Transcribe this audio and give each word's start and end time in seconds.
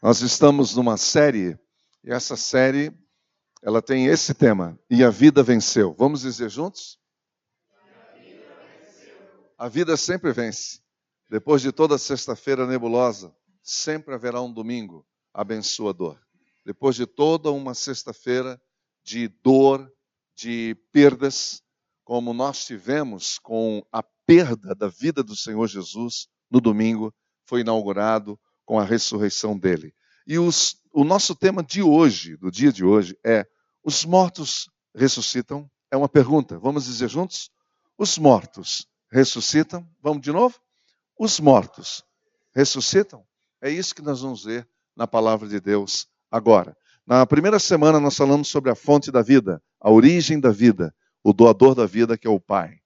Nós 0.00 0.20
estamos 0.20 0.76
numa 0.76 0.96
série 0.96 1.58
e 2.04 2.12
essa 2.12 2.36
série 2.36 2.92
ela 3.60 3.82
tem 3.82 4.06
esse 4.06 4.32
tema: 4.32 4.78
e 4.88 5.02
a 5.02 5.10
vida 5.10 5.42
venceu. 5.42 5.92
Vamos 5.98 6.20
dizer 6.20 6.48
juntos? 6.48 7.00
A 9.58 9.68
vida 9.68 9.96
sempre 9.96 10.32
vence. 10.32 10.80
Depois 11.28 11.60
de 11.60 11.72
toda 11.72 11.98
sexta-feira 11.98 12.64
nebulosa, 12.64 13.34
sempre 13.60 14.14
haverá 14.14 14.40
um 14.40 14.52
domingo 14.52 15.04
abençoador. 15.34 16.16
Depois 16.64 16.94
de 16.94 17.04
toda 17.04 17.50
uma 17.50 17.74
sexta-feira 17.74 18.60
de 19.02 19.26
dor, 19.26 19.92
de 20.36 20.76
perdas, 20.92 21.60
como 22.04 22.32
nós 22.32 22.64
tivemos 22.64 23.36
com 23.40 23.84
a 23.90 24.04
perda 24.24 24.76
da 24.76 24.86
vida 24.86 25.24
do 25.24 25.34
Senhor 25.34 25.66
Jesus 25.66 26.28
no 26.48 26.60
domingo, 26.60 27.12
foi 27.44 27.62
inaugurado 27.62 28.38
com 28.68 28.78
a 28.78 28.84
ressurreição 28.84 29.58
dele. 29.58 29.94
E 30.26 30.38
os, 30.38 30.76
o 30.92 31.02
nosso 31.02 31.34
tema 31.34 31.62
de 31.62 31.80
hoje, 31.82 32.36
do 32.36 32.50
dia 32.50 32.70
de 32.70 32.84
hoje, 32.84 33.18
é: 33.24 33.46
os 33.82 34.04
mortos 34.04 34.68
ressuscitam? 34.94 35.70
É 35.90 35.96
uma 35.96 36.06
pergunta. 36.06 36.58
Vamos 36.58 36.84
dizer 36.84 37.08
juntos? 37.08 37.50
Os 37.96 38.18
mortos 38.18 38.86
ressuscitam? 39.10 39.88
Vamos 40.02 40.20
de 40.20 40.30
novo? 40.30 40.54
Os 41.18 41.40
mortos 41.40 42.04
ressuscitam? 42.54 43.24
É 43.62 43.70
isso 43.70 43.94
que 43.94 44.02
nós 44.02 44.20
vamos 44.20 44.44
ver 44.44 44.68
na 44.94 45.06
palavra 45.06 45.48
de 45.48 45.58
Deus 45.60 46.06
agora. 46.30 46.76
Na 47.06 47.24
primeira 47.24 47.58
semana 47.58 47.98
nós 47.98 48.18
falamos 48.18 48.48
sobre 48.48 48.70
a 48.70 48.74
fonte 48.74 49.10
da 49.10 49.22
vida, 49.22 49.62
a 49.80 49.90
origem 49.90 50.38
da 50.38 50.50
vida, 50.50 50.94
o 51.24 51.32
doador 51.32 51.74
da 51.74 51.86
vida 51.86 52.18
que 52.18 52.26
é 52.26 52.30
o 52.30 52.38
Pai. 52.38 52.80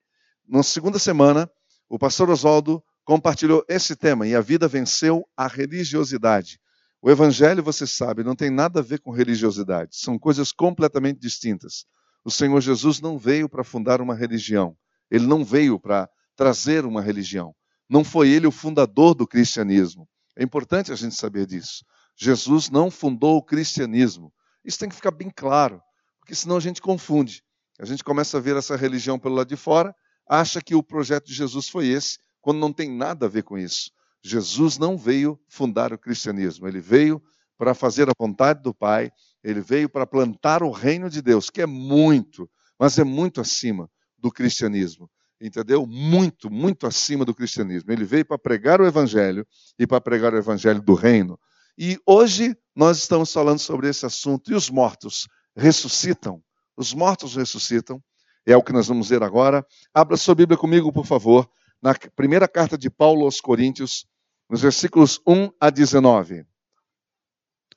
Na 0.47 0.63
segunda 0.63 1.01
semana, 1.01 1.51
o 1.89 1.99
pastor 1.99 2.31
Oswaldo 2.31 2.81
compartilhou 3.05 3.65
esse 3.69 3.97
tema 3.97 4.27
e 4.27 4.35
a 4.35 4.41
vida 4.41 4.69
venceu 4.69 5.27
a 5.37 5.47
religiosidade. 5.47 6.61
O 7.01 7.11
evangelho, 7.11 7.63
você 7.63 7.87
sabe, 7.87 8.23
não 8.23 8.37
tem 8.37 8.51
nada 8.51 8.81
a 8.81 8.83
ver 8.83 9.01
com 9.01 9.11
religiosidade, 9.11 9.97
são 9.97 10.19
coisas 10.19 10.53
completamente 10.53 11.19
distintas. 11.19 11.85
O 12.25 12.31
Senhor 12.31 12.61
Jesus 12.61 13.01
não 13.01 13.19
veio 13.19 13.49
para 13.49 13.65
fundar 13.65 14.01
uma 14.01 14.15
religião, 14.15 14.77
ele 15.11 15.27
não 15.27 15.45
veio 15.45 15.81
para 15.81 16.09
trazer 16.37 16.85
uma 16.85 17.03
religião. 17.03 17.55
Não 17.89 18.05
foi 18.05 18.31
ele 18.31 18.47
o 18.47 18.53
fundador 18.53 19.15
do 19.15 19.27
cristianismo. 19.27 20.09
É 20.37 20.43
importante 20.43 20.93
a 20.93 20.95
gente 20.95 21.15
saber 21.15 21.45
disso. 21.45 21.85
Jesus 22.17 22.71
não 22.71 22.91
fundou 22.91 23.37
o 23.37 23.43
cristianismo. 23.43 24.33
Isso 24.65 24.79
tem 24.79 24.89
que 24.89 24.95
ficar 24.95 25.11
bem 25.11 25.31
claro, 25.35 25.83
porque 26.21 26.35
senão 26.35 26.57
a 26.57 26.61
gente 26.61 26.81
confunde. 26.81 27.43
A 27.79 27.85
gente 27.85 28.05
começa 28.05 28.39
a 28.39 28.41
ver 28.41 28.57
essa 28.57 28.77
religião 28.77 29.19
pelo 29.19 29.35
lado 29.35 29.49
de 29.49 29.57
fora, 29.57 29.95
acha 30.29 30.63
que 30.63 30.75
o 30.75 30.83
projeto 30.83 31.27
de 31.27 31.35
Jesus 31.35 31.69
foi 31.69 31.89
esse, 31.89 32.19
quando 32.43 32.59
não 32.59 32.73
tem 32.73 32.91
nada 32.91 33.25
a 33.25 33.29
ver 33.29 33.45
com 33.45 33.57
isso. 33.57 33.91
Jesus 34.23 34.77
não 34.77 34.99
veio 34.99 35.41
fundar 35.49 35.93
o 35.93 35.99
cristianismo, 35.99 36.69
ele 36.69 36.81
veio 36.81 37.23
para 37.57 37.75
fazer 37.75 38.09
a 38.09 38.13
vontade 38.19 38.63
do 38.63 38.75
Pai, 38.75 39.11
ele 39.43 39.61
veio 39.61 39.89
para 39.89 40.07
plantar 40.07 40.63
o 40.63 40.71
reino 40.71 41.09
de 41.09 41.23
Deus, 41.23 41.49
que 41.49 41.63
é 41.63 41.67
muito, 41.67 42.51
mas 42.79 42.99
é 42.99 43.05
muito 43.05 43.41
acima 43.41 43.89
do 44.19 44.31
cristianismo. 44.31 45.09
Entendeu? 45.41 45.85
Muito, 45.85 46.49
muito 46.49 46.87
acima 46.87 47.25
do 47.25 47.35
cristianismo. 47.35 47.91
Ele 47.91 48.05
veio 48.05 48.25
para 48.25 48.39
pregar 48.39 48.81
o 48.81 48.87
evangelho 48.87 49.45
e 49.77 49.87
para 49.87 50.01
pregar 50.01 50.33
o 50.33 50.37
evangelho 50.37 50.81
do 50.81 50.95
reino. 50.95 51.39
E 51.77 51.99
hoje 52.07 52.57
nós 52.77 52.99
estamos 52.99 53.33
falando 53.33 53.59
sobre 53.59 53.89
esse 53.89 54.07
assunto. 54.07 54.53
E 54.53 54.55
os 54.55 54.71
mortos 54.71 55.27
ressuscitam? 55.57 56.41
Os 56.77 56.95
mortos 56.95 57.35
ressuscitam. 57.35 58.01
É 58.47 58.57
o 58.57 58.63
que 58.63 58.73
nós 58.73 58.87
vamos 58.87 59.09
ver 59.09 59.23
agora. 59.23 59.67
Abra 59.93 60.17
sua 60.17 60.35
Bíblia 60.35 60.57
comigo, 60.57 60.93
por 60.93 61.07
favor, 61.07 61.49
na 61.83 61.93
primeira 62.15 62.47
carta 62.47 62.79
de 62.79 62.89
Paulo 62.89 63.25
aos 63.25 63.41
Coríntios, 63.41 64.07
nos 64.49 64.63
versículos 64.63 65.21
1 65.27 65.53
a 65.59 65.69
19. 65.69 66.47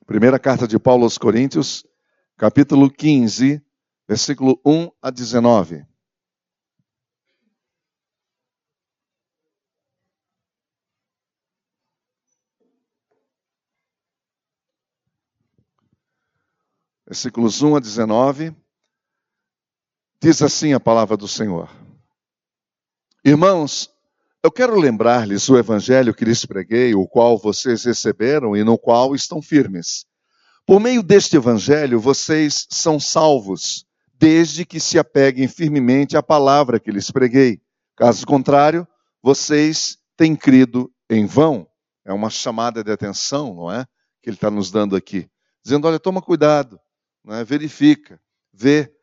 Primeira 0.05 0.37
carta 0.37 0.67
de 0.67 0.77
Paulo 0.77 1.03
aos 1.03 1.17
Coríntios, 1.17 1.83
capítulo 2.37 2.91
15, 2.91 3.65
versículo 4.07 4.61
1 4.63 4.91
a 5.01 5.09
19. 5.09 5.87
Versículos 17.07 17.61
1 17.61 17.75
a 17.75 17.79
19, 17.79 18.55
diz 20.19 20.41
assim 20.41 20.73
a 20.73 20.79
palavra 20.79 21.15
do 21.15 21.27
Senhor: 21.27 21.69
Irmãos, 23.23 23.94
eu 24.45 24.51
quero 24.51 24.79
lembrar-lhes 24.79 25.49
o 25.49 25.57
evangelho 25.57 26.13
que 26.13 26.23
lhes 26.23 26.45
preguei, 26.45 26.93
o 26.93 27.07
qual 27.07 27.35
vocês 27.35 27.83
receberam 27.83 28.55
e 28.55 28.63
no 28.63 28.77
qual 28.77 29.15
estão 29.15 29.41
firmes. 29.41 30.05
Por 30.67 30.79
meio 30.79 31.01
deste 31.01 31.35
evangelho, 31.35 31.99
vocês 31.99 32.67
são 32.69 32.99
salvos, 32.99 33.87
desde 34.13 34.63
que 34.63 34.79
se 34.79 34.99
apeguem 34.99 35.47
firmemente 35.47 36.15
à 36.15 36.21
palavra 36.21 36.79
que 36.79 36.91
lhes 36.91 37.09
preguei. 37.09 37.59
Caso 37.95 38.23
contrário, 38.27 38.87
vocês 39.19 39.97
têm 40.15 40.35
crido 40.35 40.93
em 41.09 41.25
vão. 41.25 41.67
É 42.05 42.13
uma 42.13 42.29
chamada 42.29 42.83
de 42.83 42.91
atenção, 42.91 43.55
não 43.55 43.71
é? 43.71 43.83
Que 44.21 44.29
ele 44.29 44.37
está 44.37 44.51
nos 44.51 44.69
dando 44.69 44.95
aqui. 44.95 45.27
Dizendo: 45.63 45.87
olha, 45.87 45.99
toma 45.99 46.21
cuidado, 46.21 46.79
é? 47.29 47.43
verifica, 47.43 48.21
vê, 48.53 48.93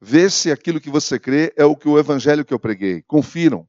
vê 0.00 0.30
se 0.30 0.50
aquilo 0.50 0.80
que 0.80 0.88
você 0.88 1.18
crê 1.18 1.52
é 1.54 1.66
o 1.66 1.76
que 1.76 1.86
o 1.86 1.98
evangelho 1.98 2.46
que 2.46 2.54
eu 2.54 2.58
preguei. 2.58 3.02
Confiram. 3.02 3.68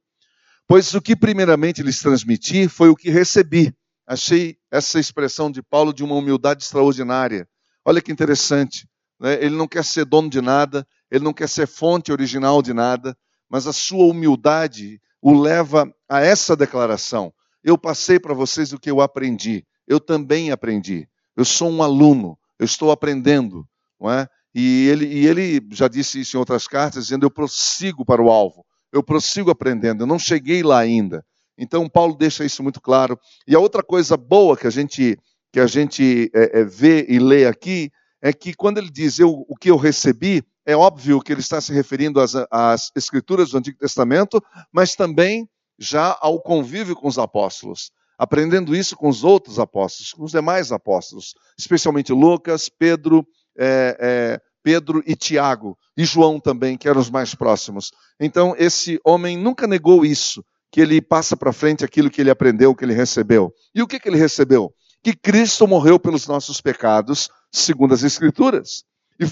Pois 0.67 0.93
o 0.93 1.01
que 1.01 1.15
primeiramente 1.15 1.81
lhes 1.81 2.01
transmiti 2.01 2.67
foi 2.67 2.89
o 2.89 2.95
que 2.95 3.09
recebi. 3.09 3.73
Achei 4.05 4.57
essa 4.69 4.99
expressão 4.99 5.49
de 5.49 5.63
Paulo 5.63 5.93
de 5.93 6.03
uma 6.03 6.15
humildade 6.15 6.61
extraordinária. 6.61 7.47
Olha 7.85 8.01
que 8.01 8.11
interessante. 8.11 8.85
Né? 9.17 9.35
Ele 9.35 9.55
não 9.55 9.65
quer 9.65 9.85
ser 9.85 10.03
dono 10.03 10.29
de 10.29 10.41
nada, 10.41 10.85
ele 11.09 11.23
não 11.23 11.31
quer 11.31 11.47
ser 11.47 11.67
fonte 11.67 12.11
original 12.11 12.61
de 12.61 12.73
nada, 12.73 13.17
mas 13.49 13.65
a 13.65 13.71
sua 13.71 14.05
humildade 14.07 15.01
o 15.21 15.39
leva 15.39 15.89
a 16.09 16.19
essa 16.19 16.53
declaração. 16.53 17.33
Eu 17.63 17.77
passei 17.77 18.19
para 18.19 18.33
vocês 18.33 18.73
o 18.73 18.79
que 18.79 18.91
eu 18.91 18.99
aprendi. 18.99 19.65
Eu 19.87 20.01
também 20.01 20.51
aprendi. 20.51 21.07
Eu 21.35 21.45
sou 21.45 21.69
um 21.71 21.81
aluno. 21.81 22.37
Eu 22.59 22.65
estou 22.65 22.91
aprendendo. 22.91 23.65
Não 23.97 24.11
é? 24.11 24.27
E 24.53 24.87
ele, 24.89 25.05
e 25.05 25.27
ele 25.27 25.65
já 25.71 25.87
disse 25.87 26.19
isso 26.19 26.35
em 26.35 26.39
outras 26.39 26.67
cartas, 26.67 27.05
dizendo: 27.05 27.25
Eu 27.25 27.31
prossigo 27.31 28.03
para 28.03 28.21
o 28.21 28.29
alvo 28.29 28.66
eu 28.91 29.03
prossigo 29.03 29.51
aprendendo, 29.51 30.03
eu 30.03 30.07
não 30.07 30.19
cheguei 30.19 30.63
lá 30.63 30.79
ainda. 30.79 31.25
Então, 31.57 31.89
Paulo 31.89 32.15
deixa 32.15 32.45
isso 32.45 32.61
muito 32.61 32.79
claro. 32.79 33.19
E 33.47 33.55
a 33.55 33.59
outra 33.59 33.81
coisa 33.81 34.15
boa 34.15 34.55
que 34.55 34.67
a 34.67 34.69
gente, 34.69 35.17
que 35.51 35.59
a 35.59 35.67
gente 35.67 36.29
é, 36.33 36.59
é, 36.59 36.63
vê 36.63 37.05
e 37.09 37.19
lê 37.19 37.45
aqui 37.45 37.91
é 38.21 38.31
que 38.31 38.53
quando 38.53 38.77
ele 38.77 38.89
diz 38.89 39.19
eu, 39.19 39.45
o 39.47 39.55
que 39.55 39.71
eu 39.71 39.77
recebi, 39.77 40.43
é 40.65 40.75
óbvio 40.75 41.21
que 41.21 41.31
ele 41.31 41.41
está 41.41 41.61
se 41.61 41.73
referindo 41.73 42.19
às, 42.19 42.33
às 42.51 42.91
escrituras 42.95 43.51
do 43.51 43.57
Antigo 43.57 43.77
Testamento, 43.77 44.43
mas 44.71 44.95
também 44.95 45.47
já 45.79 46.17
ao 46.19 46.41
convívio 46.41 46.95
com 46.95 47.07
os 47.07 47.17
apóstolos, 47.17 47.91
aprendendo 48.17 48.75
isso 48.75 48.95
com 48.95 49.07
os 49.07 49.23
outros 49.23 49.59
apóstolos, 49.59 50.11
com 50.11 50.23
os 50.23 50.31
demais 50.31 50.71
apóstolos, 50.71 51.35
especialmente 51.57 52.11
Lucas, 52.11 52.67
Pedro, 52.67 53.25
é, 53.57 53.97
é, 53.99 54.41
Pedro 54.67 55.01
e 55.07 55.15
Tiago, 55.15 55.77
e 55.95 56.03
João 56.03 56.41
também, 56.41 56.77
que 56.77 56.89
eram 56.89 56.99
os 56.99 57.09
mais 57.09 57.33
próximos. 57.33 57.89
Então, 58.19 58.53
esse 58.57 58.99
homem 59.01 59.37
nunca 59.37 59.65
negou 59.65 60.05
isso, 60.05 60.43
que 60.69 60.81
ele 60.81 61.01
passa 61.01 61.37
para 61.37 61.53
frente 61.53 61.85
aquilo 61.85 62.09
que 62.09 62.19
ele 62.19 62.29
aprendeu, 62.29 62.75
que 62.75 62.83
ele 62.83 62.93
recebeu. 62.93 63.49
E 63.73 63.81
o 63.81 63.87
que, 63.87 63.97
que 63.97 64.09
ele 64.09 64.17
recebeu? 64.17 64.73
Que 65.01 65.15
Cristo 65.15 65.65
morreu 65.65 65.97
pelos 65.97 66.27
nossos 66.27 66.59
pecados, 66.59 67.29
segundo 67.49 67.93
as 67.93 68.03
Escrituras, 68.03 68.83
e, 69.17 69.25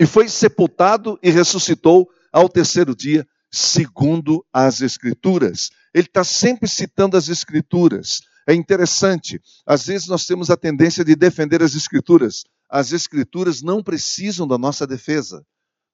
e 0.00 0.06
foi 0.06 0.28
sepultado 0.28 1.16
e 1.22 1.30
ressuscitou 1.30 2.08
ao 2.32 2.48
terceiro 2.48 2.96
dia, 2.96 3.24
segundo 3.48 4.44
as 4.52 4.80
Escrituras. 4.80 5.70
Ele 5.94 6.08
está 6.08 6.24
sempre 6.24 6.68
citando 6.68 7.16
as 7.16 7.28
Escrituras. 7.28 8.22
É 8.44 8.52
interessante, 8.52 9.40
às 9.64 9.86
vezes 9.86 10.08
nós 10.08 10.26
temos 10.26 10.50
a 10.50 10.56
tendência 10.56 11.04
de 11.04 11.14
defender 11.14 11.62
as 11.62 11.76
Escrituras, 11.76 12.42
as 12.72 12.90
Escrituras 12.90 13.60
não 13.60 13.82
precisam 13.82 14.48
da 14.48 14.56
nossa 14.56 14.86
defesa. 14.86 15.44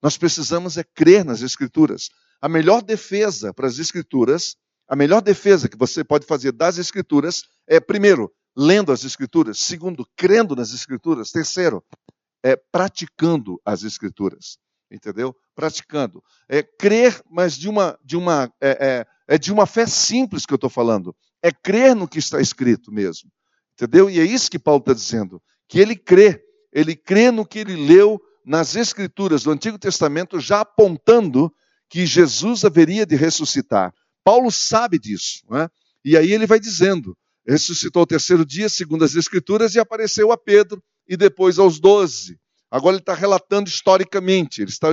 Nós 0.01 0.17
precisamos 0.17 0.79
é 0.79 0.85
crer 0.85 1.25
nas 1.25 1.43
Escrituras. 1.43 2.09
A 2.41 2.49
melhor 2.49 2.83
defesa 2.83 3.53
para 3.53 3.67
as 3.67 3.81
Escrituras, 3.81 4.55
a 4.87 4.95
melhor 4.95 5.21
defesa 5.21 5.69
que 5.69 5.77
você 5.77 6.05
pode 6.05 6.25
fazer 6.25 6.53
das 6.53 6.79
Escrituras 6.79 7.43
é, 7.67 7.81
primeiro, 7.81 8.33
lendo 8.57 8.93
as 8.93 9.03
Escrituras. 9.03 9.59
Segundo, 9.59 10.07
crendo 10.17 10.55
nas 10.55 10.73
Escrituras. 10.73 11.33
Terceiro, 11.33 11.83
é 12.45 12.55
praticando 12.55 13.61
as 13.65 13.83
Escrituras. 13.83 14.57
Entendeu? 14.89 15.35
Praticando. 15.57 16.23
É 16.49 16.63
crer, 16.63 17.21
mas 17.29 17.59
de 17.59 17.69
uma, 17.69 17.99
de 18.05 18.17
uma, 18.17 18.53
é, 18.61 19.05
é, 19.29 19.35
é 19.35 19.37
de 19.37 19.53
uma 19.53 19.67
fé 19.67 19.85
simples 19.85 20.47
que 20.47 20.55
eu 20.55 20.57
estou 20.57 20.71
falando. 20.71 21.15
É 21.43 21.51
crer 21.51 21.97
no 21.97 22.07
que 22.07 22.21
está 22.21 22.41
escrito 22.41 22.93
mesmo. 22.93 23.29
Entendeu? 23.75 24.09
E 24.09 24.21
é 24.21 24.25
isso 24.25 24.49
que 24.49 24.61
Paulo 24.61 24.79
está 24.79 24.93
dizendo. 24.93 25.43
Que 25.69 25.81
ele 25.81 25.97
crê 25.97 26.48
ele 26.73 26.95
crê 26.95 27.31
no 27.31 27.47
que 27.47 27.59
ele 27.59 27.77
leu 27.77 28.21
nas 28.45 28.77
Escrituras 28.77 29.43
do 29.43 29.51
Antigo 29.51 29.79
Testamento, 29.79 30.41
já 30.41 30.61
apontando 30.61 31.53
que 31.89 32.07
Jesus 32.07 32.65
haveria 32.65 33.05
de 33.05 33.17
ressuscitar. 33.17 33.93
Paulo 34.25 34.51
sabe 34.51 34.99
disso, 34.99 35.43
né? 35.51 35.69
e 36.05 36.17
aí 36.17 36.33
ele 36.33 36.47
vai 36.47 36.61
dizendo: 36.61 37.17
ressuscitou 37.47 38.01
ao 38.01 38.07
terceiro 38.07 38.45
dia, 38.45 38.69
segundo 38.69 39.05
as 39.05 39.15
Escrituras, 39.15 39.75
e 39.75 39.79
apareceu 39.79 40.31
a 40.31 40.37
Pedro 40.37 40.83
e 41.09 41.17
depois 41.17 41.59
aos 41.59 41.81
doze. 41.81 42.39
Agora 42.71 42.95
ele 42.95 43.03
está 43.03 43.15
relatando 43.15 43.69
historicamente, 43.69 44.61
ele 44.61 44.71
está 44.71 44.89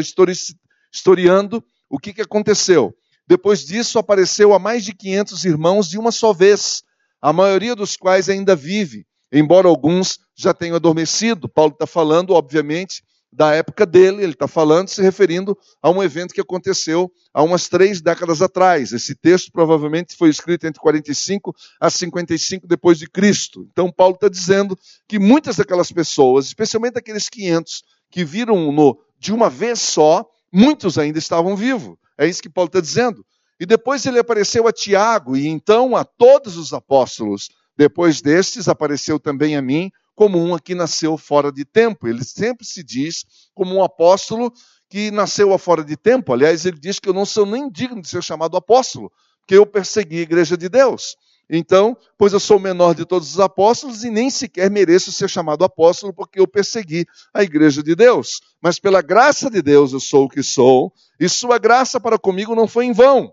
historiando 0.91 1.63
o 1.89 1.99
que, 1.99 2.13
que 2.13 2.21
aconteceu. 2.21 2.95
Depois 3.27 3.65
disso, 3.65 3.99
apareceu 3.99 4.53
a 4.53 4.59
mais 4.59 4.85
de 4.85 4.93
500 4.93 5.45
irmãos 5.45 5.89
de 5.89 5.97
uma 5.97 6.11
só 6.11 6.31
vez, 6.31 6.83
a 7.21 7.33
maioria 7.33 7.75
dos 7.75 7.97
quais 7.97 8.29
ainda 8.29 8.55
vive, 8.55 9.05
embora 9.31 9.67
alguns 9.67 10.19
já 10.35 10.53
tenham 10.53 10.75
adormecido. 10.75 11.47
Paulo 11.47 11.71
está 11.71 11.87
falando, 11.87 12.33
obviamente, 12.33 13.03
da 13.35 13.53
época 13.53 13.85
dele, 13.85 14.23
ele 14.23 14.31
está 14.31 14.47
falando, 14.47 14.87
se 14.87 15.01
referindo 15.01 15.57
a 15.81 15.89
um 15.89 16.01
evento 16.01 16.33
que 16.33 16.39
aconteceu 16.39 17.11
há 17.33 17.43
umas 17.43 17.67
três 17.67 18.01
décadas 18.01 18.41
atrás. 18.41 18.93
Esse 18.93 19.13
texto 19.13 19.51
provavelmente 19.51 20.15
foi 20.15 20.29
escrito 20.29 20.65
entre 20.65 20.79
45 20.79 21.53
a 21.79 21.89
55 21.89 22.65
depois 22.65 22.97
de 22.97 23.09
Cristo. 23.09 23.67
Então 23.71 23.91
Paulo 23.91 24.15
está 24.15 24.29
dizendo 24.29 24.77
que 25.07 25.19
muitas 25.19 25.57
daquelas 25.57 25.91
pessoas, 25.91 26.45
especialmente 26.45 26.97
aqueles 26.97 27.27
500 27.27 27.83
que 28.09 28.23
viram 28.23 28.71
no 28.71 28.97
de 29.19 29.33
uma 29.33 29.49
vez 29.49 29.81
só, 29.81 30.25
muitos 30.51 30.97
ainda 30.97 31.19
estavam 31.19 31.55
vivos. 31.55 31.97
É 32.17 32.25
isso 32.25 32.41
que 32.41 32.49
Paulo 32.49 32.69
está 32.69 32.79
dizendo. 32.79 33.25
E 33.59 33.65
depois 33.65 34.05
ele 34.05 34.19
apareceu 34.19 34.67
a 34.67 34.71
Tiago 34.71 35.35
e 35.35 35.47
então 35.47 35.95
a 35.95 36.05
todos 36.05 36.55
os 36.55 36.73
apóstolos. 36.73 37.49
Depois 37.77 38.21
destes 38.21 38.69
apareceu 38.69 39.19
também 39.19 39.57
a 39.57 39.61
mim 39.61 39.91
como 40.15 40.41
um 40.41 40.57
que 40.57 40.73
nasceu 40.73 41.17
fora 41.17 41.51
de 41.51 41.65
tempo. 41.65 42.07
Ele 42.07 42.23
sempre 42.23 42.65
se 42.65 42.83
diz 42.83 43.25
como 43.53 43.75
um 43.75 43.83
apóstolo 43.83 44.51
que 44.89 45.11
nasceu 45.11 45.55
fora 45.57 45.83
de 45.83 45.97
tempo. 45.97 46.33
Aliás, 46.33 46.65
ele 46.65 46.79
diz 46.79 46.99
que 46.99 47.09
eu 47.09 47.13
não 47.13 47.25
sou 47.25 47.45
nem 47.45 47.69
digno 47.69 48.01
de 48.01 48.07
ser 48.07 48.23
chamado 48.23 48.55
apóstolo, 48.55 49.11
porque 49.39 49.55
eu 49.55 49.65
persegui 49.65 50.19
a 50.19 50.23
igreja 50.23 50.57
de 50.57 50.69
Deus. 50.69 51.15
Então, 51.49 51.95
pois 52.17 52.33
eu 52.33 52.39
sou 52.39 52.57
o 52.57 52.59
menor 52.59 52.95
de 52.95 53.05
todos 53.05 53.31
os 53.31 53.39
apóstolos 53.39 54.03
e 54.03 54.09
nem 54.09 54.29
sequer 54.29 54.71
mereço 54.71 55.11
ser 55.11 55.29
chamado 55.29 55.63
apóstolo, 55.63 56.13
porque 56.13 56.39
eu 56.39 56.47
persegui 56.47 57.05
a 57.33 57.43
igreja 57.43 57.83
de 57.83 57.95
Deus. 57.95 58.39
Mas 58.61 58.79
pela 58.79 59.01
graça 59.01 59.49
de 59.49 59.61
Deus 59.61 59.93
eu 59.93 59.99
sou 59.99 60.25
o 60.25 60.29
que 60.29 60.41
sou, 60.41 60.91
e 61.19 61.29
sua 61.29 61.59
graça 61.59 61.99
para 61.99 62.17
comigo 62.17 62.55
não 62.55 62.67
foi 62.67 62.85
em 62.85 62.91
vão. 62.91 63.31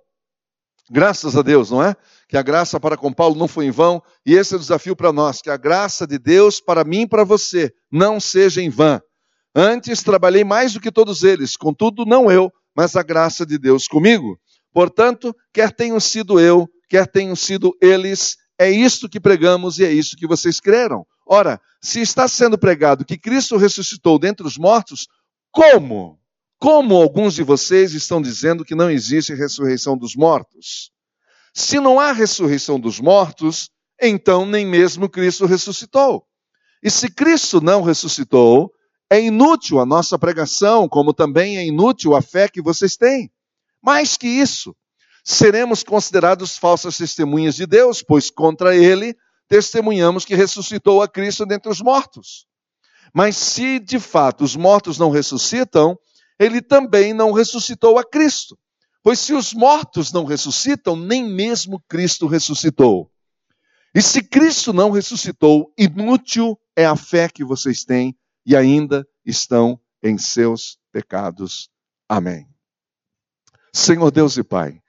Graças 0.90 1.36
a 1.36 1.42
Deus, 1.42 1.70
não 1.70 1.82
é? 1.82 1.94
Que 2.28 2.36
a 2.36 2.42
graça 2.42 2.80
para 2.80 2.96
com 2.96 3.12
Paulo 3.12 3.36
não 3.36 3.46
foi 3.46 3.66
em 3.66 3.70
vão, 3.70 4.02
e 4.26 4.34
esse 4.34 4.54
é 4.54 4.56
o 4.56 4.60
desafio 4.60 4.96
para 4.96 5.12
nós, 5.12 5.40
que 5.40 5.50
a 5.50 5.56
graça 5.56 6.06
de 6.06 6.18
Deus 6.18 6.60
para 6.60 6.84
mim 6.84 7.02
e 7.02 7.08
para 7.08 7.24
você 7.24 7.72
não 7.90 8.18
seja 8.18 8.60
em 8.60 8.68
vão. 8.68 9.00
Antes 9.54 10.02
trabalhei 10.02 10.44
mais 10.44 10.72
do 10.72 10.80
que 10.80 10.90
todos 10.90 11.22
eles, 11.22 11.56
contudo 11.56 12.04
não 12.04 12.30
eu, 12.30 12.50
mas 12.74 12.96
a 12.96 13.02
graça 13.02 13.44
de 13.44 13.58
Deus 13.58 13.86
comigo. 13.86 14.38
Portanto, 14.72 15.34
quer 15.52 15.70
tenham 15.72 16.00
sido 16.00 16.40
eu, 16.40 16.68
quer 16.88 17.06
tenham 17.06 17.36
sido 17.36 17.76
eles, 17.80 18.36
é 18.58 18.70
isto 18.70 19.08
que 19.08 19.20
pregamos 19.20 19.78
e 19.78 19.84
é 19.84 19.92
isso 19.92 20.16
que 20.16 20.26
vocês 20.26 20.58
creram. 20.58 21.04
Ora, 21.26 21.60
se 21.80 22.00
está 22.00 22.26
sendo 22.26 22.58
pregado 22.58 23.04
que 23.04 23.18
Cristo 23.18 23.56
ressuscitou 23.56 24.18
dentre 24.18 24.46
os 24.46 24.56
mortos, 24.56 25.06
como? 25.50 26.18
Como 26.62 26.94
alguns 26.94 27.34
de 27.34 27.42
vocês 27.42 27.92
estão 27.92 28.22
dizendo 28.22 28.64
que 28.64 28.76
não 28.76 28.88
existe 28.88 29.34
ressurreição 29.34 29.98
dos 29.98 30.14
mortos? 30.14 30.92
Se 31.52 31.80
não 31.80 31.98
há 31.98 32.12
ressurreição 32.12 32.78
dos 32.78 33.00
mortos, 33.00 33.68
então 34.00 34.46
nem 34.46 34.64
mesmo 34.64 35.08
Cristo 35.08 35.44
ressuscitou. 35.44 36.24
E 36.80 36.88
se 36.88 37.10
Cristo 37.10 37.60
não 37.60 37.82
ressuscitou, 37.82 38.70
é 39.10 39.20
inútil 39.20 39.80
a 39.80 39.84
nossa 39.84 40.16
pregação, 40.16 40.88
como 40.88 41.12
também 41.12 41.58
é 41.58 41.66
inútil 41.66 42.14
a 42.14 42.22
fé 42.22 42.48
que 42.48 42.62
vocês 42.62 42.96
têm. 42.96 43.28
Mais 43.82 44.16
que 44.16 44.28
isso, 44.28 44.72
seremos 45.24 45.82
considerados 45.82 46.56
falsas 46.56 46.96
testemunhas 46.96 47.56
de 47.56 47.66
Deus, 47.66 48.04
pois 48.04 48.30
contra 48.30 48.76
ele 48.76 49.16
testemunhamos 49.48 50.24
que 50.24 50.36
ressuscitou 50.36 51.02
a 51.02 51.08
Cristo 51.08 51.44
dentre 51.44 51.72
os 51.72 51.80
mortos. 51.80 52.46
Mas 53.12 53.36
se 53.36 53.80
de 53.80 53.98
fato 53.98 54.44
os 54.44 54.54
mortos 54.54 54.96
não 54.96 55.10
ressuscitam, 55.10 55.98
ele 56.42 56.60
também 56.60 57.12
não 57.12 57.32
ressuscitou 57.32 57.98
a 57.98 58.04
Cristo. 58.04 58.58
Pois 59.02 59.18
se 59.18 59.34
os 59.34 59.52
mortos 59.52 60.12
não 60.12 60.24
ressuscitam, 60.24 60.94
nem 60.94 61.24
mesmo 61.24 61.82
Cristo 61.88 62.26
ressuscitou. 62.26 63.10
E 63.94 64.00
se 64.00 64.22
Cristo 64.22 64.72
não 64.72 64.90
ressuscitou, 64.90 65.72
inútil 65.76 66.58
é 66.74 66.86
a 66.86 66.96
fé 66.96 67.28
que 67.28 67.44
vocês 67.44 67.84
têm 67.84 68.16
e 68.46 68.56
ainda 68.56 69.06
estão 69.24 69.78
em 70.02 70.16
seus 70.16 70.78
pecados. 70.90 71.68
Amém. 72.08 72.46
Senhor 73.72 74.10
Deus 74.10 74.36
e 74.36 74.42
Pai, 74.42 74.80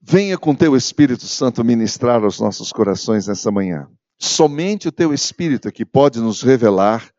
venha 0.00 0.38
com 0.38 0.54
teu 0.54 0.76
Espírito 0.76 1.26
Santo 1.26 1.64
ministrar 1.64 2.22
aos 2.22 2.38
nossos 2.38 2.72
corações 2.72 3.26
nessa 3.26 3.50
manhã. 3.50 3.88
Somente 4.18 4.88
o 4.88 4.92
teu 4.92 5.12
Espírito 5.12 5.68
é 5.68 5.72
que 5.72 5.84
pode 5.84 6.20
nos 6.20 6.42
revelar 6.42 7.10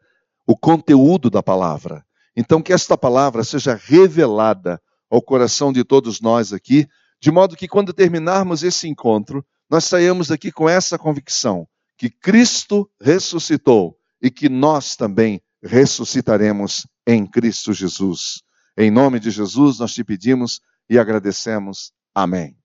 o 0.46 0.56
conteúdo 0.56 1.30
da 1.30 1.44
palavra. 1.44 2.07
Então, 2.40 2.62
que 2.62 2.72
esta 2.72 2.96
palavra 2.96 3.44
seja 3.44 3.74
revelada 3.74 4.80
ao 5.10 5.20
coração 5.24 5.74
de 5.74 5.84
todos 5.84 6.22
nós 6.22 6.54
aqui, 6.54 6.88
de 7.20 7.32
modo 7.32 7.56
que 7.56 7.68
quando 7.68 7.92
terminarmos 7.92 8.62
esse 8.62 8.88
encontro, 8.88 9.44
nós 9.68 9.86
saímos 9.86 10.28
daqui 10.28 10.52
com 10.52 10.70
essa 10.70 11.00
convicção 11.00 11.68
que 11.98 12.12
Cristo 12.12 12.88
ressuscitou 13.02 13.98
e 14.22 14.30
que 14.30 14.50
nós 14.50 14.96
também 14.96 15.42
ressuscitaremos 15.64 16.86
em 17.08 17.26
Cristo 17.26 17.74
Jesus. 17.74 18.44
Em 18.78 18.92
nome 18.92 19.20
de 19.20 19.32
Jesus 19.32 19.80
nós 19.80 19.96
te 19.96 20.04
pedimos 20.04 20.62
e 20.88 21.00
agradecemos. 21.00 21.92
Amém. 22.14 22.56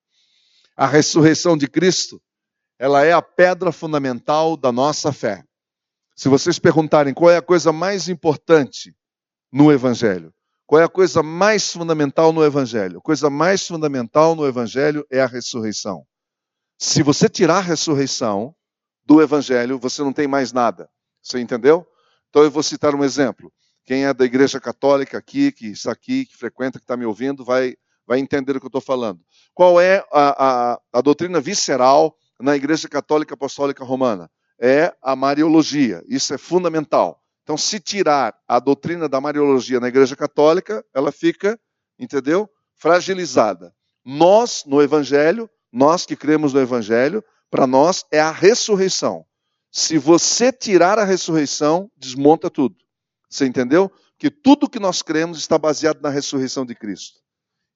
A 0.77 0.87
ressurreição 0.87 1.57
de 1.57 1.67
Cristo, 1.67 2.21
ela 2.79 3.07
é 3.07 3.13
a 3.15 3.23
pedra 3.23 3.73
fundamental 3.73 4.55
da 4.55 4.71
nossa 4.71 5.15
fé. 5.15 5.43
Se 6.15 6.29
vocês 6.29 6.59
perguntarem 6.59 7.15
qual 7.15 7.31
é 7.31 7.39
a 7.39 7.43
coisa 7.43 7.73
mais 7.73 8.11
importante 8.11 8.95
no 9.53 9.71
Evangelho. 9.71 10.33
Qual 10.67 10.81
é 10.81 10.85
a 10.85 10.89
coisa 10.89 11.23
mais 11.23 11.71
fundamental 11.71 12.33
no 12.33 12.43
Evangelho? 12.43 12.99
A 12.99 13.03
coisa 13.03 13.29
mais 13.29 13.67
fundamental 13.67 14.35
no 14.35 14.47
Evangelho 14.47 15.07
é 15.11 15.21
a 15.21 15.27
ressurreição. 15.27 16.07
Se 16.79 17.03
você 17.03 17.29
tirar 17.29 17.59
a 17.59 17.61
ressurreição 17.61 18.55
do 19.05 19.21
Evangelho, 19.21 19.79
você 19.79 20.03
não 20.03 20.13
tem 20.13 20.27
mais 20.27 20.53
nada. 20.53 20.89
Você 21.23 21.39
entendeu? 21.39 21.87
Então 22.31 22.43
eu 22.43 22.51
vou 22.51 22.63
citar 22.63 22.95
um 22.95 23.05
exemplo. 23.05 23.53
Quem 23.85 24.07
é 24.07 24.15
da 24.15 24.25
Igreja 24.25 24.59
Católica 24.59 25.19
aqui, 25.19 25.53
que 25.53 25.67
está 25.67 25.93
aqui, 25.93 26.25
que 26.25 26.37
frequenta, 26.37 26.79
que 26.79 26.85
está 26.85 26.97
me 26.97 27.05
ouvindo, 27.05 27.45
vai, 27.45 27.77
vai 28.07 28.19
entender 28.19 28.57
o 28.57 28.61
que 28.61 28.67
eu 28.67 28.69
estou 28.69 28.81
falando. 28.81 29.21
Qual 29.53 29.81
é 29.81 30.05
a, 30.13 30.73
a, 30.73 30.81
a 30.93 31.01
doutrina 31.03 31.41
visceral 31.41 32.17
na 32.41 32.57
Igreja 32.57 32.89
Católica 32.89 33.35
Apostólica 33.35 33.85
Romana? 33.85 34.31
É 34.59 34.95
a 35.03 35.15
Mariologia. 35.15 36.03
Isso 36.09 36.33
é 36.33 36.39
fundamental. 36.39 37.22
Então, 37.43 37.57
se 37.57 37.81
tirar 37.81 38.35
a 38.47 38.61
doutrina 38.61 39.09
da 39.09 39.21
Mariologia 39.21 39.81
na 39.81 39.89
Igreja 39.89 40.15
Católica, 40.15 40.85
ela 40.95 41.11
fica, 41.11 41.59
entendeu? 41.99 42.49
Fragilizada. 42.77 43.75
Nós, 44.05 44.65
no 44.67 44.81
Evangelho, 44.81 45.51
nós 45.73 46.07
que 46.07 46.17
cremos 46.17 46.53
no 46.53 46.61
Evangelho, 46.61 47.25
para 47.51 47.67
nós 47.67 48.05
é 48.11 48.21
a 48.21 48.31
ressurreição. 48.31 49.25
Se 49.71 49.99
você 49.99 50.53
tirar 50.53 50.99
a 50.99 51.05
ressurreição, 51.05 51.91
desmonta 51.97 52.49
tudo. 52.51 52.77
Você 53.29 53.47
entendeu? 53.47 53.91
Que 54.19 54.31
tudo 54.31 54.69
que 54.69 54.79
nós 54.79 55.03
cremos 55.03 55.39
está 55.39 55.59
baseado 55.59 56.01
na 56.01 56.11
ressurreição 56.11 56.65
de 56.65 56.75
Cristo. 56.75 57.21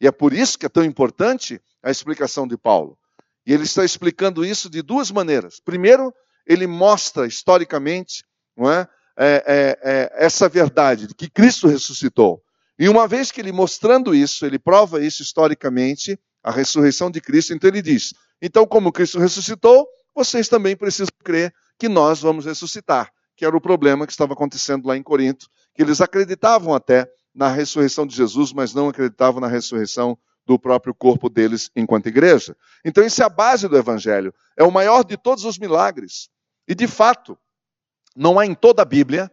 E 0.00 0.06
é 0.06 0.12
por 0.12 0.32
isso 0.32 0.58
que 0.58 0.66
é 0.66 0.68
tão 0.68 0.84
importante 0.84 1.60
a 1.82 1.90
explicação 1.90 2.46
de 2.46 2.56
Paulo. 2.56 2.98
E 3.46 3.52
ele 3.52 3.64
está 3.64 3.84
explicando 3.84 4.44
isso 4.44 4.68
de 4.68 4.82
duas 4.82 5.10
maneiras. 5.10 5.58
Primeiro, 5.58 6.12
ele 6.46 6.66
mostra 6.66 7.26
historicamente 7.26 8.22
não 8.56 8.70
é, 8.70 8.88
é, 9.16 9.42
é, 9.46 9.78
é, 9.82 10.24
essa 10.24 10.48
verdade 10.48 11.06
de 11.06 11.14
que 11.14 11.30
Cristo 11.30 11.66
ressuscitou. 11.66 12.42
E 12.78 12.88
uma 12.88 13.08
vez 13.08 13.32
que 13.32 13.40
ele 13.40 13.52
mostrando 13.52 14.14
isso, 14.14 14.44
ele 14.44 14.58
prova 14.58 15.02
isso 15.02 15.22
historicamente, 15.22 16.18
a 16.42 16.50
ressurreição 16.50 17.10
de 17.10 17.20
Cristo, 17.20 17.54
então 17.54 17.68
ele 17.68 17.82
diz: 17.82 18.12
então, 18.40 18.66
como 18.66 18.92
Cristo 18.92 19.18
ressuscitou, 19.18 19.86
vocês 20.14 20.48
também 20.48 20.76
precisam 20.76 21.12
crer 21.24 21.52
que 21.78 21.88
nós 21.88 22.20
vamos 22.20 22.44
ressuscitar, 22.44 23.10
que 23.36 23.44
era 23.44 23.56
o 23.56 23.60
problema 23.60 24.06
que 24.06 24.12
estava 24.12 24.34
acontecendo 24.34 24.86
lá 24.86 24.96
em 24.96 25.02
Corinto, 25.02 25.48
que 25.74 25.82
eles 25.82 26.00
acreditavam 26.00 26.74
até 26.74 27.08
na 27.34 27.48
ressurreição 27.48 28.06
de 28.06 28.14
Jesus, 28.16 28.52
mas 28.52 28.72
não 28.72 28.88
acreditavam 28.88 29.40
na 29.40 29.48
ressurreição 29.48 30.18
do 30.46 30.58
próprio 30.58 30.94
corpo 30.94 31.28
deles 31.28 31.70
enquanto 31.74 32.06
igreja. 32.06 32.56
Então, 32.84 33.04
isso 33.04 33.20
é 33.20 33.26
a 33.26 33.28
base 33.28 33.68
do 33.68 33.76
Evangelho. 33.76 34.32
É 34.56 34.62
o 34.62 34.70
maior 34.70 35.04
de 35.04 35.16
todos 35.16 35.44
os 35.44 35.58
milagres. 35.58 36.30
E, 36.68 36.74
de 36.74 36.86
fato, 36.86 37.36
não 38.16 38.38
há 38.38 38.46
em 38.46 38.54
toda 38.54 38.82
a 38.82 38.84
Bíblia 38.86 39.30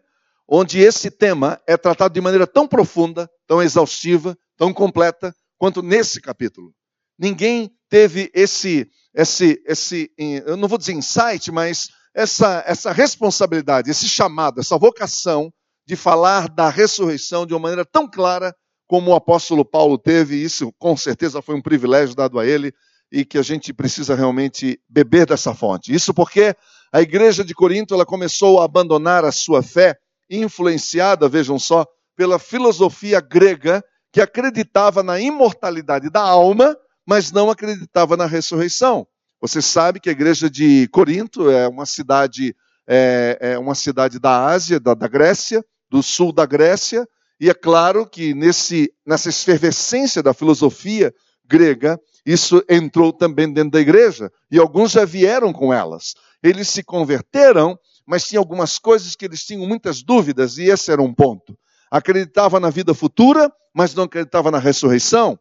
onde 0.47 0.79
esse 0.79 1.09
tema 1.09 1.59
é 1.65 1.77
tratado 1.77 2.13
de 2.13 2.21
maneira 2.21 2.45
tão 2.45 2.67
profunda, 2.67 3.29
tão 3.47 3.61
exaustiva, 3.61 4.37
tão 4.57 4.73
completa 4.73 5.33
quanto 5.57 5.81
nesse 5.81 6.21
capítulo. 6.21 6.73
Ninguém 7.17 7.71
teve 7.89 8.29
esse, 8.33 8.89
esse, 9.13 9.61
esse, 9.65 10.11
eu 10.17 10.57
não 10.57 10.67
vou 10.67 10.77
dizer 10.77 10.93
insight, 10.93 11.51
mas 11.51 11.87
essa, 12.13 12.63
essa 12.67 12.91
responsabilidade, 12.91 13.89
esse 13.89 14.07
chamado, 14.07 14.59
essa 14.59 14.77
vocação 14.77 15.51
de 15.87 15.95
falar 15.95 16.49
da 16.49 16.69
ressurreição 16.69 17.45
de 17.45 17.53
uma 17.53 17.59
maneira 17.59 17.85
tão 17.85 18.09
clara 18.09 18.53
como 18.87 19.11
o 19.11 19.15
apóstolo 19.15 19.65
Paulo 19.65 19.97
teve, 19.97 20.35
isso 20.35 20.71
com 20.77 20.95
certeza 20.95 21.41
foi 21.41 21.55
um 21.55 21.61
privilégio 21.61 22.15
dado 22.15 22.39
a 22.39 22.45
ele, 22.45 22.73
e 23.11 23.23
que 23.23 23.37
a 23.37 23.43
gente 23.43 23.71
precisa 23.71 24.15
realmente 24.15 24.79
beber 24.89 25.27
dessa 25.27 25.53
fonte. 25.53 25.93
Isso 25.93 26.13
porque 26.15 26.55
a 26.93 27.01
igreja 27.01 27.43
de 27.43 27.55
Corinto 27.55 27.95
ela 27.95 28.05
começou 28.05 28.61
a 28.61 28.65
abandonar 28.65 29.25
a 29.25 29.31
sua 29.31 29.63
fé, 29.63 29.97
influenciada, 30.29 31.27
vejam 31.27 31.57
só, 31.57 31.87
pela 32.15 32.37
filosofia 32.37 33.19
grega 33.19 33.83
que 34.11 34.21
acreditava 34.21 35.01
na 35.01 35.19
imortalidade 35.19 36.11
da 36.11 36.21
alma, 36.21 36.77
mas 37.03 37.31
não 37.31 37.49
acreditava 37.49 38.15
na 38.15 38.27
ressurreição. 38.27 39.07
Você 39.41 39.59
sabe 39.59 39.99
que 39.99 40.07
a 40.07 40.11
igreja 40.11 40.47
de 40.47 40.87
Corinto 40.89 41.49
é 41.49 41.67
uma 41.67 41.87
cidade, 41.87 42.55
é, 42.87 43.39
é 43.41 43.57
uma 43.57 43.73
cidade 43.73 44.19
da 44.19 44.45
Ásia, 44.45 44.79
da, 44.79 44.93
da 44.93 45.07
Grécia, 45.07 45.65
do 45.89 46.03
sul 46.03 46.31
da 46.31 46.45
Grécia, 46.45 47.07
e 47.39 47.49
é 47.49 47.55
claro 47.55 48.05
que 48.05 48.35
nesse, 48.35 48.93
nessa 49.03 49.29
efervescência 49.29 50.21
da 50.21 50.31
filosofia 50.31 51.11
grega, 51.43 51.99
isso 52.23 52.63
entrou 52.69 53.11
também 53.11 53.51
dentro 53.51 53.71
da 53.71 53.81
igreja, 53.81 54.31
e 54.51 54.59
alguns 54.59 54.91
já 54.91 55.03
vieram 55.05 55.51
com 55.51 55.73
elas. 55.73 56.13
Eles 56.43 56.67
se 56.67 56.83
converteram, 56.83 57.79
mas 58.05 58.25
tinha 58.25 58.39
algumas 58.39 58.77
coisas 58.77 59.15
que 59.15 59.23
eles 59.23 59.43
tinham 59.43 59.65
muitas 59.65 60.03
dúvidas, 60.03 60.57
e 60.57 60.63
esse 60.63 60.91
era 60.91 61.01
um 61.01 61.13
ponto. 61.13 61.57
Acreditava 61.89 62.59
na 62.59 62.69
vida 62.69 62.93
futura, 62.93 63.49
mas 63.73 63.95
não 63.95 64.03
acreditava 64.03 64.51
na 64.51 64.59
ressurreição. 64.59 65.39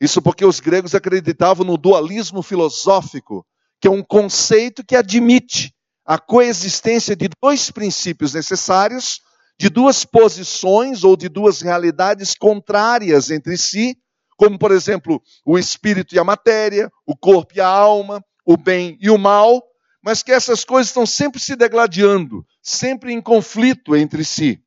Isso 0.00 0.22
porque 0.22 0.44
os 0.44 0.60
gregos 0.60 0.94
acreditavam 0.94 1.66
no 1.66 1.76
dualismo 1.76 2.42
filosófico, 2.42 3.44
que 3.78 3.86
é 3.86 3.90
um 3.90 4.02
conceito 4.02 4.84
que 4.84 4.96
admite 4.96 5.74
a 6.06 6.18
coexistência 6.18 7.14
de 7.14 7.28
dois 7.40 7.70
princípios 7.70 8.32
necessários, 8.32 9.20
de 9.58 9.68
duas 9.68 10.06
posições 10.06 11.04
ou 11.04 11.16
de 11.16 11.28
duas 11.28 11.60
realidades 11.60 12.34
contrárias 12.34 13.30
entre 13.30 13.58
si, 13.58 13.94
como, 14.38 14.58
por 14.58 14.72
exemplo, 14.72 15.20
o 15.44 15.58
espírito 15.58 16.14
e 16.14 16.18
a 16.18 16.24
matéria, 16.24 16.90
o 17.06 17.14
corpo 17.14 17.52
e 17.54 17.60
a 17.60 17.68
alma, 17.68 18.24
o 18.46 18.56
bem 18.56 18.96
e 19.02 19.10
o 19.10 19.18
mal, 19.18 19.62
mas 20.02 20.22
que 20.22 20.32
essas 20.32 20.64
coisas 20.64 20.88
estão 20.88 21.04
sempre 21.04 21.40
se 21.40 21.54
degladiando, 21.54 22.44
sempre 22.62 23.12
em 23.12 23.20
conflito 23.20 23.94
entre 23.94 24.24
si. 24.24 24.62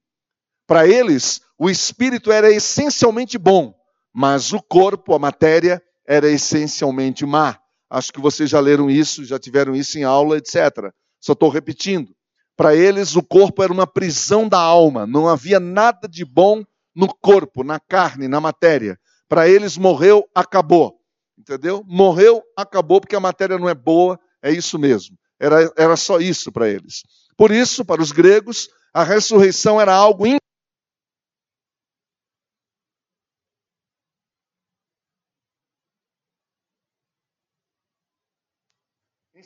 Para 0.67 0.87
eles, 0.87 1.41
o 1.57 1.69
espírito 1.69 2.31
era 2.31 2.51
essencialmente 2.51 3.37
bom, 3.37 3.73
mas 4.13 4.53
o 4.53 4.61
corpo, 4.61 5.13
a 5.13 5.19
matéria, 5.19 5.81
era 6.07 6.29
essencialmente 6.29 7.25
má. 7.25 7.57
Acho 7.89 8.11
que 8.11 8.21
vocês 8.21 8.49
já 8.49 8.59
leram 8.59 8.89
isso, 8.89 9.23
já 9.25 9.39
tiveram 9.39 9.75
isso 9.75 9.97
em 9.97 10.03
aula, 10.03 10.37
etc. 10.37 10.91
Só 11.19 11.33
estou 11.33 11.49
repetindo. 11.49 12.15
Para 12.55 12.75
eles, 12.75 13.15
o 13.15 13.23
corpo 13.23 13.63
era 13.63 13.73
uma 13.73 13.87
prisão 13.87 14.47
da 14.47 14.59
alma, 14.59 15.07
não 15.07 15.27
havia 15.27 15.59
nada 15.59 16.07
de 16.07 16.23
bom 16.23 16.63
no 16.95 17.07
corpo, 17.07 17.63
na 17.63 17.79
carne, 17.79 18.27
na 18.27 18.39
matéria. 18.39 18.99
Para 19.27 19.47
eles, 19.47 19.77
morreu, 19.77 20.27
acabou. 20.35 20.99
Entendeu? 21.37 21.83
Morreu, 21.87 22.43
acabou, 22.55 23.01
porque 23.01 23.15
a 23.15 23.19
matéria 23.19 23.57
não 23.57 23.67
é 23.67 23.73
boa, 23.73 24.19
é 24.41 24.51
isso 24.51 24.77
mesmo. 24.77 25.17
Era, 25.39 25.71
era 25.77 25.95
só 25.95 26.19
isso 26.19 26.51
para 26.51 26.69
eles. 26.69 27.03
Por 27.37 27.51
isso, 27.51 27.83
para 27.83 28.01
os 28.01 28.11
gregos, 28.11 28.69
a 28.93 29.03
ressurreição 29.03 29.79
era 29.81 29.93
algo 29.93 30.25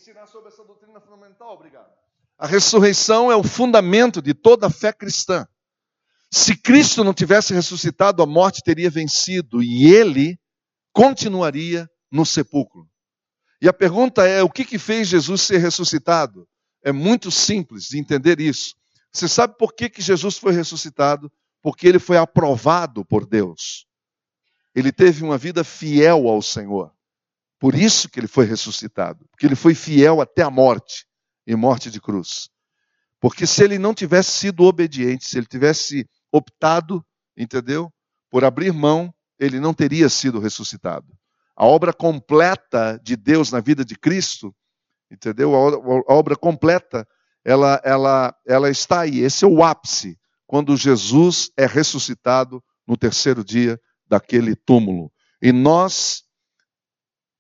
ensinar 0.08 0.28
sobre 0.28 0.50
essa 0.50 0.64
doutrina 0.64 1.02
fundamental, 1.02 1.54
obrigado. 1.54 1.92
A 2.38 2.48
ressurreição 2.48 3.32
é 3.32 3.36
o 3.36 3.44
fundamento 3.44 4.22
de 4.22 4.34
toda 4.34 4.68
a 4.68 4.70
fé 4.70 4.94
cristã. 4.94 5.46
Se 6.32 6.56
Cristo 6.56 7.04
não 7.04 7.14
tivesse 7.14 7.54
ressuscitado, 7.54 8.24
a 8.24 8.26
morte 8.26 8.62
teria 8.64 8.90
vencido 8.90 9.62
e 9.62 9.94
ele 9.94 10.40
continuaria 10.94 11.90
no 12.12 12.26
sepulcro. 12.26 12.87
E 13.62 13.68
a 13.68 13.74
pergunta 13.74 14.26
é: 14.28 14.44
o 14.44 14.50
que, 14.50 14.64
que 14.64 14.78
fez 14.78 15.08
Jesus 15.08 15.42
ser 15.42 15.58
ressuscitado? 15.58 16.48
É 16.84 16.92
muito 16.92 17.32
simples 17.32 17.86
de 17.86 18.00
entender 18.00 18.40
isso. 18.40 18.76
Você 19.12 19.28
sabe 19.28 19.58
por 19.58 19.74
que, 19.74 19.90
que 19.90 20.02
Jesus 20.02 20.38
foi 20.38 20.54
ressuscitado? 20.54 21.32
Porque 21.62 21.88
ele 21.88 22.00
foi 22.00 22.18
aprovado 22.18 23.04
por 23.04 23.26
Deus. 23.26 23.86
Ele 24.76 24.92
teve 24.92 25.24
uma 25.24 25.38
vida 25.38 25.64
fiel 25.64 26.28
ao 26.28 26.42
Senhor. 26.42 26.94
Por 27.60 27.74
isso 27.74 28.08
que 28.08 28.20
ele 28.20 28.28
foi 28.28 28.46
ressuscitado, 28.46 29.26
porque 29.32 29.46
ele 29.46 29.56
foi 29.56 29.74
fiel 29.74 30.22
até 30.22 30.44
a 30.44 30.52
morte 30.52 31.08
e 31.48 31.56
morte 31.56 31.90
de 31.90 32.00
cruz. 32.00 32.50
Porque 33.20 33.48
se 33.48 33.64
ele 33.64 33.80
não 33.80 33.96
tivesse 33.96 34.32
sido 34.32 34.64
obediente, 34.64 35.28
se 35.28 35.38
ele 35.38 35.48
tivesse 35.48 36.08
optado, 36.32 37.04
entendeu? 37.36 37.92
Por 38.30 38.46
abrir 38.46 38.72
mão, 38.72 39.12
ele 39.40 39.60
não 39.60 39.74
teria 39.74 40.10
sido 40.10 40.40
ressuscitado. 40.40 41.08
A 41.58 41.66
obra 41.66 41.92
completa 41.92 43.00
de 43.04 43.16
Deus 43.16 43.52
na 43.52 43.60
vida 43.60 43.84
de 43.84 43.98
Cristo, 43.98 44.56
entendeu? 45.12 45.56
A 45.56 46.14
obra 46.14 46.36
completa, 46.36 47.08
ela, 47.44 47.82
ela, 47.84 48.36
ela 48.46 48.70
está 48.70 49.02
aí. 49.02 49.20
Esse 49.20 49.44
é 49.44 49.48
o 49.48 49.64
ápice, 49.64 50.18
quando 50.46 50.78
Jesus 50.78 51.50
é 51.58 51.66
ressuscitado 51.66 52.64
no 52.88 52.96
terceiro 52.96 53.44
dia 53.44 53.80
daquele 54.08 54.56
túmulo. 54.56 55.12
E 55.42 55.52
nós 55.52 56.28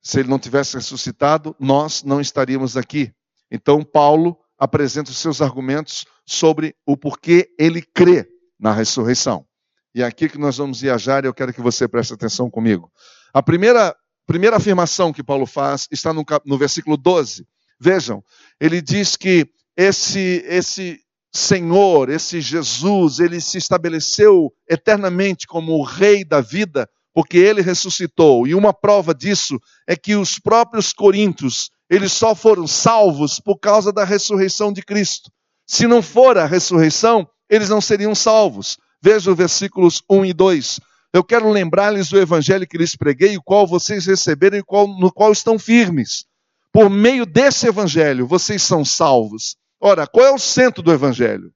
se 0.07 0.21
ele 0.21 0.29
não 0.29 0.39
tivesse 0.39 0.77
ressuscitado, 0.77 1.53
nós 1.59 2.01
não 2.01 2.21
estaríamos 2.21 2.77
aqui. 2.77 3.11
Então, 3.51 3.83
Paulo 3.83 4.37
apresenta 4.57 5.11
os 5.11 5.17
seus 5.17 5.41
argumentos 5.41 6.05
sobre 6.25 6.73
o 6.85 6.95
porquê 6.95 7.53
ele 7.59 7.81
crê 7.81 8.25
na 8.57 8.71
ressurreição. 8.71 9.45
E 9.93 10.01
é 10.01 10.05
aqui 10.05 10.29
que 10.29 10.37
nós 10.37 10.55
vamos 10.55 10.79
viajar 10.79 11.25
e 11.25 11.27
eu 11.27 11.33
quero 11.33 11.53
que 11.53 11.61
você 11.61 11.89
preste 11.89 12.13
atenção 12.13 12.49
comigo. 12.49 12.89
A 13.33 13.43
primeira, 13.43 13.93
primeira 14.27 14.57
afirmação 14.57 15.13
que 15.13 15.23
Paulo 15.23 15.45
faz 15.47 15.87
está 15.89 16.13
no, 16.13 16.23
no 16.45 16.57
versículo 16.57 16.97
12. 16.97 17.47
Vejam, 17.79 18.23
ele 18.59 18.81
diz 18.81 19.15
que 19.15 19.47
esse, 19.75 20.43
esse 20.45 20.99
Senhor, 21.33 22.09
esse 22.09 22.41
Jesus, 22.41 23.19
ele 23.19 23.39
se 23.39 23.57
estabeleceu 23.57 24.51
eternamente 24.69 25.47
como 25.47 25.73
o 25.73 25.83
Rei 25.83 26.25
da 26.25 26.41
vida 26.41 26.87
porque 27.13 27.39
ele 27.39 27.63
ressuscitou. 27.63 28.45
E 28.45 28.53
uma 28.53 28.71
prova 28.71 29.11
disso 29.11 29.59
é 29.87 29.95
que 29.95 30.15
os 30.15 30.37
próprios 30.37 30.93
coríntios, 30.93 31.71
eles 31.89 32.11
só 32.11 32.35
foram 32.35 32.67
salvos 32.67 33.39
por 33.39 33.57
causa 33.57 33.91
da 33.91 34.03
ressurreição 34.03 34.71
de 34.71 34.83
Cristo. 34.83 35.31
Se 35.65 35.87
não 35.87 36.03
for 36.03 36.37
a 36.37 36.45
ressurreição, 36.45 37.27
eles 37.49 37.69
não 37.69 37.81
seriam 37.81 38.13
salvos. 38.13 38.77
Veja 39.01 39.31
os 39.31 39.37
versículos 39.37 40.03
1 40.07 40.25
e 40.25 40.33
2. 40.33 40.79
Eu 41.17 41.23
quero 41.23 41.49
lembrar-lhes 41.49 42.11
o 42.11 42.17
evangelho 42.19 42.67
que 42.67 42.77
lhes 42.77 42.95
preguei, 42.95 43.35
o 43.35 43.41
qual 43.41 43.65
vocês 43.65 44.05
receberam 44.05 44.59
e 44.59 44.63
no 45.01 45.11
qual 45.11 45.31
estão 45.31 45.57
firmes. 45.57 46.27
Por 46.71 46.91
meio 46.91 47.25
desse 47.25 47.67
evangelho, 47.67 48.27
vocês 48.27 48.61
são 48.61 48.85
salvos. 48.85 49.57
Ora, 49.81 50.05
qual 50.05 50.27
é 50.27 50.31
o 50.31 50.37
centro 50.37 50.83
do 50.83 50.93
evangelho? 50.93 51.51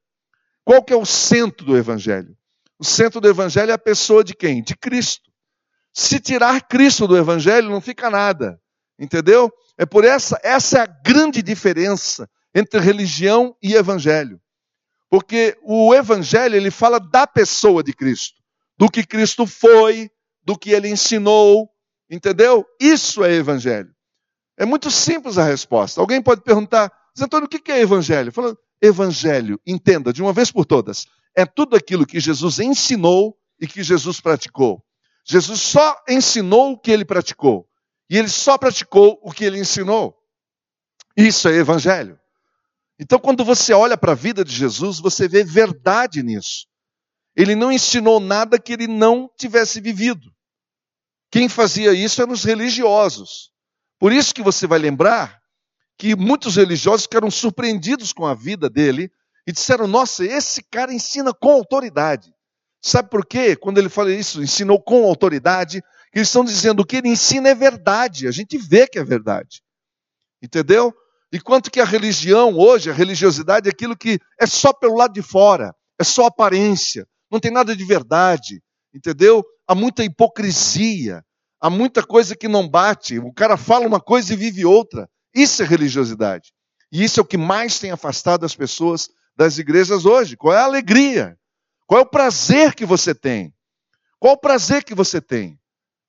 Qual 0.66 0.84
que 0.84 0.92
é 0.92 0.96
o 0.96 1.06
centro 1.06 1.64
do 1.64 1.78
evangelho? 1.78 2.36
O 2.80 2.84
centro 2.84 3.22
do 3.22 3.28
evangelho 3.28 3.70
é 3.70 3.74
a 3.76 3.78
pessoa 3.78 4.24
de 4.24 4.34
quem? 4.34 4.64
De 4.64 4.76
Cristo. 4.76 5.30
Se 5.94 6.20
tirar 6.20 6.68
Cristo 6.68 7.08
do 7.08 7.16
evangelho, 7.16 7.70
não 7.70 7.80
fica 7.80 8.10
nada. 8.10 8.60
Entendeu? 8.98 9.54
É 9.78 9.86
por 9.86 10.04
essa, 10.04 10.40
essa 10.42 10.80
é 10.80 10.82
a 10.82 10.88
grande 10.88 11.44
diferença 11.44 12.28
entre 12.56 12.80
religião 12.80 13.56
e 13.62 13.76
evangelho. 13.76 14.42
Porque 15.08 15.56
o 15.62 15.94
evangelho, 15.94 16.56
ele 16.56 16.72
fala 16.72 17.00
da 17.00 17.28
pessoa 17.28 17.84
de 17.84 17.94
Cristo, 17.94 18.41
do 18.82 18.90
que 18.90 19.06
Cristo 19.06 19.46
foi, 19.46 20.10
do 20.42 20.58
que 20.58 20.72
ele 20.72 20.90
ensinou, 20.90 21.70
entendeu? 22.10 22.66
Isso 22.80 23.24
é 23.24 23.32
evangelho. 23.32 23.94
É 24.58 24.66
muito 24.66 24.90
simples 24.90 25.38
a 25.38 25.44
resposta. 25.44 26.02
Alguém 26.02 26.20
pode 26.20 26.42
perguntar, 26.42 26.92
Antônio, 27.20 27.46
o 27.46 27.48
que 27.48 27.72
é 27.72 27.80
evangelho? 27.80 28.32
Falando, 28.32 28.58
evangelho, 28.82 29.62
entenda 29.68 30.12
de 30.12 30.24
uma 30.24 30.34
vez 30.34 30.52
por 30.52 30.66
todas, 30.66 31.06
é 31.38 31.46
tudo 31.46 31.76
aquilo 31.76 32.08
que 32.08 32.20
Jesus 32.20 32.58
ensinou 32.58 33.38
e 33.60 33.68
que 33.68 33.84
Jesus 33.84 34.20
praticou. 34.20 34.84
Jesus 35.24 35.62
só 35.62 35.96
ensinou 36.10 36.72
o 36.72 36.80
que 36.80 36.90
ele 36.90 37.06
praticou. 37.06 37.68
E 38.10 38.18
ele 38.18 38.30
só 38.30 38.58
praticou 38.58 39.20
o 39.22 39.32
que 39.32 39.46
ele 39.46 39.60
ensinou. 39.60 40.18
Isso 41.16 41.48
é 41.48 41.54
evangelho. 41.54 42.20
Então, 43.00 43.20
quando 43.20 43.46
você 43.46 43.74
olha 43.74 43.96
para 43.96 44.14
a 44.14 44.16
vida 44.16 44.44
de 44.44 44.56
Jesus, 44.56 45.00
você 45.00 45.28
vê 45.28 45.44
verdade 45.44 46.24
nisso. 46.24 46.71
Ele 47.36 47.56
não 47.56 47.72
ensinou 47.72 48.20
nada 48.20 48.60
que 48.60 48.74
ele 48.74 48.88
não 48.88 49.30
tivesse 49.38 49.80
vivido. 49.80 50.32
Quem 51.32 51.48
fazia 51.48 51.94
isso 51.94 52.22
eram 52.22 52.34
os 52.34 52.44
religiosos. 52.44 53.52
Por 54.00 54.12
isso 54.12 54.34
que 54.34 54.44
você 54.44 54.68
vai 54.68 54.80
lembrar 54.80 55.40
que 55.98 56.16
muitos 56.16 56.56
religiosos 56.56 57.04
ficaram 57.04 57.32
surpreendidos 57.32 58.12
com 58.12 58.26
a 58.26 58.34
vida 58.34 58.70
dele 58.70 59.12
e 59.48 59.52
disseram: 59.52 59.88
Nossa, 59.88 60.26
esse 60.26 60.64
cara 60.64 60.94
ensina 60.94 61.34
com 61.34 61.52
autoridade. 61.52 62.34
Sabe 62.82 63.10
por 63.10 63.26
quê? 63.26 63.56
Quando 63.56 63.78
ele 63.78 63.90
fala 63.90 64.12
isso, 64.12 64.42
ensinou 64.42 64.82
com 64.82 65.06
autoridade, 65.06 65.82
eles 66.14 66.28
estão 66.28 66.44
dizendo 66.44 66.82
o 66.82 66.86
que 66.86 66.98
ele 66.98 67.10
ensina 67.10 67.50
é 67.50 67.56
verdade. 67.56 68.28
A 68.28 68.32
gente 68.32 68.58
vê 68.58 68.88
que 68.88 69.00
é 69.00 69.04
verdade. 69.04 69.62
Entendeu? 70.42 70.94
Enquanto 71.32 71.72
que 71.72 71.80
a 71.80 71.86
religião 71.86 72.58
hoje, 72.58 72.90
a 72.90 72.94
religiosidade 72.94 73.70
é 73.70 73.72
aquilo 73.72 73.96
que 73.96 74.20
é 74.40 74.46
só 74.46 74.74
pelo 74.74 74.98
lado 74.98 75.14
de 75.14 75.22
fora, 75.22 75.74
é 75.98 76.04
só 76.04 76.26
aparência, 76.26 77.08
não 77.32 77.40
tem 77.40 77.52
nada 77.52 77.76
de 77.76 77.84
verdade. 77.86 78.62
Entendeu? 78.94 79.44
Há 79.68 79.74
muita 79.74 80.04
hipocrisia, 80.04 81.24
há 81.60 81.70
muita 81.70 82.04
coisa 82.04 82.36
que 82.36 82.48
não 82.48 82.68
bate. 82.68 83.20
O 83.20 83.32
cara 83.32 83.56
fala 83.56 83.88
uma 83.88 84.02
coisa 84.02 84.34
e 84.34 84.36
vive 84.36 84.66
outra. 84.66 85.10
Isso 85.34 85.64
é 85.64 85.66
religiosidade. 85.66 86.52
E 86.92 87.04
isso 87.04 87.20
é 87.20 87.24
o 87.24 87.26
que 87.26 87.38
mais 87.38 87.80
tem 87.80 87.92
afastado 87.92 88.46
as 88.46 88.54
pessoas 88.54 89.10
das 89.36 89.58
igrejas 89.58 90.04
hoje. 90.04 90.36
Qual 90.36 90.54
é 90.54 90.60
a 90.60 90.66
alegria? 90.66 91.38
Qual 91.88 92.00
é 92.00 92.04
o 92.04 92.10
prazer 92.10 92.76
que 92.76 92.86
você 92.86 93.16
tem? 93.16 93.54
Qual 94.20 94.34
o 94.34 94.40
prazer 94.40 94.84
que 94.84 94.94
você 94.94 95.22
tem? 95.22 95.58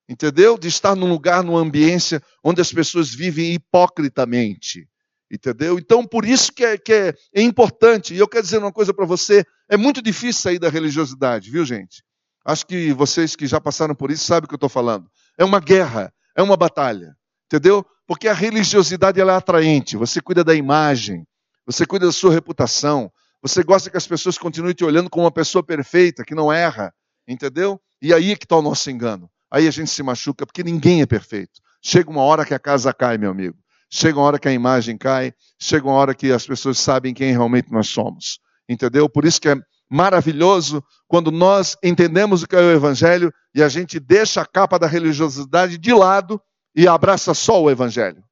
Entendeu? 0.08 0.58
De 0.58 0.66
estar 0.66 0.96
num 0.96 1.08
lugar, 1.08 1.44
numa 1.44 1.60
ambiência 1.60 2.20
onde 2.42 2.60
as 2.60 2.72
pessoas 2.72 3.14
vivem 3.14 3.54
hipocritamente. 3.54 4.88
Entendeu? 5.32 5.78
Então, 5.78 6.06
por 6.06 6.26
isso 6.26 6.52
que 6.52 6.62
é, 6.62 6.76
que 6.76 6.92
é, 6.92 7.14
é 7.34 7.40
importante. 7.40 8.12
E 8.12 8.18
eu 8.18 8.28
quero 8.28 8.44
dizer 8.44 8.58
uma 8.58 8.70
coisa 8.70 8.92
para 8.92 9.06
você: 9.06 9.42
é 9.66 9.78
muito 9.78 10.02
difícil 10.02 10.42
sair 10.42 10.58
da 10.58 10.68
religiosidade, 10.68 11.50
viu, 11.50 11.64
gente? 11.64 12.04
Acho 12.44 12.66
que 12.66 12.92
vocês 12.92 13.34
que 13.34 13.46
já 13.46 13.58
passaram 13.58 13.94
por 13.94 14.10
isso 14.10 14.26
sabem 14.26 14.44
o 14.44 14.48
que 14.48 14.54
eu 14.54 14.56
estou 14.56 14.68
falando. 14.68 15.08
É 15.38 15.44
uma 15.44 15.58
guerra, 15.58 16.12
é 16.36 16.42
uma 16.42 16.56
batalha. 16.56 17.16
Entendeu? 17.46 17.82
Porque 18.06 18.28
a 18.28 18.34
religiosidade 18.34 19.18
ela 19.18 19.32
é 19.32 19.36
atraente. 19.36 19.96
Você 19.96 20.20
cuida 20.20 20.44
da 20.44 20.54
imagem, 20.54 21.26
você 21.64 21.86
cuida 21.86 22.04
da 22.04 22.12
sua 22.12 22.32
reputação, 22.32 23.10
você 23.40 23.62
gosta 23.62 23.88
que 23.88 23.96
as 23.96 24.06
pessoas 24.06 24.36
continuem 24.36 24.74
te 24.74 24.84
olhando 24.84 25.08
como 25.08 25.24
uma 25.24 25.32
pessoa 25.32 25.64
perfeita, 25.64 26.24
que 26.24 26.34
não 26.34 26.52
erra. 26.52 26.92
Entendeu? 27.26 27.80
E 28.02 28.12
aí 28.12 28.32
é 28.32 28.36
que 28.36 28.44
está 28.44 28.56
o 28.56 28.62
nosso 28.62 28.90
engano. 28.90 29.30
Aí 29.50 29.66
a 29.66 29.70
gente 29.70 29.90
se 29.90 30.02
machuca, 30.02 30.44
porque 30.44 30.62
ninguém 30.62 31.00
é 31.00 31.06
perfeito. 31.06 31.60
Chega 31.80 32.10
uma 32.10 32.22
hora 32.22 32.44
que 32.44 32.52
a 32.52 32.58
casa 32.58 32.92
cai, 32.92 33.16
meu 33.16 33.30
amigo. 33.30 33.61
Chega 33.94 34.18
uma 34.18 34.24
hora 34.24 34.38
que 34.38 34.48
a 34.48 34.52
imagem 34.52 34.96
cai, 34.96 35.34
chega 35.60 35.86
uma 35.86 35.96
hora 35.96 36.14
que 36.14 36.32
as 36.32 36.46
pessoas 36.46 36.78
sabem 36.78 37.12
quem 37.12 37.30
realmente 37.30 37.70
nós 37.70 37.88
somos. 37.88 38.40
Entendeu? 38.66 39.06
Por 39.06 39.26
isso 39.26 39.38
que 39.38 39.50
é 39.50 39.56
maravilhoso 39.90 40.82
quando 41.06 41.30
nós 41.30 41.76
entendemos 41.84 42.42
o 42.42 42.48
que 42.48 42.56
é 42.56 42.58
o 42.58 42.72
Evangelho 42.72 43.30
e 43.54 43.62
a 43.62 43.68
gente 43.68 44.00
deixa 44.00 44.40
a 44.40 44.46
capa 44.46 44.78
da 44.78 44.86
religiosidade 44.86 45.76
de 45.76 45.92
lado 45.92 46.40
e 46.74 46.88
abraça 46.88 47.34
só 47.34 47.62
o 47.62 47.70
Evangelho. 47.70 48.24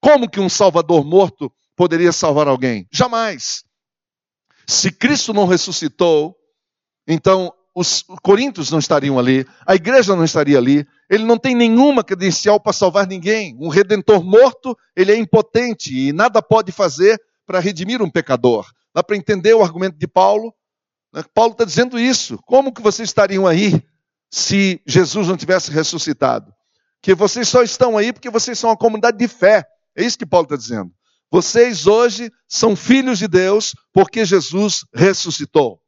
Como 0.00 0.30
que 0.30 0.38
um 0.38 0.48
Salvador 0.48 1.04
morto 1.04 1.52
poderia 1.74 2.12
salvar 2.12 2.46
alguém? 2.46 2.86
Jamais. 2.92 3.64
Se 4.68 4.92
Cristo 4.92 5.34
não 5.34 5.46
ressuscitou, 5.46 6.36
então 7.08 7.52
os 7.78 8.04
coríntios 8.22 8.72
não 8.72 8.80
estariam 8.80 9.20
ali, 9.20 9.46
a 9.64 9.76
igreja 9.76 10.16
não 10.16 10.24
estaria 10.24 10.58
ali, 10.58 10.84
ele 11.08 11.24
não 11.24 11.38
tem 11.38 11.54
nenhuma 11.54 12.02
credencial 12.02 12.58
para 12.58 12.72
salvar 12.72 13.06
ninguém. 13.06 13.56
Um 13.60 13.68
redentor 13.68 14.24
morto, 14.24 14.76
ele 14.96 15.12
é 15.12 15.16
impotente 15.16 15.96
e 15.96 16.12
nada 16.12 16.42
pode 16.42 16.72
fazer 16.72 17.22
para 17.46 17.60
redimir 17.60 18.02
um 18.02 18.10
pecador. 18.10 18.66
Dá 18.92 19.00
para 19.04 19.16
entender 19.16 19.54
o 19.54 19.62
argumento 19.62 19.96
de 19.96 20.08
Paulo? 20.08 20.52
Né? 21.14 21.22
Paulo 21.32 21.52
está 21.52 21.64
dizendo 21.64 22.00
isso. 22.00 22.36
Como 22.44 22.72
que 22.72 22.82
vocês 22.82 23.08
estariam 23.08 23.46
aí 23.46 23.80
se 24.28 24.82
Jesus 24.84 25.28
não 25.28 25.36
tivesse 25.36 25.70
ressuscitado? 25.70 26.52
Que 27.00 27.14
vocês 27.14 27.46
só 27.46 27.62
estão 27.62 27.96
aí 27.96 28.12
porque 28.12 28.28
vocês 28.28 28.58
são 28.58 28.70
uma 28.70 28.76
comunidade 28.76 29.16
de 29.16 29.28
fé. 29.28 29.64
É 29.96 30.04
isso 30.04 30.18
que 30.18 30.26
Paulo 30.26 30.46
está 30.46 30.56
dizendo. 30.56 30.90
Vocês 31.30 31.86
hoje 31.86 32.28
são 32.48 32.74
filhos 32.74 33.20
de 33.20 33.28
Deus 33.28 33.72
porque 33.92 34.24
Jesus 34.24 34.84
ressuscitou. 34.92 35.80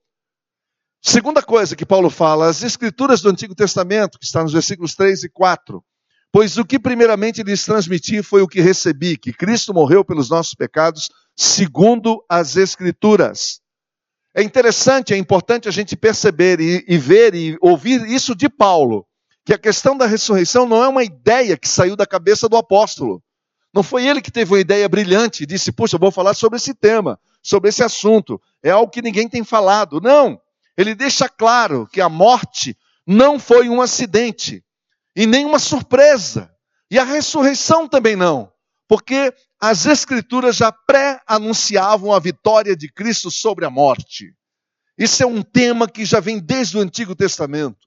Segunda 1.03 1.43
coisa 1.43 1.75
que 1.75 1.87
Paulo 1.87 2.11
fala, 2.11 2.47
as 2.47 2.63
escrituras 2.63 3.23
do 3.23 3.31
Antigo 3.31 3.55
Testamento, 3.55 4.19
que 4.19 4.27
está 4.27 4.43
nos 4.43 4.53
versículos 4.53 4.95
3 4.95 5.25
e 5.25 5.29
4. 5.31 5.83
Pois 6.31 6.59
o 6.59 6.65
que 6.65 6.79
primeiramente 6.79 7.43
lhes 7.43 7.65
transmiti 7.65 8.23
foi 8.23 8.43
o 8.43 8.47
que 8.47 8.61
recebi, 8.61 9.17
que 9.17 9.33
Cristo 9.33 9.73
morreu 9.73 10.05
pelos 10.05 10.29
nossos 10.29 10.55
pecados, 10.55 11.09
segundo 11.35 12.23
as 12.29 12.57
escrituras. 12.57 13.61
É 14.35 14.43
interessante, 14.43 15.15
é 15.15 15.17
importante 15.17 15.69
a 15.69 15.73
gente 15.73 15.97
perceber 15.97 16.61
e, 16.61 16.85
e 16.87 16.99
ver 16.99 17.35
e 17.35 17.57
ouvir 17.63 18.07
isso 18.07 18.35
de 18.35 18.49
Paulo, 18.49 19.07
que 19.45 19.55
a 19.55 19.59
questão 19.59 19.97
da 19.97 20.07
ressurreição 20.07 20.67
não 20.67 20.85
é 20.85 20.89
uma 20.89 21.03
ideia 21.03 21.57
que 21.57 21.67
saiu 21.67 21.97
da 21.97 22.07
cabeça 22.07 22.47
do 22.47 22.59
apóstolo. 22.59 23.23
Não 23.75 23.83
foi 23.83 24.07
ele 24.07 24.21
que 24.21 24.31
teve 24.31 24.53
uma 24.53 24.61
ideia 24.61 24.89
brilhante 24.89 25.45
e 25.45 25.47
disse, 25.47 25.73
puxa, 25.73 25.97
eu 25.97 26.01
vou 26.01 26.13
falar 26.13 26.35
sobre 26.35 26.59
esse 26.59 26.75
tema, 26.75 27.19
sobre 27.43 27.71
esse 27.71 27.83
assunto. 27.83 28.41
É 28.63 28.71
algo 28.71 28.93
que 28.93 29.01
ninguém 29.01 29.29
tem 29.29 29.43
falado. 29.43 29.99
Não 30.01 30.39
ele 30.77 30.95
deixa 30.95 31.29
claro 31.29 31.87
que 31.87 32.01
a 32.01 32.09
morte 32.09 32.77
não 33.07 33.39
foi 33.39 33.69
um 33.69 33.81
acidente 33.81 34.65
e 35.17 35.27
nem 35.27 35.45
uma 35.45 35.59
surpresa. 35.59 36.51
E 36.91 36.99
a 36.99 37.05
ressurreição 37.05 37.87
também 37.87 38.17
não, 38.17 38.51
porque 38.89 39.33
as 39.61 39.87
Escrituras 39.87 40.57
já 40.57 40.73
pré-anunciavam 40.73 42.13
a 42.13 42.19
vitória 42.19 42.75
de 42.75 42.91
Cristo 42.91 43.31
sobre 43.31 43.65
a 43.65 43.71
morte. 43.71 44.35
Isso 44.99 45.23
é 45.23 45.27
um 45.27 45.43
tema 45.43 45.89
que 45.89 46.05
já 46.05 46.19
vem 46.19 46.39
desde 46.39 46.77
o 46.77 46.81
Antigo 46.81 47.15
Testamento, 47.15 47.79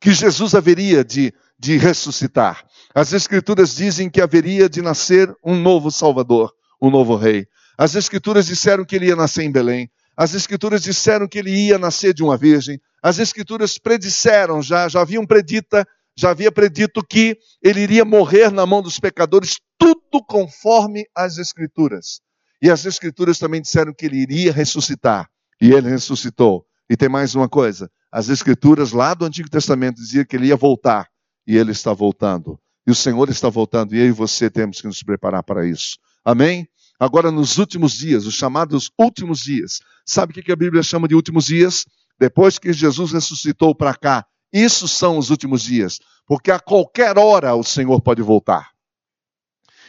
que 0.00 0.12
Jesus 0.12 0.54
haveria 0.54 1.04
de, 1.04 1.32
de 1.58 1.76
ressuscitar. 1.76 2.64
As 2.94 3.12
Escrituras 3.12 3.74
dizem 3.74 4.08
que 4.08 4.20
haveria 4.20 4.68
de 4.68 4.80
nascer 4.80 5.34
um 5.44 5.56
novo 5.56 5.90
Salvador, 5.90 6.54
um 6.80 6.90
novo 6.90 7.16
Rei. 7.16 7.46
As 7.76 7.94
Escrituras 7.94 8.46
disseram 8.46 8.84
que 8.84 8.96
ele 8.96 9.06
ia 9.06 9.16
nascer 9.16 9.42
em 9.44 9.52
Belém. 9.52 9.90
As 10.18 10.34
escrituras 10.34 10.82
disseram 10.82 11.28
que 11.28 11.38
ele 11.38 11.52
ia 11.52 11.78
nascer 11.78 12.12
de 12.12 12.24
uma 12.24 12.36
virgem. 12.36 12.80
As 13.00 13.20
escrituras 13.20 13.78
predisseram, 13.78 14.60
já, 14.60 14.88
já 14.88 15.00
haviam 15.00 15.24
predita, 15.24 15.86
já 16.16 16.30
havia 16.30 16.50
predito 16.50 17.06
que 17.06 17.38
ele 17.62 17.82
iria 17.82 18.04
morrer 18.04 18.50
na 18.50 18.66
mão 18.66 18.82
dos 18.82 18.98
pecadores, 18.98 19.60
tudo 19.78 20.20
conforme 20.28 21.04
as 21.14 21.38
escrituras. 21.38 22.20
E 22.60 22.68
as 22.68 22.84
escrituras 22.84 23.38
também 23.38 23.62
disseram 23.62 23.94
que 23.94 24.06
ele 24.06 24.16
iria 24.16 24.52
ressuscitar. 24.52 25.30
E 25.62 25.70
ele 25.70 25.88
ressuscitou. 25.88 26.66
E 26.90 26.96
tem 26.96 27.08
mais 27.08 27.36
uma 27.36 27.48
coisa: 27.48 27.88
as 28.10 28.28
escrituras 28.28 28.90
lá 28.90 29.14
do 29.14 29.24
Antigo 29.24 29.48
Testamento 29.48 29.98
diziam 29.98 30.24
que 30.24 30.34
ele 30.34 30.48
ia 30.48 30.56
voltar. 30.56 31.06
E 31.46 31.56
ele 31.56 31.70
está 31.70 31.92
voltando. 31.92 32.58
E 32.84 32.90
o 32.90 32.94
Senhor 32.94 33.28
está 33.30 33.48
voltando. 33.48 33.94
E 33.94 34.00
eu 34.00 34.06
e 34.06 34.10
você 34.10 34.50
temos 34.50 34.80
que 34.80 34.88
nos 34.88 35.00
preparar 35.00 35.44
para 35.44 35.64
isso. 35.64 35.96
Amém? 36.24 36.66
Agora, 36.98 37.30
nos 37.30 37.58
últimos 37.58 37.92
dias, 37.92 38.26
os 38.26 38.34
chamados 38.34 38.90
últimos 38.98 39.40
dias. 39.40 39.80
Sabe 40.04 40.32
o 40.32 40.42
que 40.42 40.52
a 40.52 40.56
Bíblia 40.56 40.82
chama 40.82 41.06
de 41.06 41.14
últimos 41.14 41.46
dias? 41.46 41.86
Depois 42.18 42.58
que 42.58 42.72
Jesus 42.72 43.12
ressuscitou 43.12 43.74
para 43.74 43.94
cá. 43.94 44.26
Isso 44.52 44.88
são 44.88 45.18
os 45.18 45.30
últimos 45.30 45.62
dias. 45.62 46.00
Porque 46.26 46.50
a 46.50 46.58
qualquer 46.58 47.16
hora 47.16 47.54
o 47.54 47.62
Senhor 47.62 48.00
pode 48.00 48.20
voltar. 48.22 48.70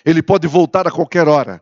Ele 0.05 0.21
pode 0.21 0.47
voltar 0.47 0.87
a 0.87 0.91
qualquer 0.91 1.27
hora. 1.27 1.61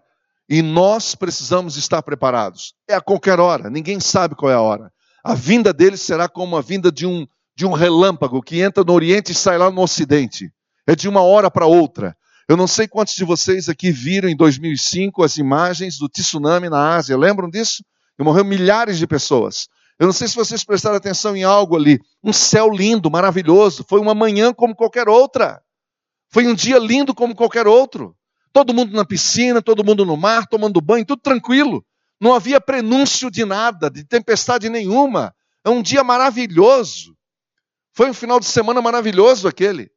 E 0.49 0.61
nós 0.61 1.15
precisamos 1.15 1.77
estar 1.77 2.01
preparados. 2.01 2.73
É 2.87 2.95
a 2.95 3.01
qualquer 3.01 3.39
hora, 3.39 3.69
ninguém 3.69 3.99
sabe 3.99 4.35
qual 4.35 4.51
é 4.51 4.55
a 4.55 4.61
hora. 4.61 4.91
A 5.23 5.33
vinda 5.33 5.73
dele 5.73 5.97
será 5.97 6.29
como 6.29 6.55
a 6.55 6.61
vinda 6.61 6.91
de 6.91 7.05
um, 7.05 7.27
de 7.55 7.65
um 7.65 7.73
relâmpago 7.73 8.41
que 8.41 8.61
entra 8.61 8.83
no 8.83 8.93
Oriente 8.93 9.31
e 9.31 9.35
sai 9.35 9.57
lá 9.57 9.69
no 9.69 9.81
Ocidente. 9.81 10.51
É 10.85 10.95
de 10.95 11.09
uma 11.09 11.21
hora 11.21 11.51
para 11.51 11.65
outra. 11.65 12.15
Eu 12.47 12.55
não 12.55 12.67
sei 12.67 12.87
quantos 12.87 13.13
de 13.13 13.25
vocês 13.25 13.67
aqui 13.67 13.91
viram 13.91 14.29
em 14.29 14.35
2005 14.35 15.21
as 15.21 15.37
imagens 15.37 15.97
do 15.97 16.07
tsunami 16.07 16.69
na 16.69 16.95
Ásia. 16.95 17.17
Lembram 17.17 17.49
disso? 17.49 17.83
E 18.17 18.23
morreu 18.23 18.45
milhares 18.45 18.97
de 18.97 19.05
pessoas. 19.05 19.67
Eu 19.99 20.05
não 20.05 20.13
sei 20.13 20.29
se 20.29 20.35
vocês 20.35 20.63
prestaram 20.63 20.95
atenção 20.95 21.35
em 21.35 21.43
algo 21.43 21.75
ali. 21.75 21.99
Um 22.23 22.31
céu 22.31 22.69
lindo, 22.69 23.11
maravilhoso. 23.11 23.85
Foi 23.87 23.99
uma 23.99 24.15
manhã 24.15 24.53
como 24.53 24.73
qualquer 24.73 25.09
outra. 25.09 25.61
Foi 26.29 26.47
um 26.47 26.53
dia 26.53 26.77
lindo 26.79 27.13
como 27.13 27.35
qualquer 27.35 27.67
outro. 27.67 28.15
Todo 28.53 28.73
mundo 28.73 28.95
na 28.95 29.03
piscina, 29.03 29.61
todo 29.61 29.83
mundo 29.83 30.05
no 30.05 30.15
mar, 30.15 30.47
tomando 30.47 30.79
banho, 30.79 31.05
tudo 31.05 31.21
tranquilo. 31.21 31.83
Não 32.19 32.33
havia 32.33 32.61
prenúncio 32.61 33.29
de 33.29 33.43
nada, 33.43 33.89
de 33.89 34.05
tempestade 34.05 34.69
nenhuma. 34.69 35.35
É 35.65 35.69
um 35.69 35.81
dia 35.81 36.03
maravilhoso. 36.03 37.13
Foi 37.93 38.09
um 38.09 38.13
final 38.13 38.39
de 38.39 38.45
semana 38.45 38.81
maravilhoso 38.81 39.47
aquele. 39.47 39.91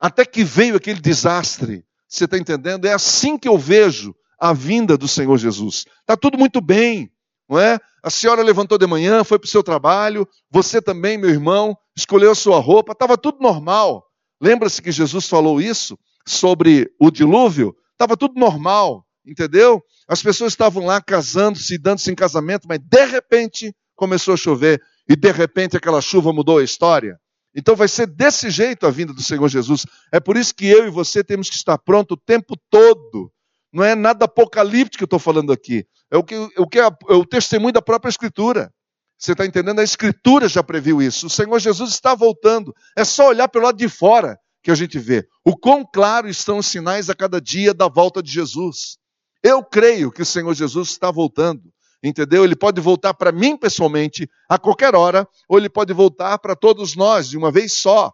Até 0.00 0.24
que 0.24 0.44
veio 0.44 0.76
aquele 0.76 1.00
desastre 1.00 1.84
você 2.08 2.24
está 2.24 2.38
entendendo? 2.38 2.86
É 2.86 2.92
assim 2.92 3.36
que 3.36 3.46
eu 3.46 3.58
vejo 3.58 4.14
a 4.40 4.52
vinda 4.54 4.96
do 4.96 5.06
Senhor 5.06 5.36
Jesus. 5.36 5.84
Está 6.00 6.16
tudo 6.16 6.38
muito 6.38 6.60
bem, 6.60 7.10
não 7.48 7.58
é? 7.58 7.78
A 8.02 8.08
senhora 8.08 8.42
levantou 8.42 8.78
de 8.78 8.86
manhã, 8.86 9.22
foi 9.24 9.38
para 9.38 9.46
o 9.46 9.50
seu 9.50 9.62
trabalho, 9.62 10.26
você 10.50 10.80
também, 10.80 11.18
meu 11.18 11.28
irmão, 11.28 11.76
escolheu 11.94 12.30
a 12.30 12.34
sua 12.34 12.58
roupa, 12.58 12.92
estava 12.92 13.18
tudo 13.18 13.38
normal. 13.40 14.04
Lembra-se 14.40 14.80
que 14.80 14.90
Jesus 14.90 15.28
falou 15.28 15.60
isso 15.60 15.98
sobre 16.26 16.90
o 16.98 17.10
dilúvio? 17.10 17.74
Estava 17.92 18.16
tudo 18.16 18.38
normal, 18.38 19.04
entendeu? 19.26 19.82
As 20.08 20.22
pessoas 20.22 20.52
estavam 20.52 20.86
lá 20.86 21.02
casando-se, 21.02 21.76
dando-se 21.76 22.10
em 22.10 22.14
casamento, 22.14 22.66
mas 22.66 22.78
de 22.78 23.04
repente 23.04 23.74
começou 23.94 24.32
a 24.32 24.36
chover 24.36 24.80
e 25.08 25.16
de 25.16 25.30
repente 25.32 25.76
aquela 25.76 26.00
chuva 26.00 26.32
mudou 26.32 26.58
a 26.58 26.64
história. 26.64 27.18
Então 27.58 27.74
vai 27.74 27.88
ser 27.88 28.06
desse 28.06 28.50
jeito 28.50 28.86
a 28.86 28.90
vinda 28.90 29.12
do 29.12 29.20
Senhor 29.20 29.48
Jesus. 29.48 29.84
É 30.12 30.20
por 30.20 30.36
isso 30.36 30.54
que 30.54 30.64
eu 30.68 30.86
e 30.86 30.90
você 30.90 31.24
temos 31.24 31.50
que 31.50 31.56
estar 31.56 31.76
pronto 31.76 32.12
o 32.12 32.16
tempo 32.16 32.54
todo. 32.70 33.32
Não 33.72 33.82
é 33.82 33.96
nada 33.96 34.26
apocalíptico 34.26 34.98
que 34.98 35.02
eu 35.02 35.06
estou 35.06 35.18
falando 35.18 35.52
aqui. 35.52 35.84
É 36.08 36.16
o 36.16 36.22
que, 36.22 36.36
o 36.56 36.68
que 36.68 36.78
é, 36.78 36.84
é 36.84 37.14
o 37.14 37.26
testemunho 37.26 37.72
da 37.72 37.82
própria 37.82 38.10
Escritura. 38.10 38.72
Você 39.18 39.32
está 39.32 39.44
entendendo? 39.44 39.80
A 39.80 39.82
Escritura 39.82 40.48
já 40.48 40.62
previu 40.62 41.02
isso. 41.02 41.26
O 41.26 41.30
Senhor 41.30 41.58
Jesus 41.58 41.90
está 41.90 42.14
voltando. 42.14 42.72
É 42.96 43.04
só 43.04 43.26
olhar 43.26 43.48
pelo 43.48 43.64
lado 43.64 43.76
de 43.76 43.88
fora 43.88 44.38
que 44.62 44.70
a 44.70 44.76
gente 44.76 44.96
vê. 44.96 45.26
O 45.44 45.56
quão 45.56 45.84
claro 45.84 46.28
estão 46.28 46.58
os 46.58 46.66
sinais 46.68 47.10
a 47.10 47.14
cada 47.14 47.40
dia 47.40 47.74
da 47.74 47.88
volta 47.88 48.22
de 48.22 48.30
Jesus. 48.30 48.98
Eu 49.42 49.64
creio 49.64 50.12
que 50.12 50.22
o 50.22 50.26
Senhor 50.26 50.54
Jesus 50.54 50.90
está 50.90 51.10
voltando. 51.10 51.62
Entendeu? 52.02 52.44
Ele 52.44 52.54
pode 52.54 52.80
voltar 52.80 53.14
para 53.14 53.32
mim 53.32 53.56
pessoalmente 53.56 54.28
a 54.48 54.58
qualquer 54.58 54.94
hora, 54.94 55.26
ou 55.48 55.58
ele 55.58 55.68
pode 55.68 55.92
voltar 55.92 56.38
para 56.38 56.54
todos 56.54 56.94
nós 56.94 57.28
de 57.28 57.36
uma 57.36 57.50
vez 57.50 57.72
só. 57.72 58.12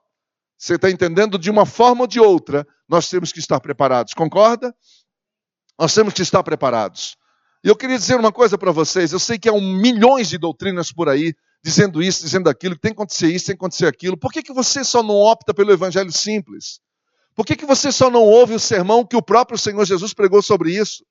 Você 0.56 0.76
está 0.76 0.90
entendendo? 0.90 1.38
De 1.38 1.50
uma 1.50 1.66
forma 1.66 2.02
ou 2.02 2.06
de 2.06 2.18
outra, 2.18 2.66
nós 2.88 3.08
temos 3.08 3.32
que 3.32 3.38
estar 3.38 3.60
preparados. 3.60 4.14
Concorda? 4.14 4.74
Nós 5.78 5.92
temos 5.92 6.14
que 6.14 6.22
estar 6.22 6.42
preparados. 6.42 7.16
E 7.62 7.68
eu 7.68 7.76
queria 7.76 7.98
dizer 7.98 8.16
uma 8.16 8.32
coisa 8.32 8.56
para 8.56 8.72
vocês. 8.72 9.12
Eu 9.12 9.18
sei 9.18 9.38
que 9.38 9.48
há 9.48 9.52
milhões 9.52 10.28
de 10.28 10.38
doutrinas 10.38 10.92
por 10.92 11.08
aí 11.08 11.34
dizendo 11.64 12.02
isso, 12.02 12.22
dizendo 12.22 12.50
aquilo, 12.50 12.74
que 12.74 12.82
tem 12.82 12.92
que 12.92 12.96
acontecer 12.96 13.28
isso, 13.28 13.46
tem 13.46 13.54
que 13.56 13.58
acontecer 13.58 13.86
aquilo. 13.86 14.18
Por 14.18 14.30
que, 14.30 14.42
que 14.42 14.52
você 14.52 14.84
só 14.84 15.02
não 15.02 15.14
opta 15.14 15.54
pelo 15.54 15.72
evangelho 15.72 16.12
simples? 16.12 16.78
Por 17.34 17.46
que, 17.46 17.56
que 17.56 17.64
você 17.64 17.90
só 17.90 18.10
não 18.10 18.20
ouve 18.20 18.52
o 18.52 18.60
sermão 18.60 19.04
que 19.04 19.16
o 19.16 19.22
próprio 19.22 19.58
Senhor 19.58 19.82
Jesus 19.86 20.12
pregou 20.12 20.42
sobre 20.42 20.76
isso? 20.76 21.04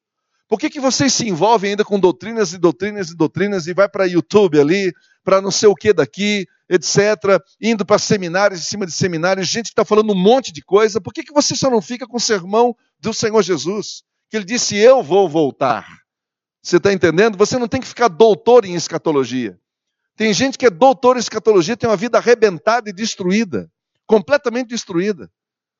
Por 0.47 0.59
que, 0.59 0.69
que 0.69 0.79
vocês 0.79 1.13
se 1.13 1.27
envolvem 1.27 1.71
ainda 1.71 1.85
com 1.85 1.99
doutrinas 1.99 2.53
e 2.53 2.57
doutrinas 2.57 3.09
e 3.09 3.15
doutrinas 3.15 3.67
e 3.67 3.73
vai 3.73 3.89
para 3.89 4.05
YouTube 4.05 4.59
ali, 4.59 4.93
para 5.23 5.41
não 5.41 5.51
sei 5.51 5.69
o 5.69 5.75
que 5.75 5.93
daqui, 5.93 6.45
etc., 6.69 7.41
indo 7.61 7.85
para 7.85 7.97
seminários 7.97 8.59
em 8.59 8.63
cima 8.63 8.85
de 8.85 8.91
seminários, 8.91 9.47
gente 9.47 9.65
que 9.65 9.71
está 9.71 9.85
falando 9.85 10.11
um 10.11 10.21
monte 10.21 10.51
de 10.51 10.61
coisa, 10.61 10.99
por 10.99 11.13
que, 11.13 11.23
que 11.23 11.33
você 11.33 11.55
só 11.55 11.69
não 11.69 11.81
fica 11.81 12.05
com 12.05 12.17
o 12.17 12.21
sermão 12.21 12.75
do 12.99 13.13
Senhor 13.13 13.41
Jesus? 13.41 14.03
Que 14.29 14.37
ele 14.37 14.45
disse: 14.45 14.75
Eu 14.75 15.01
vou 15.01 15.29
voltar. 15.29 15.87
Você 16.61 16.77
está 16.77 16.93
entendendo? 16.93 17.37
Você 17.37 17.57
não 17.57 17.67
tem 17.67 17.81
que 17.81 17.87
ficar 17.87 18.07
doutor 18.07 18.65
em 18.65 18.75
escatologia. 18.75 19.59
Tem 20.15 20.33
gente 20.33 20.57
que 20.57 20.65
é 20.65 20.69
doutor 20.69 21.17
em 21.17 21.19
escatologia, 21.19 21.75
tem 21.75 21.89
uma 21.89 21.97
vida 21.97 22.17
arrebentada 22.17 22.89
e 22.89 22.93
destruída, 22.93 23.69
completamente 24.05 24.67
destruída. 24.67 25.29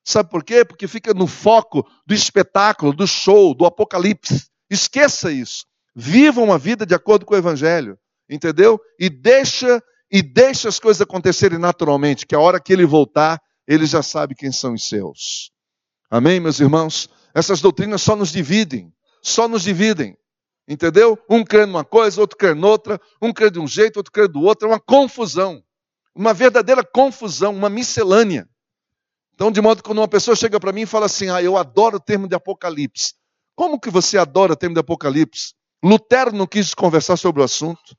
Sabe 0.04 0.30
por 0.30 0.44
quê? 0.44 0.66
Porque 0.66 0.88
fica 0.88 1.14
no 1.14 1.28
foco 1.28 1.88
do 2.06 2.14
espetáculo, 2.14 2.94
do 2.94 3.08
show, 3.08 3.56
do 3.56 3.66
apocalipse. 3.66 4.48
Esqueça 4.74 5.32
isso. 5.32 5.66
Viva 5.96 6.42
uma 6.42 6.58
vida 6.58 6.86
de 6.86 6.96
acordo 6.96 7.26
com 7.26 7.34
o 7.34 7.38
evangelho, 7.38 7.98
entendeu? 8.30 8.80
E 9.00 9.10
deixa 9.10 9.82
e 10.12 10.22
deixa 10.22 10.70
as 10.70 10.80
coisas 10.80 11.02
acontecerem 11.02 11.58
naturalmente, 11.58 12.28
que 12.28 12.36
a 12.36 12.40
hora 12.40 12.60
que 12.60 12.72
ele 12.72 12.86
voltar, 12.86 13.42
ele 13.68 13.86
já 13.86 14.04
sabe 14.04 14.36
quem 14.36 14.52
são 14.52 14.76
os 14.76 14.88
seus. 14.88 15.52
Amém, 16.10 16.40
meus 16.40 16.60
irmãos? 16.60 17.10
Essas 17.34 17.62
doutrinas 17.62 18.04
só 18.04 18.16
nos 18.16 18.32
dividem, 18.32 18.94
só 19.24 19.48
nos 19.48 19.64
dividem. 19.64 20.16
Entendeu? 20.68 21.18
Um 21.28 21.44
crê 21.44 21.66
numa 21.66 21.84
coisa, 21.84 22.22
outro 22.22 22.38
crê 22.38 22.54
noutra, 22.54 23.02
um 23.20 23.34
crê 23.34 23.50
de 23.50 23.60
um 23.60 23.68
jeito, 23.68 23.98
outro 23.98 24.12
crê 24.12 24.28
do 24.28 24.42
outro, 24.42 24.68
é 24.68 24.72
uma 24.72 24.80
confusão. 24.80 25.64
Uma 26.16 26.34
verdadeira 26.34 26.84
confusão, 26.84 27.52
uma 27.56 27.70
miscelânea. 27.70 28.48
Então, 29.34 29.52
de 29.52 29.62
modo 29.62 29.82
que 29.82 29.90
quando 29.90 29.98
uma 29.98 30.08
pessoa 30.08 30.36
chega 30.36 30.60
para 30.60 30.72
mim 30.72 30.82
e 30.82 30.86
fala 30.86 31.08
assim: 31.08 31.30
"Ah, 31.30 31.42
eu 31.42 31.58
adoro 31.58 31.98
o 31.98 32.00
termo 32.00 32.28
de 32.28 32.36
Apocalipse". 32.36 33.16
Como 33.56 33.80
que 33.80 33.90
você 33.90 34.18
adora 34.18 34.54
o 34.54 34.56
termo 34.56 34.74
de 34.74 34.80
Apocalipse? 34.80 35.54
Lutero 35.84 36.32
não 36.32 36.48
quis 36.48 36.74
conversar 36.74 37.18
sobre 37.18 37.42
o 37.42 37.46
assunto. 37.46 37.96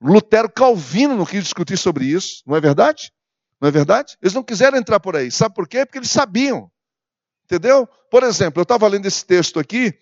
Lutero 0.00 0.50
Calvino 0.50 1.16
não 1.16 1.26
quis 1.26 1.42
discutir 1.42 1.76
sobre 1.76 2.06
isso, 2.06 2.42
não 2.46 2.56
é 2.56 2.60
verdade? 2.60 3.12
Não 3.60 3.68
é 3.68 3.72
verdade? 3.72 4.16
Eles 4.22 4.34
não 4.34 4.42
quiseram 4.42 4.78
entrar 4.78 5.00
por 5.00 5.16
aí. 5.16 5.30
Sabe 5.30 5.54
por 5.54 5.68
quê? 5.68 5.84
Porque 5.84 5.98
eles 5.98 6.10
sabiam. 6.10 6.70
Entendeu? 7.44 7.88
Por 8.10 8.22
exemplo, 8.22 8.60
eu 8.60 8.62
estava 8.62 8.86
lendo 8.86 9.06
esse 9.06 9.24
texto 9.24 9.58
aqui 9.58 9.94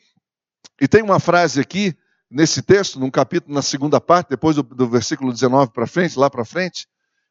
e 0.80 0.86
tem 0.86 1.02
uma 1.02 1.18
frase 1.18 1.60
aqui, 1.60 1.96
nesse 2.30 2.60
texto, 2.60 2.98
num 2.98 3.10
capítulo, 3.10 3.54
na 3.54 3.62
segunda 3.62 4.00
parte, 4.00 4.28
depois 4.28 4.56
do, 4.56 4.62
do 4.62 4.88
versículo 4.88 5.32
19 5.32 5.72
para 5.72 5.86
frente, 5.86 6.18
lá 6.18 6.28
para 6.28 6.44
frente, 6.44 6.86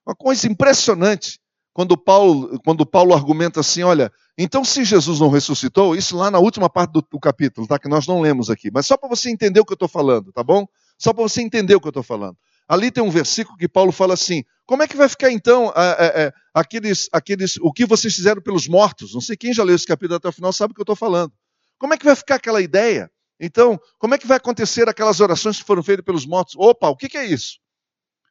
uma 0.06 0.16
coisa 0.16 0.48
impressionante. 0.48 1.40
Quando 1.74 1.98
Paulo, 1.98 2.60
quando 2.64 2.86
Paulo 2.86 3.14
argumenta 3.14 3.60
assim, 3.60 3.84
olha, 3.84 4.12
então 4.38 4.64
se 4.66 4.84
Jesus 4.84 5.20
não 5.20 5.30
ressuscitou, 5.30 5.96
isso 5.96 6.18
lá 6.18 6.30
na 6.30 6.40
última 6.40 6.70
parte 6.70 6.92
do, 6.92 7.02
do 7.10 7.20
capítulo, 7.20 7.68
tá? 7.68 7.80
Que 7.80 7.88
nós 7.88 8.08
não 8.08 8.22
lemos 8.22 8.50
aqui, 8.50 8.70
mas 8.72 8.86
só 8.86 8.98
para 8.98 9.10
você 9.10 9.30
entender 9.30 9.60
o 9.60 9.66
que 9.66 9.74
eu 9.74 9.76
estou 9.76 9.88
falando, 9.88 10.32
tá 10.32 10.44
bom? 10.44 10.68
Só 10.98 11.14
para 11.14 11.24
você 11.24 11.42
entender 11.42 11.76
o 11.76 11.82
que 11.82 11.88
eu 11.88 11.92
estou 11.92 12.04
falando. 12.04 12.38
Ali 12.68 12.92
tem 12.92 13.04
um 13.04 13.12
versículo 13.12 13.58
que 13.58 13.68
Paulo 13.68 13.92
fala 13.92 14.14
assim: 14.14 14.44
como 14.66 14.84
é 14.84 14.88
que 14.88 14.98
vai 14.98 15.08
ficar 15.08 15.32
então 15.32 15.72
é, 15.76 16.26
é, 16.26 16.34
aqueles, 16.54 17.08
aqueles, 17.12 17.58
o 17.58 17.72
que 17.72 17.86
vocês 17.86 18.14
fizeram 18.16 18.42
pelos 18.42 18.68
mortos? 18.68 19.14
Não 19.14 19.22
sei 19.22 19.38
quem 19.38 19.54
já 19.54 19.64
leu 19.64 19.76
esse 19.76 19.86
capítulo 19.86 20.16
até 20.16 20.28
o 20.28 20.32
final 20.32 20.52
sabe 20.52 20.72
o 20.72 20.76
que 20.76 20.82
eu 20.82 20.84
estou 20.84 20.96
falando. 20.96 21.32
Como 21.78 21.94
é 21.94 21.98
que 21.98 22.06
vai 22.06 22.16
ficar 22.16 22.36
aquela 22.36 22.62
ideia 22.62 23.10
então, 23.40 23.80
como 24.00 24.16
é 24.16 24.18
que 24.18 24.28
vai 24.28 24.38
acontecer 24.38 24.88
aquelas 24.88 25.20
orações 25.20 25.58
que 25.58 25.66
foram 25.66 25.84
feitas 25.84 26.06
pelos 26.06 26.26
mortos? 26.26 26.56
Opa, 26.56 26.88
o 26.90 26.96
que 26.96 27.18
é 27.18 27.26
isso? 27.26 27.60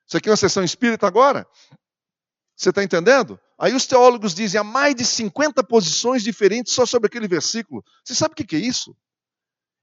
Isso 0.06 0.16
aqui 0.16 0.28
é 0.28 0.32
uma 0.32 0.36
sessão 0.36 0.64
espírita 0.64 1.06
agora? 1.06 1.46
Você 2.56 2.70
está 2.70 2.82
entendendo? 2.82 3.38
Aí 3.58 3.74
os 3.74 3.86
teólogos 3.86 4.34
dizem 4.34 4.60
há 4.60 4.64
mais 4.64 4.94
de 4.94 5.04
50 5.04 5.62
posições 5.64 6.22
diferentes 6.22 6.72
só 6.72 6.84
sobre 6.84 7.06
aquele 7.06 7.28
versículo. 7.28 7.84
Você 8.04 8.14
sabe 8.14 8.32
o 8.32 8.36
que 8.36 8.56
é 8.56 8.58
isso? 8.58 8.96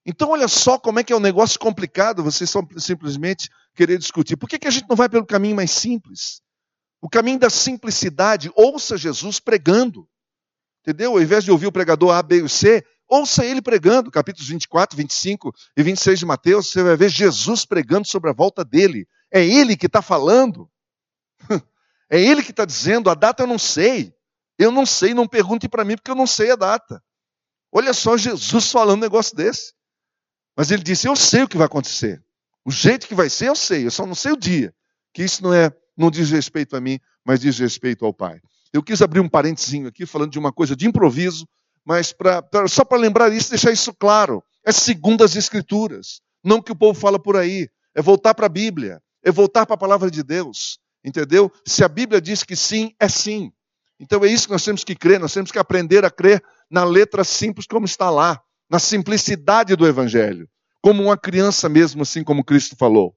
Então, 0.05 0.29
olha 0.31 0.47
só 0.47 0.79
como 0.79 0.99
é 0.99 1.03
que 1.03 1.13
é 1.13 1.15
um 1.15 1.19
negócio 1.21 1.60
complicado 1.60 2.23
você 2.23 2.45
só 2.45 2.62
simplesmente 2.77 3.49
querer 3.75 3.97
discutir. 3.97 4.36
Por 4.36 4.49
que, 4.49 4.57
que 4.57 4.67
a 4.67 4.71
gente 4.71 4.89
não 4.89 4.95
vai 4.95 5.07
pelo 5.07 5.25
caminho 5.25 5.55
mais 5.55 5.71
simples? 5.71 6.41
O 6.99 7.10
caminho 7.10 7.39
da 7.39 7.49
simplicidade. 7.49 8.51
Ouça 8.55 8.97
Jesus 8.97 9.39
pregando. 9.39 10.07
Entendeu? 10.81 11.12
Ao 11.12 11.21
invés 11.21 11.43
de 11.43 11.51
ouvir 11.51 11.67
o 11.67 11.71
pregador 11.71 12.12
A, 12.12 12.23
B 12.23 12.43
e 12.43 12.49
C, 12.49 12.84
Ouça 13.12 13.45
ele 13.45 13.62
pregando, 13.62 14.10
capítulos 14.10 14.47
24, 14.47 14.95
25 14.95 15.53
e 15.75 15.84
26 15.84 16.19
de 16.19 16.25
Mateus, 16.25 16.71
você 16.71 16.81
vai 16.81 16.95
ver 16.95 17.10
Jesus 17.10 17.65
pregando 17.65 18.07
sobre 18.07 18.29
a 18.29 18.34
volta 18.34 18.63
dele. 18.63 19.05
É 19.29 19.45
ele 19.45 19.75
que 19.75 19.88
está 19.88 20.01
falando. 20.01 20.69
É 22.12 22.19
ele 22.19 22.43
que 22.43 22.52
está 22.52 22.65
dizendo, 22.65 23.10
a 23.10 23.13
data 23.13 23.43
eu 23.43 23.47
não 23.47 23.58
sei. 23.58 24.13
Eu 24.60 24.69
não 24.69 24.86
sei, 24.86 25.13
não 25.13 25.28
pergunte 25.28 25.69
para 25.69 25.86
mim, 25.86 25.95
porque 25.95 26.12
eu 26.12 26.15
não 26.15 26.28
sei 26.28 26.52
a 26.52 26.56
data. 26.56 27.02
Olha 27.71 27.93
só 27.93 28.17
Jesus 28.17 28.69
falando 28.69 29.00
um 29.00 29.02
negócio 29.02 29.36
desse. 29.36 29.74
Mas 30.56 30.69
ele 30.71 30.84
disse: 30.84 31.08
Eu 31.08 31.15
sei 31.15 31.43
o 31.43 31.47
que 31.47 31.58
vai 31.58 31.65
acontecer. 31.65 32.21
O 32.65 32.69
jeito 32.69 33.08
que 33.08 33.15
vai 33.15 33.30
ser, 33.30 33.47
eu 33.47 33.56
sei, 33.56 33.86
eu 33.86 33.91
só 33.91 34.06
não 34.06 34.13
sei 34.13 34.34
o 34.34 34.38
dia. 34.38 34.74
Que 35.13 35.24
isso 35.24 35.41
não 35.41 35.54
é, 35.54 35.71
não 35.97 36.12
diz 36.12 36.30
respeito 36.30 36.76
a 36.76 36.82
mim, 36.82 37.00
mas 37.26 37.39
diz 37.39 37.58
respeito 37.58 38.06
ao 38.06 38.13
Pai. 38.13 38.39
Eu 38.74 38.84
quis 38.84 39.02
abrir 39.02 39.19
um 39.19 39.30
parentezinho 39.30 39.88
aqui, 39.88 40.06
falando 40.06 40.32
de 40.32 40.39
uma 40.39 40.52
coisa 40.52 40.76
de 40.76 40.88
improviso, 40.88 41.47
mas 41.84 42.13
pra, 42.13 42.41
pra 42.41 42.67
só 42.67 42.86
para 42.86 42.97
lembrar 42.97 43.34
isso, 43.34 43.50
deixar 43.50 43.71
isso 43.71 43.93
claro. 43.93 44.43
É 44.65 44.71
segundo 44.71 45.24
as 45.24 45.36
Escrituras, 45.36 46.21
não 46.43 46.58
o 46.58 46.63
que 46.63 46.71
o 46.71 46.76
povo 46.76 47.00
fala 47.00 47.17
por 47.17 47.36
aí. 47.36 47.67
É 47.95 48.02
voltar 48.02 48.34
para 48.34 48.45
a 48.45 48.50
Bíblia, 48.50 49.02
é 49.24 49.32
voltar 49.32 49.65
para 49.65 49.74
a 49.76 49.80
palavra 49.80 50.12
de 50.12 50.24
Deus, 50.24 50.80
entendeu? 51.04 51.52
Se 51.66 51.84
a 51.84 51.88
Bíblia 51.88 52.22
diz 52.22 52.44
que 52.44 52.56
sim, 52.56 52.94
é 53.00 53.08
sim. 53.08 53.52
Então 54.00 54.24
é 54.24 54.28
isso 54.28 54.48
que 54.48 54.54
nós 54.54 54.64
temos 54.64 54.84
que 54.84 54.96
crer, 54.96 55.20
nós 55.20 55.34
temos 55.34 55.52
que 55.52 55.60
aprender 55.60 56.04
a 56.04 56.10
crer 56.10 56.44
na 56.70 56.84
letra 56.84 57.24
simples 57.24 57.68
como 57.68 57.86
está 57.86 58.10
lá, 58.10 58.42
na 58.70 58.80
simplicidade 58.80 59.76
do 59.76 59.88
Evangelho, 59.88 60.48
como 60.82 61.04
uma 61.04 61.18
criança 61.18 61.70
mesmo, 61.70 62.02
assim 62.02 62.24
como 62.24 62.44
Cristo 62.44 62.76
falou. 62.76 63.16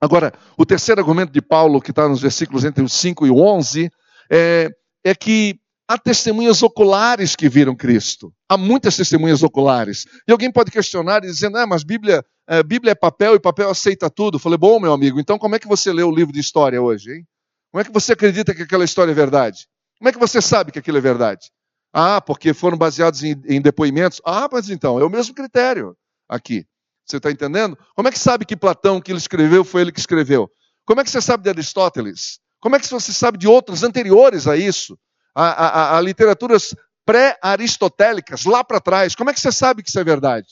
Agora, 0.00 0.32
o 0.56 0.64
terceiro 0.64 1.00
argumento 1.00 1.32
de 1.32 1.42
Paulo, 1.42 1.80
que 1.80 1.90
está 1.90 2.08
nos 2.08 2.22
versículos 2.22 2.64
entre 2.64 2.82
os 2.82 2.92
5 2.94 3.26
e 3.26 3.30
o 3.30 3.36
11, 3.36 3.90
é, 4.30 4.70
é 5.04 5.14
que 5.14 5.60
Há 5.90 5.98
testemunhas 5.98 6.62
oculares 6.62 7.34
que 7.34 7.48
viram 7.48 7.74
Cristo. 7.74 8.32
Há 8.48 8.56
muitas 8.56 8.96
testemunhas 8.96 9.42
oculares. 9.42 10.06
E 10.24 10.30
alguém 10.30 10.48
pode 10.48 10.70
questionar 10.70 11.18
dizer, 11.18 11.50
ah, 11.56 11.66
mas 11.66 11.82
Bíblia, 11.82 12.24
é, 12.50 12.62
Bíblia 12.62 12.92
é 12.92 12.94
papel 12.94 13.34
e 13.34 13.40
papel 13.40 13.70
aceita 13.70 14.10
tudo. 14.10 14.38
Falei, 14.38 14.58
bom, 14.58 14.80
meu 14.80 14.92
amigo, 14.92 15.20
então 15.20 15.38
como 15.38 15.54
é 15.54 15.58
que 15.58 15.68
você 15.68 15.92
lê 15.92 16.02
o 16.02 16.10
livro 16.10 16.32
de 16.32 16.40
história 16.40 16.80
hoje, 16.80 17.12
hein? 17.12 17.26
Como 17.70 17.80
é 17.80 17.84
que 17.84 17.92
você 17.92 18.12
acredita 18.12 18.54
que 18.54 18.62
aquela 18.62 18.84
história 18.84 19.12
é 19.12 19.14
verdade? 19.14 19.68
Como 19.98 20.08
é 20.08 20.12
que 20.12 20.18
você 20.18 20.42
sabe 20.42 20.72
que 20.72 20.78
aquilo 20.78 20.98
é 20.98 21.00
verdade? 21.00 21.50
Ah, 21.92 22.20
porque 22.20 22.52
foram 22.52 22.76
baseados 22.76 23.22
em, 23.22 23.40
em 23.46 23.60
depoimentos? 23.60 24.20
Ah, 24.24 24.48
mas 24.50 24.68
então, 24.68 24.98
é 24.98 25.04
o 25.04 25.10
mesmo 25.10 25.34
critério 25.34 25.96
aqui. 26.28 26.66
Você 27.06 27.16
está 27.16 27.30
entendendo? 27.30 27.78
Como 27.94 28.08
é 28.08 28.10
que 28.10 28.18
sabe 28.18 28.44
que 28.44 28.56
Platão, 28.56 29.00
que 29.00 29.10
ele 29.10 29.18
escreveu, 29.18 29.64
foi 29.64 29.82
ele 29.82 29.92
que 29.92 30.00
escreveu? 30.00 30.50
Como 30.84 31.00
é 31.00 31.04
que 31.04 31.10
você 31.10 31.20
sabe 31.20 31.44
de 31.44 31.50
Aristóteles? 31.50 32.40
Como 32.60 32.76
é 32.76 32.80
que 32.80 32.88
você 32.88 33.12
sabe 33.12 33.38
de 33.38 33.48
outros 33.48 33.82
anteriores 33.82 34.46
a 34.46 34.56
isso? 34.56 34.98
a, 35.34 35.44
a, 35.44 35.98
a 35.98 36.00
literaturas 36.00 36.74
pré-aristotélicas, 37.04 38.44
lá 38.44 38.62
para 38.62 38.80
trás. 38.80 39.14
Como 39.14 39.30
é 39.30 39.34
que 39.34 39.40
você 39.40 39.52
sabe 39.52 39.82
que 39.82 39.88
isso 39.88 39.98
é 39.98 40.04
verdade? 40.04 40.48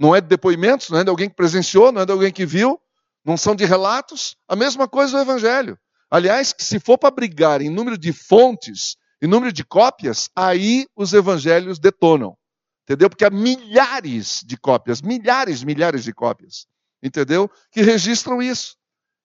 Não 0.00 0.16
é 0.16 0.20
de 0.22 0.28
depoimentos, 0.28 0.88
não 0.88 0.98
é 0.98 1.04
de 1.04 1.10
alguém 1.10 1.28
que 1.28 1.36
presenciou, 1.36 1.92
não 1.92 2.00
é 2.00 2.06
de 2.06 2.12
alguém 2.12 2.32
que 2.32 2.46
viu, 2.46 2.80
não 3.22 3.36
são 3.36 3.54
de 3.54 3.66
relatos. 3.66 4.34
A 4.48 4.56
mesma 4.56 4.88
coisa 4.88 5.18
o 5.18 5.20
Evangelho. 5.20 5.78
Aliás, 6.10 6.54
se 6.58 6.80
for 6.80 6.96
para 6.96 7.10
brigar 7.10 7.60
em 7.60 7.68
número 7.68 7.98
de 7.98 8.10
fontes, 8.10 8.96
em 9.20 9.26
número 9.26 9.52
de 9.52 9.62
cópias, 9.62 10.30
aí 10.34 10.86
os 10.96 11.12
evangelhos 11.12 11.78
detonam. 11.78 12.34
Entendeu? 12.82 13.10
Porque 13.10 13.26
há 13.26 13.30
milhares 13.30 14.42
de 14.44 14.56
cópias, 14.56 15.02
milhares, 15.02 15.62
milhares 15.62 16.02
de 16.02 16.14
cópias. 16.14 16.66
Entendeu? 17.02 17.48
Que 17.70 17.82
registram 17.82 18.40
isso. 18.40 18.76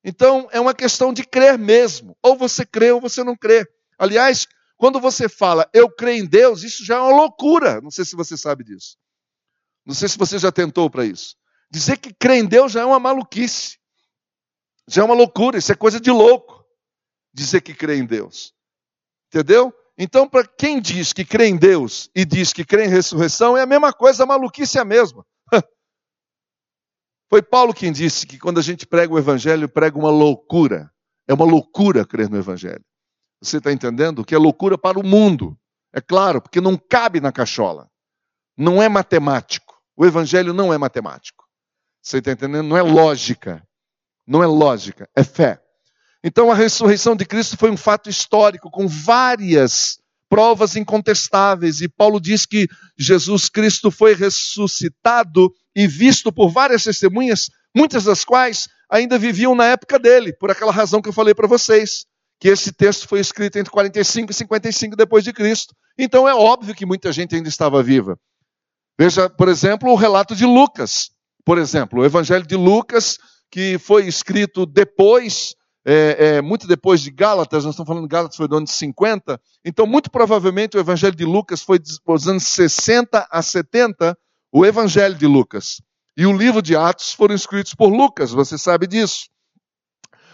Então, 0.04 0.48
é 0.52 0.60
uma 0.60 0.74
questão 0.74 1.14
de 1.14 1.24
crer 1.24 1.58
mesmo. 1.58 2.16
Ou 2.22 2.38
você 2.38 2.66
crê 2.66 2.92
ou 2.92 3.00
você 3.00 3.24
não 3.24 3.36
crê. 3.36 3.66
Aliás, 3.98 4.46
quando 4.78 5.00
você 5.00 5.28
fala, 5.30 5.68
eu 5.74 5.90
creio 5.90 6.24
em 6.24 6.28
Deus, 6.28 6.62
isso 6.64 6.86
já 6.86 6.98
é 6.98 7.00
uma 7.00 7.16
loucura. 7.16 7.82
Não 7.82 7.90
sei 7.90 8.06
se 8.06 8.16
você 8.16 8.38
sabe 8.38 8.64
disso. 8.64 8.98
Não 9.86 9.94
sei 9.94 10.08
se 10.10 10.18
você 10.18 10.40
já 10.40 10.52
tentou 10.52 10.90
para 10.90 11.06
isso. 11.06 11.36
Dizer 11.70 11.98
que 11.98 12.14
crê 12.14 12.38
em 12.38 12.46
Deus 12.46 12.72
já 12.72 12.82
é 12.82 12.86
uma 12.86 13.00
maluquice. 13.00 13.78
Já 14.88 15.02
é 15.02 15.06
uma 15.06 15.16
loucura, 15.16 15.58
isso 15.58 15.72
é 15.72 15.76
coisa 15.76 16.00
de 16.00 16.12
louco. 16.12 16.64
Dizer 17.34 17.62
que 17.62 17.74
crê 17.74 17.98
em 17.98 18.06
Deus. 18.06 18.54
Entendeu? 19.28 19.74
Então, 19.98 20.28
para 20.28 20.46
quem 20.46 20.82
diz 20.82 21.14
que 21.14 21.24
crê 21.24 21.48
em 21.48 21.58
Deus 21.58 22.10
e 22.14 22.26
diz 22.26 22.52
que 22.52 22.66
crê 22.66 22.86
em 22.86 22.90
ressurreição, 22.90 23.58
é 23.58 23.62
a 23.62 23.66
mesma 23.66 23.94
coisa, 23.94 24.24
a 24.24 24.26
maluquice 24.26 24.78
é 24.78 24.82
a 24.82 24.86
mesma. 24.86 25.26
Foi 27.30 27.42
Paulo 27.42 27.74
quem 27.74 27.92
disse 27.92 28.28
que 28.28 28.38
quando 28.38 28.60
a 28.60 28.64
gente 28.64 28.86
prega 28.86 29.14
o 29.14 29.18
Evangelho, 29.18 29.70
prega 29.70 29.98
uma 29.98 30.12
loucura. 30.12 30.92
É 31.28 31.34
uma 31.34 31.46
loucura 31.46 32.06
crer 32.06 32.30
no 32.30 32.38
Evangelho. 32.38 32.84
Você 33.42 33.58
está 33.58 33.72
entendendo? 33.72 34.24
Que 34.24 34.36
é 34.36 34.38
loucura 34.38 34.78
para 34.78 35.00
o 35.00 35.06
mundo. 35.06 35.58
É 35.94 36.02
claro, 36.02 36.42
porque 36.42 36.60
não 36.60 36.78
cabe 36.78 37.20
na 37.20 37.32
cachola. 37.32 37.90
Não 38.58 38.84
é 38.84 38.90
matemático. 38.90 39.65
O 39.98 40.06
evangelho 40.06 40.54
não 40.54 40.74
é 40.74 40.78
matemático. 40.78 41.46
Você 42.02 42.18
está 42.18 42.32
entendendo? 42.32 42.68
Não 42.68 42.78
é 42.78 42.82
lógica. 42.82 43.64
Não 44.28 44.44
é 44.44 44.48
lógica, 44.48 45.08
é 45.16 45.24
fé. 45.24 45.62
Então 46.24 46.52
a 46.52 46.56
ressurreição 46.56 47.16
de 47.16 47.26
Cristo 47.26 47.56
foi 47.56 47.70
um 47.70 47.78
fato 47.78 48.10
histórico, 48.10 48.72
com 48.72 48.88
várias 48.88 50.00
provas 50.28 50.76
incontestáveis. 50.76 51.82
E 51.82 51.88
Paulo 51.88 52.20
diz 52.20 52.46
que 52.46 52.68
Jesus 52.98 53.48
Cristo 53.48 53.92
foi 53.92 54.16
ressuscitado 54.16 55.54
e 55.76 55.88
visto 55.88 56.32
por 56.32 56.50
várias 56.50 56.84
testemunhas, 56.84 57.50
muitas 57.76 58.06
das 58.06 58.26
quais 58.26 58.68
ainda 58.90 59.20
viviam 59.20 59.54
na 59.54 59.66
época 59.66 60.00
dele, 60.00 60.34
por 60.34 60.50
aquela 60.50 60.72
razão 60.72 61.02
que 61.02 61.10
eu 61.10 61.14
falei 61.14 61.36
para 61.36 61.48
vocês, 61.48 62.06
que 62.40 62.48
esse 62.48 62.72
texto 62.72 63.08
foi 63.08 63.20
escrito 63.20 63.58
entre 63.58 63.72
45 63.72 64.32
e 64.32 64.36
55 64.36 64.96
depois 64.96 65.24
de 65.24 65.32
Cristo. 65.32 65.76
Então 65.98 66.28
é 66.28 66.34
óbvio 66.34 66.76
que 66.76 66.86
muita 66.86 67.12
gente 67.12 67.36
ainda 67.36 67.50
estava 67.50 67.82
viva. 67.84 68.18
Veja, 68.98 69.30
por 69.30 69.50
exemplo, 69.50 69.92
o 69.92 69.96
relato 69.96 70.36
de 70.36 70.46
Lucas. 70.46 71.10
Por 71.46 71.58
exemplo, 71.58 72.02
o 72.02 72.06
Evangelho 72.06 72.46
de 72.46 72.56
Lucas, 72.56 73.18
que 73.52 73.78
foi 73.78 74.08
escrito 74.08 74.66
depois, 74.66 75.54
é, 75.86 76.38
é, 76.38 76.42
muito 76.42 76.66
depois 76.66 77.02
de 77.02 77.12
Gálatas, 77.12 77.64
nós 77.64 77.74
estamos 77.74 77.88
falando 77.88 78.08
Gálatas, 78.08 78.38
foi 78.38 78.48
do 78.48 78.58
ano 78.58 78.66
de 78.66 78.72
50. 78.72 79.40
Então, 79.64 79.86
muito 79.86 80.10
provavelmente, 80.10 80.76
o 80.76 80.80
Evangelho 80.80 81.16
de 81.16 81.26
Lucas 81.26 81.62
foi 81.62 81.78
dos 81.78 82.28
anos 82.28 82.44
60 82.44 83.28
a 83.30 83.42
70, 83.42 84.18
o 84.52 84.66
Evangelho 84.66 85.16
de 85.16 85.28
Lucas. 85.28 85.82
E 86.18 86.26
o 86.26 86.36
livro 86.36 86.62
de 86.62 86.76
Atos 86.76 87.12
foram 87.12 87.36
escritos 87.36 87.76
por 87.76 87.90
Lucas, 87.90 88.32
você 88.32 88.58
sabe 88.58 88.88
disso. 88.88 89.28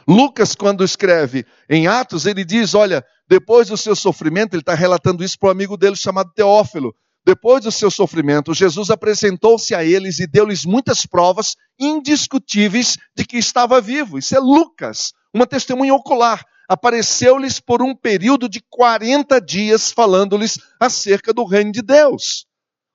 Lucas, 0.07 0.55
quando 0.55 0.83
escreve 0.83 1.45
em 1.69 1.87
Atos, 1.87 2.25
ele 2.25 2.45
diz: 2.45 2.73
olha, 2.73 3.03
depois 3.27 3.67
do 3.67 3.77
seu 3.77 3.95
sofrimento, 3.95 4.53
ele 4.53 4.61
está 4.61 4.73
relatando 4.73 5.23
isso 5.23 5.37
para 5.39 5.49
um 5.49 5.51
amigo 5.51 5.77
dele 5.77 5.95
chamado 5.95 6.31
Teófilo. 6.33 6.93
Depois 7.25 7.63
do 7.63 7.71
seu 7.71 7.91
sofrimento, 7.91 8.53
Jesus 8.53 8.89
apresentou-se 8.89 9.75
a 9.75 9.83
eles 9.83 10.19
e 10.19 10.25
deu-lhes 10.25 10.65
muitas 10.65 11.05
provas 11.05 11.55
indiscutíveis 11.79 12.97
de 13.15 13.25
que 13.25 13.37
estava 13.37 13.79
vivo. 13.79 14.17
Isso 14.17 14.35
é 14.35 14.39
Lucas, 14.39 15.13
uma 15.33 15.45
testemunha 15.45 15.93
ocular. 15.93 16.43
Apareceu-lhes 16.67 17.59
por 17.59 17.81
um 17.81 17.95
período 17.95 18.49
de 18.49 18.61
40 18.69 19.39
dias, 19.39 19.91
falando-lhes 19.91 20.57
acerca 20.79 21.31
do 21.31 21.45
reino 21.45 21.71
de 21.71 21.81
Deus. 21.81 22.47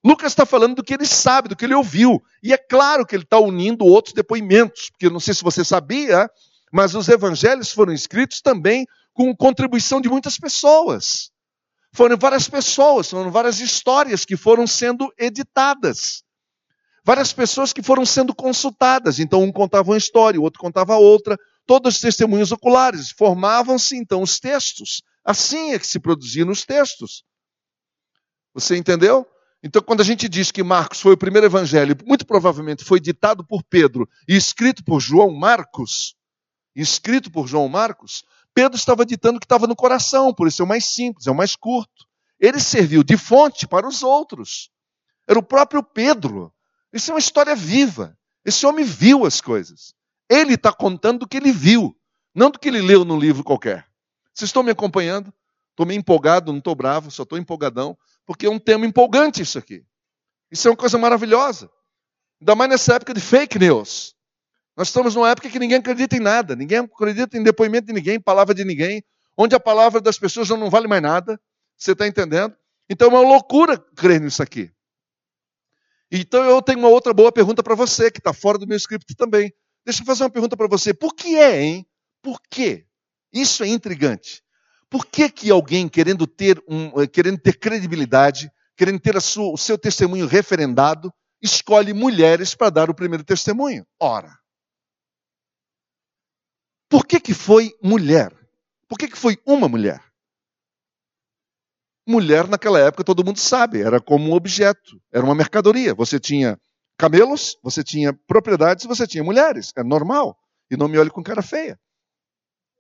Lucas 0.05 0.33
está 0.33 0.47
falando 0.47 0.77
do 0.77 0.85
que 0.85 0.95
ele 0.95 1.07
sabe, 1.07 1.49
do 1.49 1.57
que 1.57 1.65
ele 1.65 1.75
ouviu. 1.75 2.21
E 2.43 2.53
é 2.53 2.59
claro 2.59 3.07
que 3.07 3.15
ele 3.15 3.25
está 3.25 3.39
unindo 3.39 3.85
outros 3.85 4.15
depoimentos, 4.15 4.91
porque 4.91 5.11
não 5.11 5.21
sei 5.21 5.35
se 5.35 5.43
você 5.43 5.65
sabia, 5.65 6.29
mas 6.73 6.95
os 6.95 7.09
evangelhos 7.09 7.71
foram 7.71 7.93
escritos 7.93 8.41
também 8.41 8.87
com 9.13 9.35
contribuição 9.35 10.01
de 10.01 10.09
muitas 10.09 10.39
pessoas. 10.39 11.31
Foram 11.97 12.19
várias 12.19 12.47
pessoas, 12.47 13.09
foram 13.09 13.31
várias 13.31 13.59
histórias 13.59 14.27
que 14.27 14.37
foram 14.37 14.67
sendo 14.67 15.11
editadas. 15.19 16.23
Várias 17.03 17.33
pessoas 17.33 17.73
que 17.73 17.83
foram 17.83 18.05
sendo 18.05 18.35
consultadas. 18.35 19.19
Então, 19.19 19.43
um 19.43 19.51
contava 19.51 19.93
uma 19.93 19.97
história, 19.97 20.39
o 20.39 20.43
outro 20.43 20.61
contava 20.61 20.95
outra. 20.97 21.39
Todos 21.65 21.99
testemunhos 21.99 22.53
oculares. 22.53 23.13
Formavam-se, 23.13 23.97
então, 23.97 24.21
os 24.21 24.39
textos. 24.39 25.03
Assim 25.25 25.73
é 25.73 25.79
que 25.79 25.87
se 25.87 25.99
produziam 25.99 26.51
os 26.51 26.67
textos. 26.67 27.25
Você 28.53 28.77
entendeu? 28.77 29.27
Então, 29.63 29.81
quando 29.81 30.03
a 30.03 30.05
gente 30.05 30.29
diz 30.29 30.51
que 30.51 30.63
Marcos 30.63 31.01
foi 31.01 31.15
o 31.15 31.19
primeiro 31.19 31.47
evangelho, 31.47 31.97
muito 32.05 32.27
provavelmente 32.27 32.85
foi 32.85 33.01
ditado 33.01 33.43
por 33.43 33.65
Pedro 33.65 34.07
e 34.29 34.37
escrito 34.37 34.85
por 34.85 35.01
João 35.01 35.31
Marcos, 35.31 36.15
escrito 36.75 37.31
por 37.31 37.49
João 37.49 37.71
Marcos, 37.71 38.23
Pedro 38.57 38.75
estava 38.75 39.05
ditando 39.05 39.37
o 39.37 39.39
que 39.39 39.45
estava 39.45 39.67
no 39.67 39.77
coração, 39.77 40.33
por 40.33 40.49
isso 40.49 40.63
é 40.63 40.65
o 40.65 40.69
mais 40.69 40.87
simples, 40.87 41.27
é 41.27 41.31
o 41.31 41.35
mais 41.35 41.55
curto. 41.55 42.07
Ele 42.41 42.59
serviu 42.59 43.05
de 43.05 43.15
fonte 43.15 43.69
para 43.69 43.87
os 43.87 44.03
outros. 44.03 44.71
Era 45.29 45.39
o 45.39 45.43
próprio 45.43 45.83
Pedro. 45.83 46.51
Isso 46.91 47.11
é 47.11 47.15
uma 47.15 47.21
história 47.21 47.55
viva. 47.55 48.17
Esse 48.47 48.65
homem 48.65 48.83
viu 48.83 49.27
as 49.27 49.43
coisas. 49.43 49.93
Ele 50.27 50.55
está 50.55 50.73
contando 50.73 51.19
do 51.19 51.29
que 51.29 51.37
ele 51.37 51.53
viu, 51.53 51.95
não 52.35 52.51
do 52.51 52.59
que 52.59 52.69
ele 52.69 52.81
leu 52.81 53.05
num 53.05 53.19
livro 53.19 53.45
qualquer. 53.45 53.87
Vocês 54.33 54.49
estão 54.49 54.63
me 54.63 54.71
acompanhando? 54.71 55.31
Estou 55.73 55.85
meio 55.85 55.99
empolgado, 55.99 56.51
não 56.51 56.59
estou 56.59 56.75
bravo, 56.75 57.11
só 57.11 57.25
estou 57.25 57.37
empolgadão, 57.37 57.95
porque 58.25 58.47
é 58.47 58.51
um 58.51 58.59
tema 58.59 58.87
empolgante 58.87 59.43
isso 59.43 59.59
aqui. 59.59 59.85
Isso 60.51 60.67
é 60.67 60.71
uma 60.71 60.79
coisa 60.79 60.97
maravilhosa. 60.97 61.71
Ainda 62.41 62.55
mais 62.55 62.71
nessa 62.71 62.95
época 62.95 63.13
de 63.13 63.21
fake 63.21 63.59
news. 63.59 64.16
Nós 64.77 64.89
estamos 64.89 65.15
numa 65.15 65.31
época 65.31 65.49
que 65.49 65.59
ninguém 65.59 65.79
acredita 65.79 66.17
em 66.17 66.21
nada, 66.21 66.55
ninguém 66.55 66.79
acredita 66.79 67.39
em 67.39 67.43
depoimento 67.43 67.87
de 67.87 67.93
ninguém, 67.95 68.21
palavra 68.21 68.55
de 68.55 68.65
ninguém, 68.65 69.03
onde 69.37 69.55
a 69.55 69.61
palavra 69.61 70.01
das 70.01 70.19
pessoas 70.19 70.47
já 70.47 70.57
não 70.57 70.69
vale 70.69 70.87
mais 70.87 71.01
nada. 71.01 71.41
Você 71.77 71.93
está 71.93 72.07
entendendo? 72.07 72.55
Então 72.89 73.09
é 73.09 73.11
uma 73.11 73.21
loucura 73.21 73.79
crer 73.97 74.21
nisso 74.21 74.43
aqui. 74.43 74.71
Então 76.11 76.45
eu 76.45 76.61
tenho 76.61 76.79
uma 76.79 76.89
outra 76.89 77.13
boa 77.15 77.33
pergunta 77.33 77.63
para 77.63 77.75
você, 77.75 78.11
que 78.11 78.19
está 78.19 78.33
fora 78.33 78.59
do 78.59 78.67
meu 78.67 78.77
script 78.77 79.15
também. 79.17 79.53
Deixa 79.85 80.03
eu 80.03 80.07
fazer 80.07 80.25
uma 80.25 80.31
pergunta 80.31 80.57
para 80.57 80.69
você. 80.69 80.93
Por 80.93 81.15
que 81.15 81.37
é, 81.37 81.63
hein? 81.63 81.87
Por 82.23 82.39
quê? 82.51 82.87
Isso 83.33 83.65
é 83.65 83.69
intrigante. 83.69 84.43
Por 84.91 85.07
que, 85.07 85.29
que 85.29 85.51
alguém 85.51 85.89
querendo 85.89 86.27
ter, 86.27 86.63
um, 86.69 87.01
eh, 87.01 87.07
querendo 87.07 87.39
ter 87.39 87.59
credibilidade, 87.59 88.51
querendo 88.77 89.01
ter 89.01 89.21
sua, 89.21 89.53
o 89.53 89.59
seu 89.59 89.77
testemunho 89.77 90.27
referendado, 90.27 91.13
escolhe 91.43 91.93
mulheres 91.93 92.55
para 92.55 92.71
dar 92.71 92.91
o 92.91 92.95
primeiro 92.95 93.25
testemunho? 93.25 93.85
Ora, 94.01 94.31
por 96.89 97.07
que, 97.07 97.21
que 97.21 97.35
foi 97.35 97.75
mulher? 97.83 98.33
Por 98.89 98.99
que, 98.99 99.09
que 99.09 99.17
foi 99.17 99.39
uma 99.45 99.69
mulher? 99.69 100.03
Mulher, 102.07 102.47
naquela 102.47 102.79
época, 102.79 103.03
todo 103.03 103.25
mundo 103.25 103.41
sabe, 103.41 103.83
era 103.83 104.01
como 104.01 104.31
um 104.31 104.33
objeto, 104.33 105.03
era 105.13 105.25
uma 105.25 105.35
mercadoria. 105.35 105.93
Você 105.95 106.21
tinha 106.21 106.59
camelos, 106.97 107.59
você 107.63 107.83
tinha 107.83 108.13
propriedades, 108.13 108.87
você 108.87 109.07
tinha 109.07 109.25
mulheres. 109.25 109.73
É 109.77 109.83
normal. 109.83 110.39
E 110.71 110.77
não 110.77 110.87
me 110.87 110.99
olhe 110.99 111.11
com 111.11 111.23
cara 111.23 111.43
feia. 111.43 111.79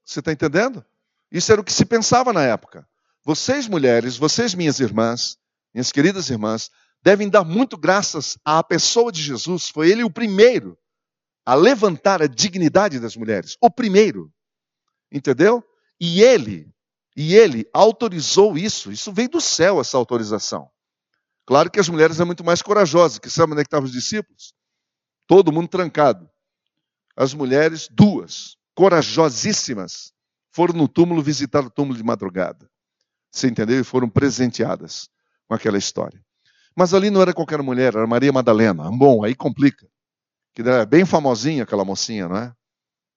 Você 0.05 0.21
está 0.21 0.31
entendendo? 0.33 0.85
Isso 1.31 1.51
era 1.51 1.61
o 1.61 1.65
que 1.65 1.73
se 1.73 1.85
pensava 1.85 2.33
na 2.33 2.43
época. 2.43 2.87
Vocês, 3.25 3.67
mulheres, 3.67 4.17
vocês, 4.17 4.55
minhas 4.55 4.79
irmãs, 4.79 5.37
minhas 5.75 5.91
queridas 5.91 6.31
irmãs, 6.31 6.71
devem 7.03 7.29
dar 7.29 7.43
muito 7.43 7.77
graças 7.77 8.39
à 8.45 8.63
pessoa 8.63 9.11
de 9.11 9.21
Jesus. 9.21 9.69
Foi 9.69 9.91
ele 9.91 10.05
o 10.05 10.11
primeiro 10.11 10.79
a 11.47 11.55
levantar 11.55 12.21
a 12.21 12.27
dignidade 12.27 12.99
das 12.99 13.17
mulheres. 13.17 13.57
O 13.61 13.71
primeiro. 13.71 14.33
Entendeu? 15.13 15.63
E 16.01 16.21
ele, 16.21 16.69
e 17.17 17.37
ele 17.37 17.71
autorizou 17.73 18.59
isso. 18.59 18.91
Isso 18.91 19.13
veio 19.13 19.29
do 19.29 19.41
céu, 19.41 19.81
essa 19.81 19.97
autorização. 19.97 20.69
Claro 21.47 21.71
que 21.71 21.79
as 21.79 21.89
mulheres 21.89 22.17
são 22.17 22.27
muito 22.27 22.43
mais 22.43 22.61
corajosas, 22.61 23.21
que 23.21 23.31
sabe 23.31 23.53
onde 23.53 23.61
é 23.61 23.65
que 23.65 23.69
estavam 23.69 23.87
os 23.87 23.93
discípulos? 23.93 24.53
Todo 25.29 25.53
mundo 25.53 25.69
trancado. 25.69 26.29
As 27.17 27.33
mulheres, 27.33 27.89
duas, 27.89 28.57
corajosíssimas, 28.75 30.13
foram 30.51 30.75
no 30.75 30.89
túmulo 30.89 31.23
visitar 31.23 31.65
o 31.65 31.71
túmulo 31.71 31.97
de 31.97 32.03
madrugada. 32.03 32.69
Você 33.31 33.47
entendeu? 33.47 33.81
E 33.81 33.85
foram 33.85 34.09
presenteadas 34.09 35.09
com 35.47 35.55
aquela 35.55 35.79
história. 35.79 36.21
Mas 36.75 36.93
ali 36.93 37.09
não 37.09 37.23
era 37.23 37.33
qualquer 37.33 37.63
mulher, 37.63 37.95
era 37.95 38.07
Maria 38.07 38.33
Madalena. 38.33 38.91
Bom, 38.91 39.25
aí 39.25 39.35
complica 39.35 39.87
que 40.57 40.63
era 40.63 40.87
bem 40.87 41.05
famosinha 41.05 41.65
aquela 41.65 41.85
mocinha, 41.85 42.27
não 42.27 42.37
é? 42.39 42.57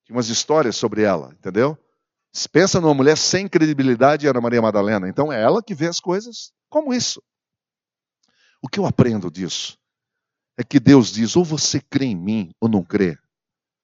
Tinha 0.03 0.17
umas 0.17 0.27
histórias 0.27 0.75
sobre 0.75 1.03
ela, 1.03 1.31
entendeu? 1.31 1.77
Se 2.33 2.49
pensa 2.49 2.81
numa 2.81 2.93
mulher 2.93 3.17
sem 3.17 3.47
credibilidade, 3.47 4.27
era 4.27 4.41
Maria 4.41 4.61
Madalena. 4.61 5.07
Então 5.07 5.31
é 5.31 5.41
ela 5.41 5.63
que 5.63 5.73
vê 5.73 5.87
as 5.87 6.01
coisas 6.01 6.51
como 6.69 6.93
isso. 6.93 7.23
O 8.61 8.67
que 8.67 8.77
eu 8.77 8.85
aprendo 8.85 9.31
disso 9.31 9.79
é 10.57 10.65
que 10.65 10.81
Deus 10.81 11.13
diz: 11.13 11.37
ou 11.37 11.45
você 11.45 11.79
crê 11.79 12.07
em 12.07 12.15
mim 12.15 12.51
ou 12.59 12.67
não 12.67 12.83
crê. 12.83 13.17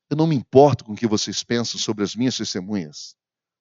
Eu 0.10 0.18
não 0.18 0.28
me 0.28 0.36
importo 0.36 0.84
com 0.84 0.92
o 0.92 0.96
que 0.96 1.08
vocês 1.08 1.42
pensam 1.42 1.80
sobre 1.80 2.04
as 2.04 2.14
minhas 2.14 2.36
testemunhas. 2.36 3.16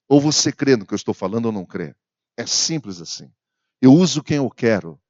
Ou 0.08 0.20
você 0.20 0.50
crê 0.50 0.76
no 0.76 0.84
que 0.84 0.92
eu 0.92 0.96
estou 0.96 1.14
falando 1.14 1.46
ou 1.46 1.52
não 1.52 1.64
crê. 1.64 1.94
É 2.36 2.44
simples 2.44 3.00
assim. 3.00 3.32
Eu 3.80 3.92
uso 3.92 4.24
quem 4.24 4.38
eu 4.38 4.50
quero. 4.50 5.00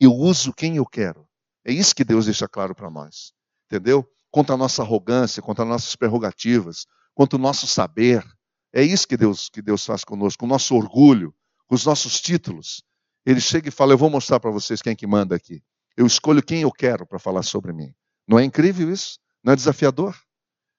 Eu 0.00 0.12
uso 0.12 0.52
quem 0.52 0.76
eu 0.76 0.84
quero. 0.84 1.26
É 1.64 1.72
isso 1.72 1.94
que 1.94 2.04
Deus 2.04 2.24
deixa 2.24 2.48
claro 2.48 2.74
para 2.74 2.90
nós. 2.90 3.32
Entendeu? 3.66 4.06
Contra 4.36 4.54
a 4.54 4.58
nossa 4.58 4.82
arrogância, 4.82 5.40
contra 5.40 5.64
as 5.64 5.70
nossas 5.70 5.96
prerrogativas, 5.96 6.84
contra 7.14 7.38
o 7.38 7.40
nosso 7.40 7.66
saber. 7.66 8.22
É 8.70 8.82
isso 8.82 9.08
que 9.08 9.16
Deus, 9.16 9.48
que 9.48 9.62
Deus 9.62 9.86
faz 9.86 10.04
conosco, 10.04 10.40
com 10.40 10.44
o 10.44 10.48
nosso 10.50 10.76
orgulho, 10.76 11.34
com 11.66 11.74
os 11.74 11.86
nossos 11.86 12.20
títulos. 12.20 12.82
Ele 13.24 13.40
chega 13.40 13.70
e 13.70 13.72
fala: 13.72 13.94
Eu 13.94 13.98
vou 13.98 14.10
mostrar 14.10 14.38
para 14.38 14.50
vocês 14.50 14.82
quem 14.82 14.92
é 14.92 14.94
que 14.94 15.06
manda 15.06 15.34
aqui. 15.34 15.62
Eu 15.96 16.06
escolho 16.06 16.42
quem 16.42 16.60
eu 16.60 16.70
quero 16.70 17.06
para 17.06 17.18
falar 17.18 17.42
sobre 17.44 17.72
mim. 17.72 17.94
Não 18.28 18.38
é 18.38 18.44
incrível 18.44 18.92
isso? 18.92 19.18
Não 19.42 19.54
é 19.54 19.56
desafiador? 19.56 20.14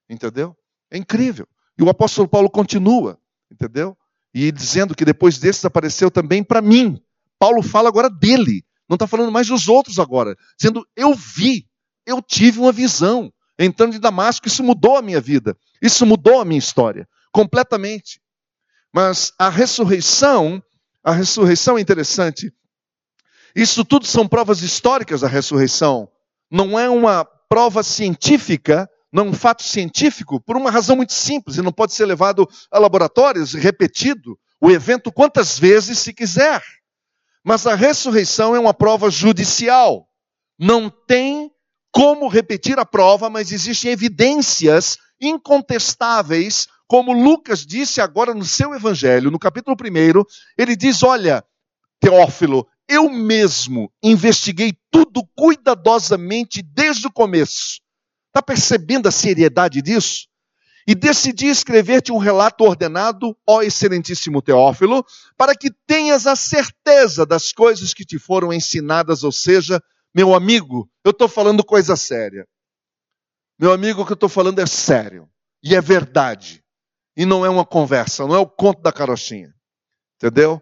Entendeu? 0.08 0.56
É 0.91 0.98
incrível. 1.00 1.48
E 1.80 1.82
o 1.82 1.89
apóstolo 1.89 2.28
Paulo 2.28 2.52
continua, 2.52 3.20
entendeu? 3.52 3.98
E 4.36 4.52
dizendo 4.52 4.93
que 4.93 5.04
depois 5.04 5.39
desses 5.39 5.65
apareceu 5.65 6.12
também 6.12 6.43
para 6.43 6.62
mim. 6.62 7.02
Paulo 7.39 7.63
fala 7.63 7.89
agora 7.89 8.08
dele, 8.08 8.63
não 8.88 8.93
está 8.93 9.08
falando 9.08 9.32
mais 9.32 9.48
dos 9.48 9.67
outros 9.67 9.98
agora, 9.98 10.38
dizendo: 10.56 10.88
Eu 10.96 11.15
vi, 11.15 11.67
eu 12.06 12.22
tive 12.22 12.60
uma 12.60 12.72
visão 12.72 13.34
entrando 13.58 13.93
de 13.93 14.00
Damasco, 14.00 14.48
isso 14.48 14.63
mudou 14.63 14.98
a 14.98 15.02
minha 15.02 15.22
vida, 15.22 15.58
isso 15.82 16.06
mudou 16.06 16.39
a 16.39 16.46
minha 16.46 16.60
história, 16.60 17.08
completamente. 17.32 18.22
Mas 18.93 19.34
a 19.38 19.50
ressurreição, 19.50 20.62
a 21.04 21.12
ressurreição 21.12 21.78
é 21.78 21.82
interessante. 21.82 22.54
Isso 23.56 23.84
tudo 23.84 24.06
são 24.06 24.28
provas 24.28 24.62
históricas 24.62 25.22
da 25.22 25.28
ressurreição. 25.28 26.10
Não 26.50 26.80
é 26.80 26.89
uma 26.89 27.26
prova 27.26 27.84
científica, 27.84 28.89
não 29.12 29.26
é 29.26 29.30
um 29.30 29.34
fato 29.34 29.63
científico, 29.63 30.39
por 30.39 30.56
uma 30.56 30.70
razão 30.70 30.96
muito 30.96 31.13
simples, 31.13 31.58
e 31.58 31.62
não 31.62 31.72
pode 31.72 31.93
ser 31.93 32.06
levado 32.06 32.48
a 32.72 32.80
laboratórios 32.80 33.54
e 33.54 33.60
repetido 33.60 34.38
o 34.62 34.70
evento 34.72 35.12
quantas 35.12 35.58
vezes 35.58 36.00
se 36.00 36.13
quiser. 36.13 36.62
Mas 37.43 37.65
a 37.65 37.76
ressurreição 37.76 38.56
é 38.56 38.60
uma 38.60 38.74
prova 38.74 39.10
judicial. 39.10 40.08
Não 40.60 40.89
tem 40.89 41.52
como 41.97 42.27
repetir 42.27 42.77
a 42.77 42.86
prova, 42.86 43.27
mas 43.27 43.51
existem 43.51 43.89
evidências 43.89 44.99
incontestáveis, 45.19 46.67
como 46.86 47.12
Lucas 47.12 47.65
disse 47.65 47.99
agora 47.99 48.36
no 48.36 48.45
seu 48.45 48.75
evangelho, 48.75 49.31
no 49.31 49.39
capítulo 49.39 49.75
1, 49.75 50.23
ele 50.55 50.75
diz: 50.75 51.01
Olha, 51.01 51.43
Teófilo, 51.99 52.67
eu 52.88 53.10
mesmo 53.10 53.91
investiguei 54.03 54.77
tudo 54.91 55.27
cuidadosamente 55.36 56.62
desde 56.62 57.07
o 57.07 57.12
começo. 57.12 57.81
Está 58.27 58.43
percebendo 58.43 59.07
a 59.07 59.12
seriedade 59.12 59.81
disso? 59.81 60.27
E 60.86 60.93
decidi 60.93 61.47
escrever-te 61.47 62.12
um 62.12 62.19
relato 62.19 62.63
ordenado, 62.63 63.36
ó 63.45 63.63
excelentíssimo 63.63 64.39
Teófilo, 64.39 65.03
para 65.36 65.55
que 65.55 65.71
tenhas 65.88 66.27
a 66.27 66.36
certeza 66.36 67.25
das 67.25 67.51
coisas 67.51 67.91
que 67.91 68.05
te 68.05 68.19
foram 68.19 68.53
ensinadas, 68.53 69.23
ou 69.23 69.31
seja, 69.31 69.81
meu 70.17 70.34
amigo, 70.34 70.89
eu 71.06 71.12
estou 71.12 71.27
falando 71.27 71.63
coisa 71.63 71.95
séria. 71.95 72.47
Meu 73.60 73.71
amigo, 73.71 74.01
o 74.01 74.06
que 74.06 74.13
eu 74.13 74.15
estou 74.15 74.27
falando 74.27 74.58
é 74.58 74.65
sério. 74.65 75.30
E 75.62 75.75
é 75.75 75.80
verdade. 75.80 76.63
E 77.15 77.23
não 77.23 77.45
é 77.45 77.49
uma 77.51 77.63
conversa, 77.63 78.25
não 78.25 78.34
é 78.34 78.39
o 78.39 78.47
conto 78.47 78.82
da 78.82 78.91
carochinha. 78.91 79.53
Entendeu? 80.15 80.60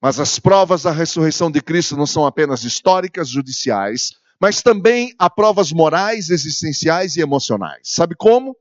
Mas 0.00 0.20
as 0.20 0.38
provas 0.38 0.84
da 0.84 0.92
ressurreição 0.92 1.50
de 1.50 1.60
Cristo 1.60 1.96
não 1.96 2.06
são 2.06 2.24
apenas 2.24 2.62
históricas, 2.62 3.28
judiciais, 3.28 4.12
mas 4.40 4.62
também 4.62 5.12
há 5.18 5.28
provas 5.28 5.72
morais, 5.72 6.30
existenciais 6.30 7.16
e 7.16 7.20
emocionais. 7.20 7.80
Sabe 7.82 8.14
como? 8.14 8.56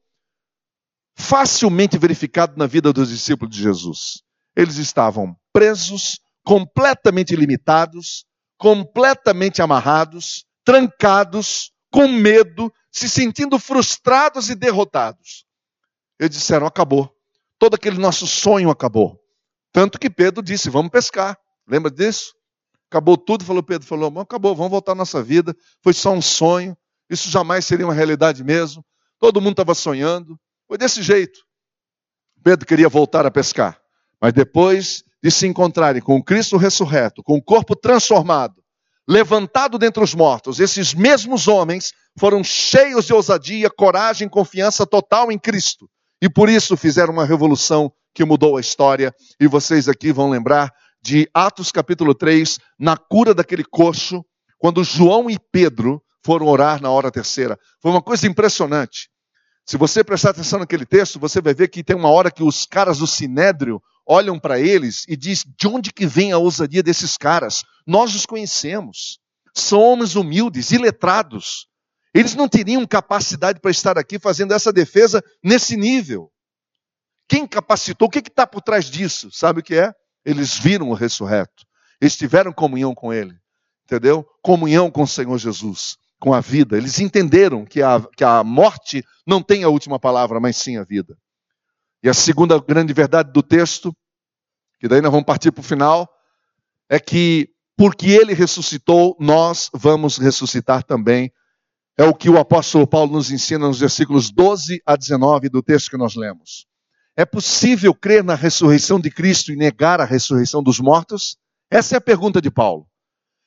Facilmente 1.16 2.00
verificado 2.00 2.58
na 2.58 2.66
vida 2.66 2.92
dos 2.92 3.10
discípulos 3.10 3.56
de 3.56 3.62
Jesus. 3.62 4.24
Eles 4.56 4.78
estavam 4.78 5.36
presos, 5.54 6.20
completamente 6.44 7.36
limitados, 7.36 8.26
completamente 8.62 9.60
amarrados, 9.60 10.46
trancados, 10.64 11.72
com 11.92 12.08
medo, 12.08 12.72
se 12.92 13.10
sentindo 13.10 13.58
frustrados 13.58 14.52
e 14.52 14.56
derrotados. 14.56 15.46
Eles 16.20 16.38
disseram: 16.38 16.68
acabou. 16.68 17.12
Todo 17.58 17.74
aquele 17.74 17.98
nosso 17.98 18.28
sonho 18.28 18.70
acabou. 18.70 19.20
Tanto 19.72 19.98
que 19.98 20.12
Pedro 20.12 20.44
disse: 20.44 20.70
Vamos 20.70 20.92
pescar. 20.92 21.36
Lembra 21.68 21.90
disso? 21.90 22.36
Acabou 22.88 23.18
tudo, 23.18 23.44
falou 23.44 23.64
Pedro, 23.64 23.88
falou, 23.88 24.20
acabou, 24.20 24.56
vamos 24.56 24.70
voltar 24.70 24.92
à 24.92 24.96
nossa 24.96 25.24
vida. 25.24 25.56
Foi 25.82 25.94
só 25.94 26.12
um 26.12 26.22
sonho. 26.22 26.78
Isso 27.10 27.30
jamais 27.30 27.66
seria 27.66 27.86
uma 27.86 27.94
realidade 27.96 28.44
mesmo. 28.44 28.86
Todo 29.18 29.42
mundo 29.42 29.54
estava 29.54 29.74
sonhando. 29.74 30.40
Foi 30.68 30.78
desse 30.78 31.02
jeito. 31.02 31.40
Pedro 32.44 32.68
queria 32.68 32.90
voltar 32.90 33.26
a 33.26 33.32
pescar. 33.32 33.82
Mas 34.22 34.34
depois 34.34 35.04
de 35.24 35.30
se 35.30 35.48
encontrarem 35.48 36.02
com 36.02 36.22
Cristo 36.24 36.58
ressurreto, 36.58 37.22
com 37.24 37.38
o 37.38 37.42
corpo 37.42 37.76
transformado, 37.76 38.62
levantado 39.08 39.78
dentre 39.78 40.04
os 40.04 40.14
mortos, 40.16 40.60
esses 40.60 40.94
mesmos 40.94 41.48
homens 41.48 41.94
foram 42.18 42.44
cheios 42.44 43.06
de 43.06 43.14
ousadia, 43.14 43.70
coragem, 43.70 44.28
confiança 44.28 44.86
total 44.86 45.32
em 45.32 45.40
Cristo. 45.40 45.90
E 46.22 46.30
por 46.30 46.50
isso 46.50 46.78
fizeram 46.78 47.14
uma 47.14 47.26
revolução 47.26 47.92
que 48.14 48.26
mudou 48.26 48.58
a 48.58 48.62
história, 48.62 49.14
e 49.40 49.48
vocês 49.48 49.88
aqui 49.88 50.12
vão 50.12 50.30
lembrar 50.30 50.72
de 51.02 51.30
Atos 51.34 51.72
capítulo 51.72 52.14
3, 52.14 52.60
na 52.78 52.96
cura 52.96 53.34
daquele 53.34 53.64
coxo, 53.64 54.24
quando 54.60 54.84
João 54.84 55.30
e 55.30 55.38
Pedro 55.52 56.02
foram 56.24 56.48
orar 56.48 56.82
na 56.82 56.92
hora 56.92 57.12
terceira. 57.12 57.58
Foi 57.82 57.92
uma 57.92 58.02
coisa 58.02 58.28
impressionante. 58.28 59.10
Se 59.66 59.78
você 59.78 60.04
prestar 60.04 60.32
atenção 60.32 60.60
naquele 60.60 60.86
texto, 60.86 61.20
você 61.20 61.42
vai 61.42 61.54
ver 61.54 61.70
que 61.70 61.84
tem 61.84 61.96
uma 61.96 62.10
hora 62.10 62.30
que 62.30 62.44
os 62.44 62.66
caras 62.66 63.00
do 63.00 63.08
Sinédrio 63.08 63.82
olham 64.06 64.40
para 64.40 64.60
eles 64.60 65.06
e 65.08 65.16
diz: 65.16 65.46
"De 65.58 65.68
onde 65.68 65.92
que 65.92 66.06
vem 66.06 66.32
a 66.32 66.38
ousadia 66.38 66.84
desses 66.84 67.18
caras? 67.18 67.64
Nós 67.86 68.16
os 68.16 68.26
conhecemos. 68.26 69.20
São 69.54 69.82
homens 69.82 70.16
humildes, 70.16 70.72
iletrados. 70.72 71.68
Eles 72.14 72.36
não 72.36 72.48
teriam 72.48 72.86
capacidade 72.86 73.60
para 73.60 73.72
estar 73.72 73.98
aqui 73.98 74.20
fazendo 74.20 74.54
essa 74.54 74.72
defesa 74.72 75.24
nesse 75.44 75.78
nível. 75.78 76.32
Quem 77.28 77.48
capacitou? 77.48 78.08
O 78.08 78.12
que 78.12 78.20
está 78.20 78.46
por 78.46 78.62
trás 78.62 78.86
disso? 78.86 79.30
Sabe 79.32 79.62
o 79.62 79.64
que 79.64 79.76
é? 79.76 79.94
Eles 80.26 80.58
viram 80.58 80.90
o 80.90 80.94
ressurreto. 80.94 81.66
Eles 82.00 82.18
tiveram 82.18 82.52
comunhão 82.52 82.94
com 82.94 83.14
ele. 83.14 83.34
Entendeu? 83.86 84.26
Comunhão 84.42 84.92
com 84.92 85.04
o 85.04 85.08
Senhor 85.08 85.38
Jesus, 85.38 85.98
com 86.20 86.34
a 86.34 86.42
vida. 86.42 86.78
Eles 86.78 87.00
entenderam 87.00 87.66
que 87.66 87.82
a, 87.82 88.02
que 88.16 88.24
a 88.24 88.44
morte 88.44 89.04
não 89.26 89.42
tem 89.42 89.64
a 89.64 89.70
última 89.70 90.00
palavra, 90.00 90.40
mas 90.40 90.58
sim 90.58 90.78
a 90.78 90.84
vida. 90.84 91.18
E 92.04 92.10
a 92.10 92.14
segunda 92.14 92.60
grande 92.60 92.94
verdade 92.94 93.32
do 93.32 93.44
texto, 93.44 93.96
que 94.80 94.88
daí 94.88 95.02
nós 95.02 95.12
vamos 95.12 95.26
partir 95.26 95.52
para 95.52 95.62
o 95.62 95.64
final, 95.64 96.10
é 96.90 97.00
que 97.00 97.50
porque 97.78 98.10
ele 98.10 98.34
ressuscitou, 98.34 99.16
nós 99.20 99.70
vamos 99.74 100.18
ressuscitar 100.18 100.84
também. 100.84 101.32
É 101.98 102.04
o 102.04 102.14
que 102.14 102.30
o 102.30 102.38
apóstolo 102.38 102.88
Paulo 102.88 103.14
nos 103.14 103.32
ensina 103.32 103.68
nos 103.68 103.80
versículos 103.80 104.32
12 104.32 104.82
a 104.86 104.96
19 104.96 105.50
do 105.50 105.62
texto 105.62 105.90
que 105.90 105.98
nós 105.98 106.16
lemos. 106.16 106.66
É 107.16 107.26
possível 107.26 107.94
crer 107.94 108.24
na 108.24 108.36
ressurreição 108.36 109.00
de 109.00 109.12
Cristo 109.12 109.52
e 109.52 109.56
negar 109.56 110.00
a 110.00 110.06
ressurreição 110.06 110.64
dos 110.64 110.80
mortos? 110.80 111.38
Essa 111.70 111.96
é 111.96 111.98
a 111.98 112.02
pergunta 112.02 112.42
de 112.42 112.50
Paulo. 112.50 112.88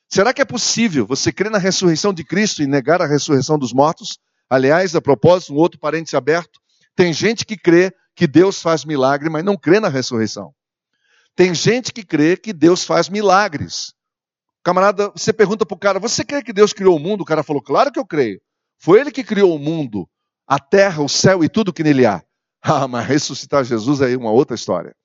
Será 0.07 0.33
que 0.33 0.41
é 0.41 0.45
possível 0.45 1.05
você 1.05 1.31
crer 1.31 1.51
na 1.51 1.57
ressurreição 1.57 2.13
de 2.13 2.23
Cristo 2.23 2.61
e 2.61 2.67
negar 2.67 3.01
a 3.01 3.07
ressurreição 3.07 3.57
dos 3.57 3.73
mortos? 3.73 4.19
Aliás, 4.49 4.95
a 4.95 5.01
propósito, 5.01 5.53
um 5.53 5.57
outro 5.57 5.79
parênteses 5.79 6.13
aberto: 6.13 6.59
tem 6.95 7.11
gente 7.11 7.45
que 7.45 7.57
crê 7.57 7.93
que 8.15 8.25
Deus 8.25 8.61
faz 8.61 8.85
milagre, 8.85 9.29
mas 9.29 9.43
não 9.43 9.57
crê 9.57 9.79
na 9.79 9.89
ressurreição. 9.89 10.53
Tem 11.35 11.53
gente 11.53 11.91
que 11.91 12.03
crê 12.03 12.37
que 12.37 12.53
Deus 12.53 12.83
faz 12.83 13.09
milagres. 13.09 13.93
Camarada, 14.63 15.09
você 15.09 15.33
pergunta 15.33 15.65
para 15.65 15.75
o 15.75 15.79
cara: 15.79 15.99
você 15.99 16.23
crê 16.23 16.41
que 16.41 16.53
Deus 16.53 16.71
criou 16.71 16.95
o 16.95 16.99
mundo? 16.99 17.21
O 17.21 17.25
cara 17.25 17.43
falou: 17.43 17.61
claro 17.61 17.91
que 17.91 17.99
eu 17.99 18.05
creio. 18.05 18.41
Foi 18.79 18.99
ele 18.99 19.11
que 19.11 19.23
criou 19.23 19.53
o 19.55 19.59
mundo, 19.59 20.09
a 20.47 20.59
terra, 20.59 21.03
o 21.03 21.09
céu 21.09 21.43
e 21.43 21.49
tudo 21.49 21.73
que 21.73 21.83
nele 21.83 22.05
há. 22.05 22.23
Ah, 22.67 22.87
mas 22.87 23.05
ressuscitar 23.05 23.63
Jesus 23.63 24.01
é 24.01 24.17
uma 24.17 24.31
outra 24.31 24.55
história. 24.55 24.95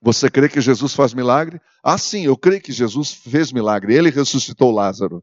Você 0.00 0.30
crê 0.30 0.48
que 0.48 0.60
Jesus 0.60 0.94
faz 0.94 1.12
milagre? 1.12 1.60
Ah, 1.82 1.98
sim, 1.98 2.26
eu 2.26 2.36
creio 2.36 2.60
que 2.62 2.70
Jesus 2.70 3.12
fez 3.12 3.50
milagre. 3.50 3.96
Ele 3.96 4.08
ressuscitou 4.08 4.70
Lázaro. 4.70 5.20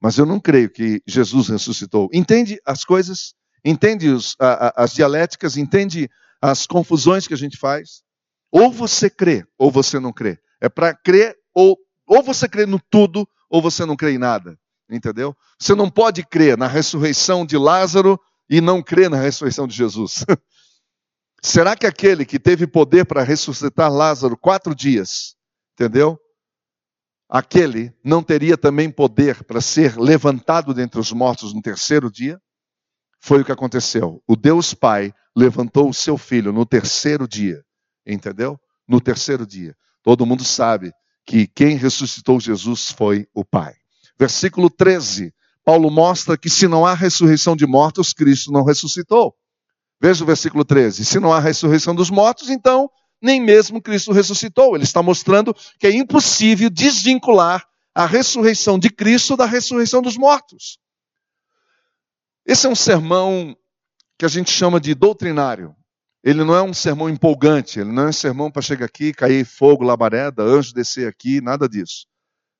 Mas 0.00 0.16
eu 0.16 0.24
não 0.24 0.38
creio 0.38 0.70
que 0.70 1.02
Jesus 1.04 1.48
ressuscitou. 1.48 2.08
Entende 2.12 2.60
as 2.64 2.84
coisas? 2.84 3.34
Entende 3.64 4.10
os, 4.10 4.36
a, 4.38 4.66
a, 4.68 4.84
as 4.84 4.92
dialéticas? 4.92 5.56
Entende 5.56 6.10
as 6.40 6.66
confusões 6.66 7.26
que 7.26 7.34
a 7.34 7.38
gente 7.38 7.56
faz? 7.56 8.02
Ou 8.52 8.70
você 8.70 9.08
crê, 9.08 9.44
ou 9.58 9.70
você 9.70 9.98
não 9.98 10.12
crê. 10.12 10.38
É 10.60 10.68
para 10.68 10.94
crer, 10.94 11.34
ou, 11.54 11.76
ou 12.06 12.22
você 12.22 12.48
crê 12.48 12.66
no 12.66 12.78
tudo, 12.90 13.26
ou 13.48 13.62
você 13.62 13.84
não 13.84 13.96
crê 13.96 14.12
em 14.12 14.18
nada. 14.18 14.58
Entendeu? 14.90 15.34
Você 15.58 15.74
não 15.74 15.90
pode 15.90 16.24
crer 16.24 16.58
na 16.58 16.66
ressurreição 16.66 17.46
de 17.46 17.56
Lázaro 17.56 18.20
e 18.48 18.60
não 18.60 18.82
crê 18.82 19.08
na 19.08 19.16
ressurreição 19.16 19.66
de 19.66 19.74
Jesus? 19.74 20.24
Será 21.42 21.76
que 21.76 21.86
aquele 21.86 22.24
que 22.24 22.38
teve 22.38 22.66
poder 22.66 23.04
para 23.04 23.22
ressuscitar 23.22 23.92
Lázaro 23.92 24.36
quatro 24.36 24.74
dias, 24.74 25.36
entendeu? 25.74 26.18
Aquele 27.28 27.92
não 28.02 28.22
teria 28.22 28.56
também 28.56 28.90
poder 28.90 29.44
para 29.44 29.60
ser 29.60 29.98
levantado 29.98 30.72
dentre 30.72 31.00
os 31.00 31.12
mortos 31.12 31.52
no 31.52 31.60
terceiro 31.60 32.10
dia? 32.10 32.40
Foi 33.24 33.40
o 33.40 33.44
que 33.44 33.50
aconteceu. 33.52 34.22
O 34.28 34.36
Deus 34.36 34.74
Pai 34.74 35.10
levantou 35.34 35.88
o 35.88 35.94
seu 35.94 36.18
filho 36.18 36.52
no 36.52 36.66
terceiro 36.66 37.26
dia, 37.26 37.64
entendeu? 38.06 38.60
No 38.86 39.00
terceiro 39.00 39.46
dia. 39.46 39.74
Todo 40.02 40.26
mundo 40.26 40.44
sabe 40.44 40.92
que 41.24 41.46
quem 41.46 41.78
ressuscitou 41.78 42.38
Jesus 42.38 42.90
foi 42.90 43.26
o 43.32 43.42
Pai. 43.42 43.72
Versículo 44.18 44.68
13 44.68 45.32
Paulo 45.64 45.90
mostra 45.90 46.36
que 46.36 46.50
se 46.50 46.68
não 46.68 46.84
há 46.84 46.92
ressurreição 46.92 47.56
de 47.56 47.66
mortos, 47.66 48.12
Cristo 48.12 48.52
não 48.52 48.62
ressuscitou. 48.62 49.34
Veja 49.98 50.22
o 50.22 50.26
versículo 50.26 50.62
13. 50.62 51.02
Se 51.06 51.18
não 51.18 51.32
há 51.32 51.40
ressurreição 51.40 51.94
dos 51.94 52.10
mortos, 52.10 52.50
então 52.50 52.90
nem 53.22 53.40
mesmo 53.40 53.80
Cristo 53.80 54.12
ressuscitou. 54.12 54.74
Ele 54.74 54.84
está 54.84 55.02
mostrando 55.02 55.56
que 55.80 55.86
é 55.86 55.90
impossível 55.90 56.68
desvincular 56.68 57.64
a 57.94 58.04
ressurreição 58.04 58.78
de 58.78 58.90
Cristo 58.90 59.34
da 59.34 59.46
ressurreição 59.46 60.02
dos 60.02 60.18
mortos. 60.18 60.78
Esse 62.46 62.66
é 62.66 62.70
um 62.70 62.74
sermão 62.74 63.56
que 64.18 64.24
a 64.24 64.28
gente 64.28 64.50
chama 64.50 64.80
de 64.80 64.94
doutrinário. 64.94 65.74
Ele 66.22 66.42
não 66.42 66.54
é 66.54 66.62
um 66.62 66.72
sermão 66.72 67.08
empolgante, 67.08 67.80
ele 67.80 67.92
não 67.92 68.04
é 68.04 68.08
um 68.08 68.12
sermão 68.12 68.50
para 68.50 68.62
chegar 68.62 68.86
aqui, 68.86 69.12
cair 69.12 69.44
fogo, 69.44 69.84
labareda, 69.84 70.42
anjo 70.42 70.72
descer 70.72 71.06
aqui, 71.06 71.40
nada 71.40 71.68
disso. 71.68 72.06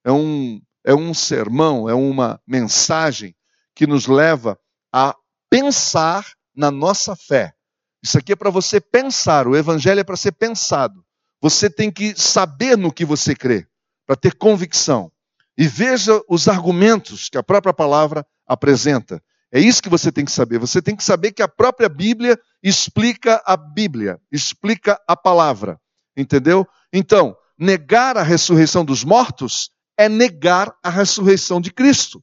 É 0.05 0.13
um 0.13 0.61
é 0.85 0.95
um 0.95 1.15
sermão, 1.15 1.89
é 1.89 1.95
uma 1.95 2.39
mensagem 2.47 3.35
que 3.75 3.87
nos 3.87 4.07
leva 4.07 4.59
a 4.93 5.17
pensar 5.49 6.31
na 6.55 6.71
nossa 6.71 7.17
fé, 7.17 7.55
Isso 8.03 8.19
aqui 8.19 8.33
é 8.33 8.37
para 8.37 8.51
você 8.51 8.81
pensar, 8.81 9.49
o 9.49 9.57
evangelho 9.57 10.01
é 10.01 10.05
para 10.05 10.17
ser 10.17 10.33
pensado. 10.33 11.03
Você 11.41 11.71
tem 11.71 11.91
que 11.91 12.15
saber 12.15 12.77
no 12.77 12.93
que 12.93 13.05
você 13.05 13.35
crê, 13.35 13.67
para 14.07 14.15
ter 14.15 14.35
convicção. 14.35 15.11
E 15.57 15.67
veja 15.67 16.21
os 16.29 16.47
argumentos 16.47 17.31
que 17.31 17.39
a 17.39 17.43
própria 17.43 17.73
palavra 17.73 18.27
apresenta. 18.47 19.23
É 19.55 19.61
isso 19.61 19.81
que 19.81 19.89
você 19.89 20.11
tem 20.11 20.25
que 20.25 20.33
saber. 20.33 20.59
Você 20.59 20.83
tem 20.83 20.97
que 20.97 21.05
saber 21.05 21.31
que 21.31 21.41
a 21.41 21.47
própria 21.47 21.89
Bíblia 21.89 22.37
explica 22.61 23.41
a 23.47 23.57
Bíblia, 23.57 24.19
explica 24.33 25.01
a 25.07 25.17
palavra. 25.17 25.79
Entendeu? 26.17 26.67
Então, 26.93 27.37
negar 27.57 28.17
a 28.17 28.23
ressurreição 28.25 28.85
dos 28.85 29.05
mortos 29.05 29.71
é 29.97 30.09
negar 30.09 30.75
a 30.83 30.91
ressurreição 30.91 31.61
de 31.61 31.73
Cristo. 31.73 32.21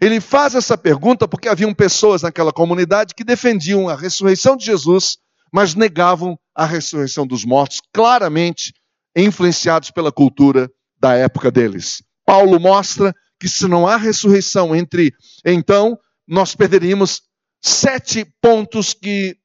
Ele 0.00 0.20
faz 0.20 0.54
essa 0.54 0.78
pergunta 0.78 1.26
porque 1.26 1.48
haviam 1.48 1.74
pessoas 1.74 2.22
naquela 2.22 2.52
comunidade 2.52 3.14
que 3.16 3.24
defendiam 3.24 3.88
a 3.88 3.96
ressurreição 3.96 4.56
de 4.56 4.66
Jesus, 4.66 5.16
mas 5.52 5.74
negavam 5.74 6.38
a 6.54 6.64
ressurreição 6.64 7.26
dos 7.26 7.44
mortos, 7.44 7.80
claramente 7.92 8.72
influenciados 9.16 9.90
pela 9.90 10.12
cultura 10.12 10.70
da 10.96 11.14
época 11.14 11.50
deles. 11.50 12.04
Paulo 12.24 12.60
mostra 12.60 13.12
que 13.40 13.48
se 13.48 13.66
não 13.66 13.84
há 13.86 13.96
ressurreição 13.96 14.76
entre, 14.76 15.12
então, 15.44 15.98
nós 16.26 16.54
perderíamos 16.54 17.22
sete 17.60 18.24
pontos 18.40 18.92
que, 18.92 19.36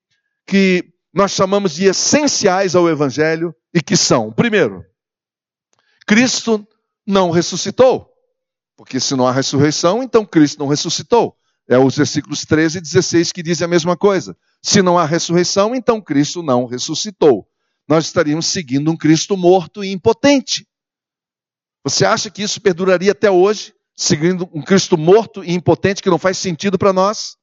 que 0.46 0.92
nós 1.14 1.32
chamamos 1.32 1.76
de 1.76 1.86
essenciais 1.86 2.76
ao 2.76 2.90
Evangelho 2.90 3.54
e 3.74 3.82
que 3.82 3.96
são: 3.96 4.32
primeiro, 4.32 4.84
Cristo 6.08 6.68
não 7.06 7.32
ressuscitou. 7.32 8.10
Porque 8.76 9.00
se 9.00 9.16
não 9.16 9.28
há 9.28 9.32
ressurreição, 9.32 10.02
então 10.02 10.26
Cristo 10.26 10.60
não 10.60 10.68
ressuscitou. 10.68 11.38
É 11.70 11.78
os 11.78 11.96
versículos 11.96 12.46
13 12.46 12.80
e 12.80 12.82
16 12.82 13.32
que 13.32 13.44
dizem 13.44 13.66
a 13.66 13.68
mesma 13.68 13.96
coisa. 13.96 14.36
Se 14.62 14.82
não 14.82 14.98
há 14.98 15.06
ressurreição, 15.06 15.76
então 15.76 16.02
Cristo 16.02 16.42
não 16.42 16.66
ressuscitou. 16.66 17.48
Nós 17.88 18.06
estaríamos 18.06 18.48
seguindo 18.48 18.92
um 18.92 18.98
Cristo 18.98 19.38
morto 19.38 19.84
e 19.84 19.92
impotente. 19.92 20.68
Você 21.84 22.06
acha 22.06 22.30
que 22.30 22.42
isso 22.42 22.60
perduraria 22.60 23.12
até 23.12 23.30
hoje? 23.30 23.74
Seguindo 24.04 24.50
um 24.52 24.64
Cristo 24.64 24.98
morto 24.98 25.44
e 25.44 25.54
impotente 25.54 26.02
que 26.02 26.10
não 26.10 26.18
faz 26.18 26.36
sentido 26.36 26.76
para 26.76 26.92
nós? 26.92 27.38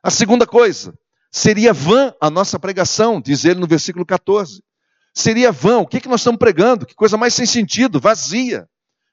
A 0.00 0.10
segunda 0.10 0.46
coisa, 0.46 0.96
seria 1.28 1.72
vã 1.72 2.14
a 2.20 2.30
nossa 2.30 2.56
pregação, 2.56 3.20
diz 3.20 3.44
ele 3.44 3.58
no 3.58 3.66
versículo 3.66 4.06
14. 4.06 4.62
Seria 5.12 5.50
vã, 5.50 5.78
o 5.78 5.86
que, 5.88 6.00
que 6.00 6.06
nós 6.06 6.20
estamos 6.20 6.38
pregando? 6.38 6.86
Que 6.86 6.94
coisa 6.94 7.16
mais 7.16 7.34
sem 7.34 7.44
sentido, 7.44 7.98
vazia. 7.98 8.68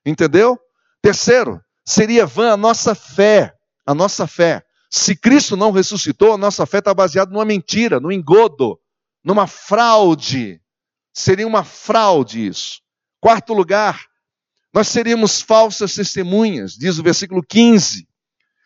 Entendeu? 0.06 0.60
Terceiro, 1.02 1.60
seria 1.84 2.24
vã 2.28 2.52
a 2.52 2.58
nossa 2.58 2.93
fé. 2.93 3.52
A 3.84 3.95
nossa 3.95 4.28
fé. 4.28 4.64
Se 4.88 5.16
Cristo 5.16 5.58
não 5.58 5.72
ressuscitou, 5.72 6.34
a 6.34 6.38
nossa 6.38 6.68
fé 6.68 6.78
está 6.78 6.93
baseada 6.93 7.32
numa 7.32 7.43
mentira, 7.43 7.99
num 7.99 8.12
engodo, 8.12 8.80
numa 9.24 9.47
fraude. 9.47 10.62
Seria 11.12 11.47
uma 11.47 11.64
fraude 11.64 12.45
isso. 12.45 12.80
Quarto 13.20 13.56
lugar, 13.56 14.06
nós 14.74 14.88
seríamos 14.88 15.41
falsas 15.41 15.93
testemunhas, 15.93 16.74
diz 16.74 16.97
o 16.97 17.03
versículo 17.03 17.43
15. 17.43 18.07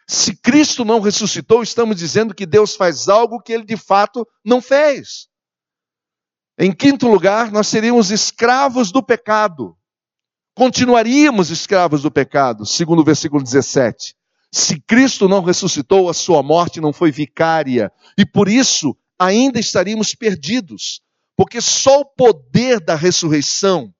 Se 0.07 0.35
Cristo 0.35 0.85
não 0.85 0.99
ressuscitou, 0.99 1.63
estamos 1.63 1.97
dizendo 1.97 2.35
que 2.35 2.45
Deus 2.45 2.75
faz 2.75 3.07
algo 3.07 3.41
que 3.41 3.51
ele 3.51 3.65
de 3.65 3.75
fato 3.75 4.27
não 4.43 4.61
fez. 4.61 5.27
Em 6.59 6.71
quinto 6.71 7.07
lugar, 7.07 7.51
nós 7.51 7.67
seríamos 7.67 8.11
escravos 8.11 8.91
do 8.91 9.01
pecado. 9.01 9.75
Continuaríamos 10.55 11.49
escravos 11.49 12.03
do 12.03 12.11
pecado, 12.11 12.65
segundo 12.65 12.99
o 12.99 13.03
versículo 13.03 13.43
17. 13.43 14.15
Se 14.53 14.79
Cristo 14.79 15.27
não 15.27 15.43
ressuscitou, 15.43 16.07
a 16.07 16.13
sua 16.13 16.41
morte 16.41 16.79
não 16.79 16.93
foi 16.93 17.11
vicária, 17.11 17.91
e 18.17 18.25
por 18.25 18.47
isso 18.47 18.95
ainda 19.19 19.59
estaríamos 19.59 20.13
perdidos, 20.13 21.01
porque 21.35 21.59
só 21.59 22.01
o 22.01 22.05
poder 22.05 22.79
da 22.79 22.95
ressurreição 22.95 23.93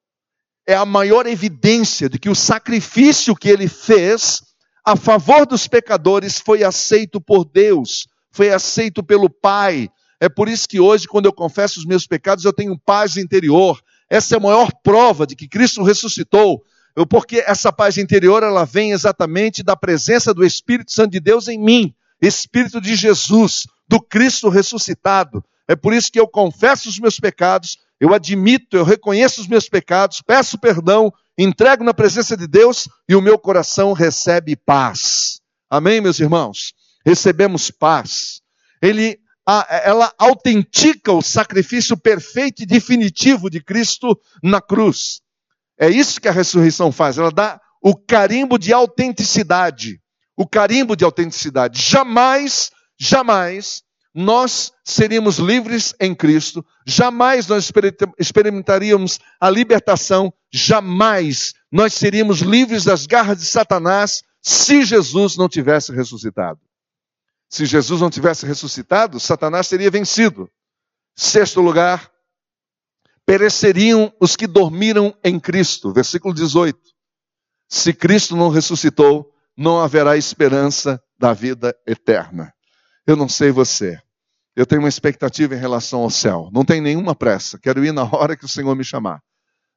é 0.68 0.76
a 0.76 0.86
maior 0.86 1.28
evidência 1.28 2.10
de 2.10 2.18
que 2.18 2.30
o 2.30 2.36
sacrifício 2.36 3.36
que 3.36 3.50
ele 3.50 3.68
fez 3.68 4.42
a 4.86 4.96
favor 4.96 5.46
dos 5.46 5.68
pecadores 5.68 6.40
foi 6.40 6.64
aceito 6.64 7.20
por 7.20 7.46
Deus, 7.46 8.08
foi 8.32 8.52
aceito 8.52 9.04
pelo 9.04 9.30
Pai. 9.30 9.90
É 10.20 10.30
por 10.30 10.48
isso 10.48 10.68
que 10.68 10.80
hoje, 10.80 11.08
quando 11.08 11.26
eu 11.26 11.34
confesso 11.34 11.80
os 11.80 11.86
meus 11.86 12.08
pecados, 12.08 12.46
eu 12.46 12.54
tenho 12.54 12.80
paz 12.80 13.18
interior. 13.18 13.80
Essa 14.10 14.36
é 14.36 14.38
a 14.38 14.42
maior 14.42 14.72
prova 14.84 15.26
de 15.26 15.36
que 15.36 15.48
Cristo 15.48 15.84
ressuscitou, 15.84 16.64
porque 17.10 17.44
essa 17.46 17.72
paz 17.72 17.98
interior 17.98 18.44
ela 18.44 18.66
vem 18.66 18.92
exatamente 18.92 19.64
da 19.64 19.76
presença 19.76 20.34
do 20.34 20.46
Espírito 20.46 20.92
Santo 20.92 21.12
de 21.12 21.20
Deus 21.20 21.48
em 21.48 21.60
mim, 21.60 21.94
Espírito 22.22 22.80
de 22.80 22.96
Jesus, 22.96 23.66
do 23.88 24.00
Cristo 24.00 24.50
ressuscitado. 24.50 25.44
É 25.68 25.76
por 25.76 25.94
isso 25.94 26.12
que 26.12 26.20
eu 26.20 26.28
confesso 26.28 26.88
os 26.88 27.00
meus 27.00 27.20
pecados, 27.20 27.78
eu 28.00 28.14
admito, 28.14 28.76
eu 28.76 28.84
reconheço 28.84 29.42
os 29.42 29.48
meus 29.48 29.70
pecados, 29.70 30.22
peço 30.22 30.58
perdão, 30.58 31.12
entrego 31.38 31.84
na 31.84 31.94
presença 31.94 32.36
de 32.36 32.48
Deus 32.48 32.88
e 33.08 33.16
o 33.16 33.22
meu 33.22 33.40
coração 33.40 33.94
recebe 33.94 34.56
paz. 34.56 35.40
Amém, 35.70 36.02
meus 36.02 36.20
irmãos? 36.20 36.74
Recebemos 37.06 37.72
paz. 37.72 38.42
Ele, 38.82 39.18
ela 39.84 40.14
autentica 40.18 41.12
o 41.12 41.22
sacrifício 41.22 41.96
perfeito 41.98 42.64
e 42.64 42.66
definitivo 42.66 43.50
de 43.50 43.62
Cristo 43.62 44.20
na 44.44 44.62
cruz. 44.62 45.22
É 45.78 45.90
isso 45.90 46.20
que 46.20 46.28
a 46.28 46.32
ressurreição 46.32 46.92
faz. 46.92 47.18
Ela 47.18 47.32
dá 47.32 47.60
o 47.82 47.96
carimbo 47.96 48.58
de 48.58 48.74
autenticidade. 48.74 50.00
O 50.36 50.48
carimbo 50.48 50.96
de 50.96 51.06
autenticidade. 51.06 51.82
Jamais, 51.82 52.72
jamais 53.00 53.85
nós 54.16 54.72
seríamos 54.82 55.40
livres 55.40 55.94
em 56.00 56.16
Cristo, 56.16 56.66
jamais 56.88 57.46
nós 57.48 57.70
experimentaríamos 58.18 59.20
a 59.42 59.50
libertação, 59.50 60.34
jamais 60.50 61.54
nós 61.70 61.94
seríamos 61.94 62.40
livres 62.40 62.86
das 62.86 63.06
garras 63.06 63.40
de 63.40 63.46
Satanás 63.46 64.24
se 64.42 64.86
Jesus 64.86 65.36
não 65.36 65.50
tivesse 65.50 65.92
ressuscitado. 65.92 66.62
Se 67.50 67.66
Jesus 67.66 68.00
não 68.00 68.10
tivesse 68.10 68.46
ressuscitado, 68.46 69.20
Satanás 69.20 69.68
teria 69.68 69.92
vencido. 69.92 70.50
Sexto 71.14 71.60
lugar, 71.60 72.10
pereceriam 73.26 74.14
os 74.20 74.38
que 74.38 74.48
dormiram 74.48 75.14
em 75.26 75.38
Cristo. 75.40 75.92
Versículo 75.92 76.34
18. 76.34 76.80
Se 77.68 77.92
Cristo 77.92 78.38
não 78.38 78.48
ressuscitou, 78.48 79.30
não 79.58 79.82
haverá 79.82 80.16
esperança 80.16 81.02
da 81.20 81.34
vida 81.34 81.76
eterna. 81.86 82.54
Eu 83.06 83.16
não 83.16 83.30
sei 83.30 83.52
você, 83.52 84.02
eu 84.56 84.66
tenho 84.66 84.82
uma 84.82 84.90
expectativa 84.90 85.54
em 85.54 85.60
relação 85.60 86.00
ao 86.00 86.10
céu. 86.10 86.50
Não 86.54 86.64
tem 86.64 86.80
nenhuma 86.80 87.14
pressa. 87.14 87.60
Quero 87.60 87.84
ir 87.84 87.92
na 87.92 88.04
hora 88.04 88.38
que 88.38 88.46
o 88.46 88.48
Senhor 88.48 88.74
me 88.76 88.86
chamar. 88.86 89.22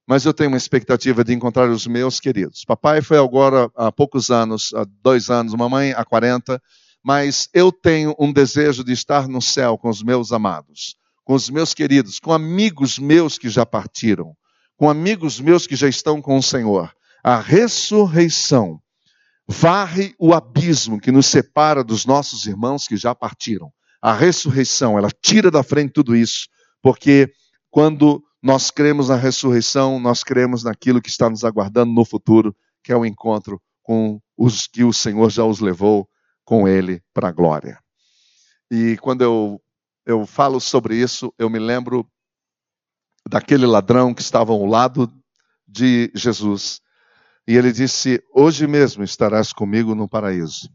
Mas 0.07 0.25
eu 0.25 0.33
tenho 0.33 0.49
uma 0.49 0.57
expectativa 0.57 1.25
de 1.25 1.35
encontrar 1.35 1.69
os 1.69 1.87
meus 1.87 2.21
queridos. 2.21 2.65
Papai 2.65 3.03
foi 3.03 3.19
agora 3.19 3.69
há 3.77 3.91
poucos 3.91 4.31
anos, 4.31 4.73
há 4.75 4.87
dois 5.03 5.31
anos, 5.31 5.53
mamãe 5.55 5.93
há 5.93 6.05
40. 6.05 6.63
Mas 7.05 7.49
eu 7.53 7.73
tenho 7.73 8.15
um 8.19 8.33
desejo 8.33 8.85
de 8.85 8.93
estar 8.93 9.27
no 9.27 9.43
céu 9.43 9.77
com 9.77 9.89
os 9.89 10.03
meus 10.03 10.33
amados, 10.33 10.97
com 11.25 11.35
os 11.35 11.51
meus 11.51 11.75
queridos, 11.75 12.21
com 12.21 12.33
amigos 12.33 12.99
meus 12.99 13.37
que 13.37 13.49
já 13.49 13.67
partiram, 13.67 14.35
com 14.77 14.89
amigos 14.89 15.41
meus 15.41 15.67
que 15.67 15.77
já 15.77 15.89
estão 15.89 16.23
com 16.23 16.39
o 16.39 16.43
Senhor. 16.43 16.93
A 17.23 17.41
ressurreição 17.41 18.81
varre 19.47 20.15
o 20.19 20.33
abismo 20.33 21.01
que 21.01 21.11
nos 21.11 21.27
separa 21.27 21.83
dos 21.83 22.07
nossos 22.07 22.47
irmãos 22.47 22.87
que 22.87 22.97
já 22.97 23.15
partiram 23.15 23.73
a 24.01 24.13
ressurreição, 24.13 24.99
ela 24.99 25.11
tira 25.11 25.51
da 25.51 25.63
frente 25.63 25.93
tudo 25.93 26.15
isso, 26.15 26.49
porque 26.83 27.33
quando 27.71 28.23
nós 28.43 28.71
cremos 28.71 29.09
na 29.09 29.17
ressurreição, 29.17 29.99
nós 29.99 30.23
cremos 30.23 30.63
naquilo 30.63 31.03
que 31.03 31.09
está 31.09 31.29
nos 31.29 31.45
aguardando 31.45 31.93
no 31.93 32.05
futuro, 32.05 32.55
que 32.83 32.93
é 32.93 32.97
o 32.97 33.05
encontro 33.05 33.61
com 33.83 34.21
os 34.37 34.67
que 34.67 34.85
o 34.85 34.93
Senhor 34.93 35.31
já 35.31 35.45
os 35.45 35.61
levou 35.61 36.09
com 36.45 36.69
Ele 36.69 37.03
para 37.13 37.29
a 37.29 37.33
glória. 37.33 37.79
E 38.71 38.97
quando 38.99 39.23
eu, 39.23 39.61
eu 40.07 40.27
falo 40.27 40.61
sobre 40.61 40.97
isso, 40.97 41.33
eu 41.39 41.51
me 41.51 41.59
lembro 41.59 42.09
daquele 43.29 43.67
ladrão 43.67 44.15
que 44.15 44.23
estava 44.23 44.53
ao 44.53 44.65
lado 44.65 45.13
de 45.67 46.11
Jesus. 46.15 46.81
E 47.47 47.57
ele 47.57 47.73
disse: 47.73 48.23
Hoje 48.33 48.67
mesmo 48.67 49.03
estarás 49.03 49.53
comigo 49.53 49.95
no 49.95 50.09
paraíso. 50.09 50.71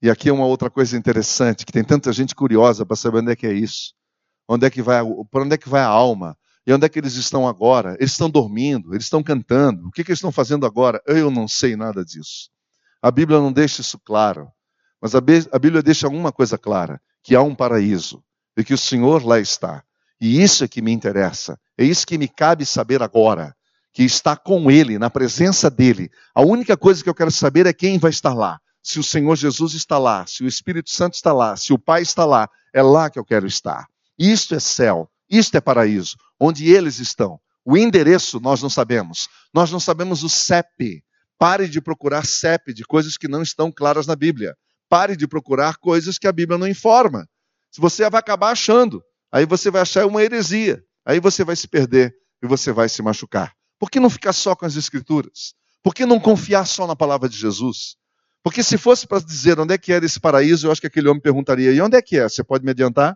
E 0.00 0.08
aqui 0.08 0.28
é 0.28 0.32
uma 0.32 0.46
outra 0.46 0.70
coisa 0.70 0.96
interessante, 0.96 1.66
que 1.66 1.72
tem 1.72 1.82
tanta 1.82 2.12
gente 2.12 2.34
curiosa 2.34 2.86
para 2.86 2.96
saber 2.96 3.18
onde 3.18 3.32
é 3.32 3.36
que 3.36 3.46
é 3.46 3.52
isso. 3.52 3.94
Onde 4.48 4.64
é 4.64 4.70
que 4.70 4.80
vai, 4.80 5.02
para 5.30 5.42
onde 5.42 5.54
é 5.54 5.58
que 5.58 5.68
vai 5.68 5.82
a 5.82 5.86
alma? 5.86 6.36
E 6.64 6.72
onde 6.72 6.86
é 6.86 6.88
que 6.88 6.98
eles 6.98 7.14
estão 7.14 7.48
agora? 7.48 7.96
Eles 7.98 8.12
estão 8.12 8.30
dormindo, 8.30 8.94
eles 8.94 9.04
estão 9.04 9.22
cantando. 9.22 9.88
O 9.88 9.90
que, 9.90 10.04
que 10.04 10.10
eles 10.10 10.18
estão 10.18 10.30
fazendo 10.30 10.64
agora? 10.64 11.02
Eu 11.04 11.30
não 11.30 11.48
sei 11.48 11.74
nada 11.74 12.04
disso. 12.04 12.48
A 13.02 13.10
Bíblia 13.10 13.40
não 13.40 13.52
deixa 13.52 13.80
isso 13.80 13.98
claro. 13.98 14.48
Mas 15.00 15.14
a 15.14 15.20
Bíblia 15.20 15.82
deixa 15.82 16.08
uma 16.08 16.30
coisa 16.30 16.56
clara: 16.56 17.00
que 17.22 17.34
há 17.34 17.42
um 17.42 17.54
paraíso 17.54 18.22
e 18.56 18.62
que 18.62 18.74
o 18.74 18.78
Senhor 18.78 19.24
lá 19.24 19.40
está. 19.40 19.82
E 20.20 20.40
isso 20.42 20.62
é 20.62 20.68
que 20.68 20.82
me 20.82 20.92
interessa. 20.92 21.58
É 21.76 21.84
isso 21.84 22.06
que 22.06 22.18
me 22.18 22.28
cabe 22.28 22.64
saber 22.64 23.02
agora. 23.02 23.54
Que 23.92 24.04
está 24.04 24.36
com 24.36 24.70
Ele, 24.70 24.98
na 24.98 25.10
presença 25.10 25.68
dEle. 25.68 26.10
A 26.34 26.42
única 26.42 26.76
coisa 26.76 27.02
que 27.02 27.08
eu 27.08 27.14
quero 27.14 27.30
saber 27.30 27.66
é 27.66 27.72
quem 27.72 27.98
vai 27.98 28.10
estar 28.10 28.34
lá 28.34 28.60
se 28.88 28.98
o 28.98 29.04
Senhor 29.04 29.36
Jesus 29.36 29.74
está 29.74 29.98
lá, 29.98 30.26
se 30.26 30.42
o 30.42 30.48
Espírito 30.48 30.88
Santo 30.88 31.12
está 31.12 31.30
lá, 31.30 31.54
se 31.58 31.74
o 31.74 31.78
Pai 31.78 32.00
está 32.00 32.24
lá, 32.24 32.48
é 32.72 32.80
lá 32.80 33.10
que 33.10 33.18
eu 33.18 33.24
quero 33.24 33.46
estar. 33.46 33.86
Isto 34.18 34.54
é 34.54 34.58
céu, 34.58 35.10
isto 35.28 35.54
é 35.58 35.60
paraíso, 35.60 36.16
onde 36.40 36.70
eles 36.70 36.98
estão. 36.98 37.38
O 37.66 37.76
endereço 37.76 38.40
nós 38.40 38.62
não 38.62 38.70
sabemos. 38.70 39.28
Nós 39.52 39.70
não 39.70 39.78
sabemos 39.78 40.24
o 40.24 40.28
CEP. 40.30 41.04
Pare 41.38 41.68
de 41.68 41.82
procurar 41.82 42.24
CEP 42.24 42.72
de 42.72 42.82
coisas 42.82 43.18
que 43.18 43.28
não 43.28 43.42
estão 43.42 43.70
claras 43.70 44.06
na 44.06 44.16
Bíblia. 44.16 44.56
Pare 44.88 45.14
de 45.16 45.28
procurar 45.28 45.76
coisas 45.76 46.18
que 46.18 46.26
a 46.26 46.32
Bíblia 46.32 46.56
não 46.56 46.66
informa. 46.66 47.28
Se 47.70 47.82
você 47.82 48.08
vai 48.08 48.20
acabar 48.20 48.52
achando, 48.52 49.02
aí 49.30 49.44
você 49.44 49.70
vai 49.70 49.82
achar 49.82 50.06
uma 50.06 50.22
heresia. 50.22 50.82
Aí 51.04 51.20
você 51.20 51.44
vai 51.44 51.56
se 51.56 51.68
perder 51.68 52.14
e 52.42 52.46
você 52.46 52.72
vai 52.72 52.88
se 52.88 53.02
machucar. 53.02 53.52
Por 53.78 53.90
que 53.90 54.00
não 54.00 54.08
ficar 54.08 54.32
só 54.32 54.56
com 54.56 54.64
as 54.64 54.76
Escrituras? 54.76 55.52
Por 55.82 55.94
que 55.94 56.06
não 56.06 56.18
confiar 56.18 56.66
só 56.66 56.86
na 56.86 56.96
palavra 56.96 57.28
de 57.28 57.36
Jesus? 57.36 57.98
Porque 58.48 58.62
se 58.62 58.78
fosse 58.78 59.06
para 59.06 59.20
dizer 59.20 59.60
onde 59.60 59.74
é 59.74 59.78
que 59.78 59.92
era 59.92 60.06
esse 60.06 60.18
paraíso, 60.18 60.66
eu 60.66 60.72
acho 60.72 60.80
que 60.80 60.86
aquele 60.86 61.06
homem 61.06 61.20
perguntaria: 61.20 61.70
e 61.70 61.82
onde 61.82 61.98
é 61.98 62.00
que 62.00 62.18
é? 62.18 62.26
Você 62.26 62.42
pode 62.42 62.64
me 62.64 62.70
adiantar? 62.70 63.14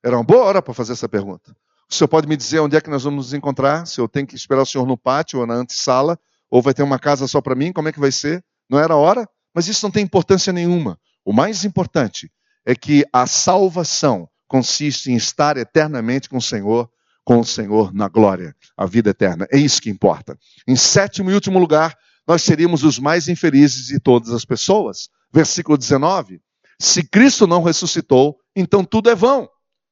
Era 0.00 0.16
uma 0.16 0.22
boa 0.22 0.44
hora 0.44 0.62
para 0.62 0.72
fazer 0.72 0.92
essa 0.92 1.08
pergunta. 1.08 1.56
O 1.90 1.92
senhor 1.92 2.06
pode 2.06 2.28
me 2.28 2.36
dizer 2.36 2.60
onde 2.60 2.76
é 2.76 2.80
que 2.80 2.88
nós 2.88 3.02
vamos 3.02 3.26
nos 3.26 3.34
encontrar? 3.34 3.84
Se 3.84 4.00
eu 4.00 4.06
tenho 4.06 4.28
que 4.28 4.36
esperar 4.36 4.62
o 4.62 4.64
senhor 4.64 4.86
no 4.86 4.96
pátio 4.96 5.40
ou 5.40 5.46
na 5.46 5.54
antessala, 5.54 6.16
ou 6.48 6.62
vai 6.62 6.72
ter 6.72 6.84
uma 6.84 7.00
casa 7.00 7.26
só 7.26 7.40
para 7.40 7.56
mim? 7.56 7.72
Como 7.72 7.88
é 7.88 7.92
que 7.92 7.98
vai 7.98 8.12
ser? 8.12 8.40
Não 8.70 8.78
era 8.78 8.94
hora? 8.94 9.28
Mas 9.52 9.66
isso 9.66 9.84
não 9.84 9.90
tem 9.90 10.04
importância 10.04 10.52
nenhuma. 10.52 11.00
O 11.24 11.32
mais 11.32 11.64
importante 11.64 12.30
é 12.64 12.76
que 12.76 13.04
a 13.12 13.26
salvação 13.26 14.28
consiste 14.46 15.10
em 15.10 15.16
estar 15.16 15.56
eternamente 15.56 16.28
com 16.28 16.36
o 16.36 16.42
Senhor, 16.42 16.88
com 17.24 17.40
o 17.40 17.44
Senhor 17.44 17.92
na 17.92 18.06
glória, 18.06 18.54
a 18.76 18.86
vida 18.86 19.10
eterna. 19.10 19.48
É 19.50 19.58
isso 19.58 19.82
que 19.82 19.90
importa. 19.90 20.38
Em 20.64 20.76
sétimo 20.76 21.28
e 21.28 21.34
último 21.34 21.58
lugar, 21.58 21.98
nós 22.28 22.42
seríamos 22.42 22.84
os 22.84 22.98
mais 22.98 23.26
infelizes 23.26 23.86
de 23.86 23.98
todas 23.98 24.32
as 24.32 24.44
pessoas. 24.44 25.08
Versículo 25.32 25.78
19. 25.78 26.42
Se 26.78 27.02
Cristo 27.02 27.46
não 27.46 27.62
ressuscitou, 27.62 28.38
então 28.54 28.84
tudo 28.84 29.08
é 29.08 29.14
vão. 29.14 29.48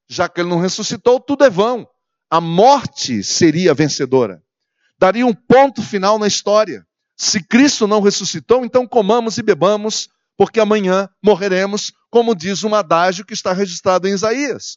Já 0.06 0.28
que 0.28 0.42
ele 0.42 0.50
não 0.50 0.60
ressuscitou, 0.60 1.18
tudo 1.18 1.44
é 1.44 1.50
vão. 1.50 1.88
A 2.30 2.38
morte 2.38 3.22
seria 3.24 3.72
vencedora. 3.72 4.42
Daria 4.98 5.26
um 5.26 5.32
ponto 5.32 5.82
final 5.82 6.18
na 6.18 6.26
história. 6.26 6.86
Se 7.16 7.42
Cristo 7.42 7.86
não 7.86 8.02
ressuscitou, 8.02 8.66
então 8.66 8.86
comamos 8.86 9.38
e 9.38 9.42
bebamos, 9.42 10.10
porque 10.36 10.60
amanhã 10.60 11.08
morreremos, 11.24 11.90
como 12.10 12.34
diz 12.34 12.62
um 12.64 12.74
adágio 12.74 13.24
que 13.24 13.32
está 13.32 13.54
registrado 13.54 14.06
em 14.06 14.12
Isaías. 14.12 14.76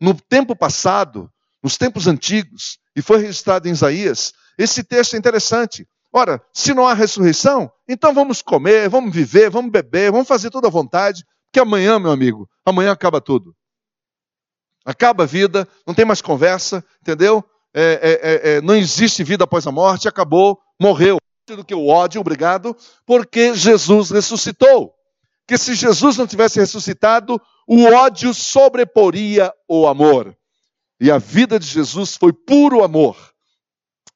No 0.00 0.14
tempo 0.14 0.54
passado, 0.54 1.28
nos 1.60 1.76
tempos 1.76 2.06
antigos, 2.06 2.78
e 2.94 3.02
foi 3.02 3.18
registrado 3.18 3.68
em 3.68 3.72
Isaías, 3.72 4.32
esse 4.56 4.84
texto 4.84 5.14
é 5.14 5.18
interessante. 5.18 5.86
Ora, 6.12 6.42
se 6.52 6.74
não 6.74 6.86
há 6.86 6.92
ressurreição, 6.92 7.72
então 7.88 8.12
vamos 8.12 8.42
comer, 8.42 8.88
vamos 8.88 9.14
viver, 9.14 9.48
vamos 9.48 9.70
beber, 9.70 10.12
vamos 10.12 10.28
fazer 10.28 10.50
tudo 10.50 10.66
à 10.66 10.70
vontade, 10.70 11.24
porque 11.46 11.60
amanhã, 11.60 11.98
meu 11.98 12.10
amigo, 12.10 12.48
amanhã 12.66 12.92
acaba 12.92 13.20
tudo. 13.20 13.56
Acaba 14.84 15.22
a 15.22 15.26
vida, 15.26 15.66
não 15.86 15.94
tem 15.94 16.04
mais 16.04 16.20
conversa, 16.20 16.84
entendeu? 17.00 17.42
É, 17.72 17.82
é, 17.82 18.52
é, 18.52 18.56
é 18.56 18.60
não 18.60 18.74
existe 18.74 19.24
vida 19.24 19.44
após 19.44 19.66
a 19.66 19.72
morte, 19.72 20.06
acabou, 20.06 20.60
morreu. 20.78 21.16
Do 21.46 21.64
que 21.64 21.74
o 21.74 21.88
ódio, 21.88 22.20
obrigado, 22.20 22.76
porque 23.06 23.54
Jesus 23.54 24.10
ressuscitou. 24.10 24.94
Que 25.46 25.56
se 25.56 25.74
Jesus 25.74 26.16
não 26.16 26.26
tivesse 26.26 26.60
ressuscitado, 26.60 27.40
o 27.66 27.84
ódio 27.84 28.34
sobreporia 28.34 29.52
o 29.66 29.86
amor. 29.86 30.36
E 31.00 31.10
a 31.10 31.18
vida 31.18 31.58
de 31.58 31.66
Jesus 31.66 32.16
foi 32.16 32.32
puro 32.32 32.84
amor. 32.84 33.16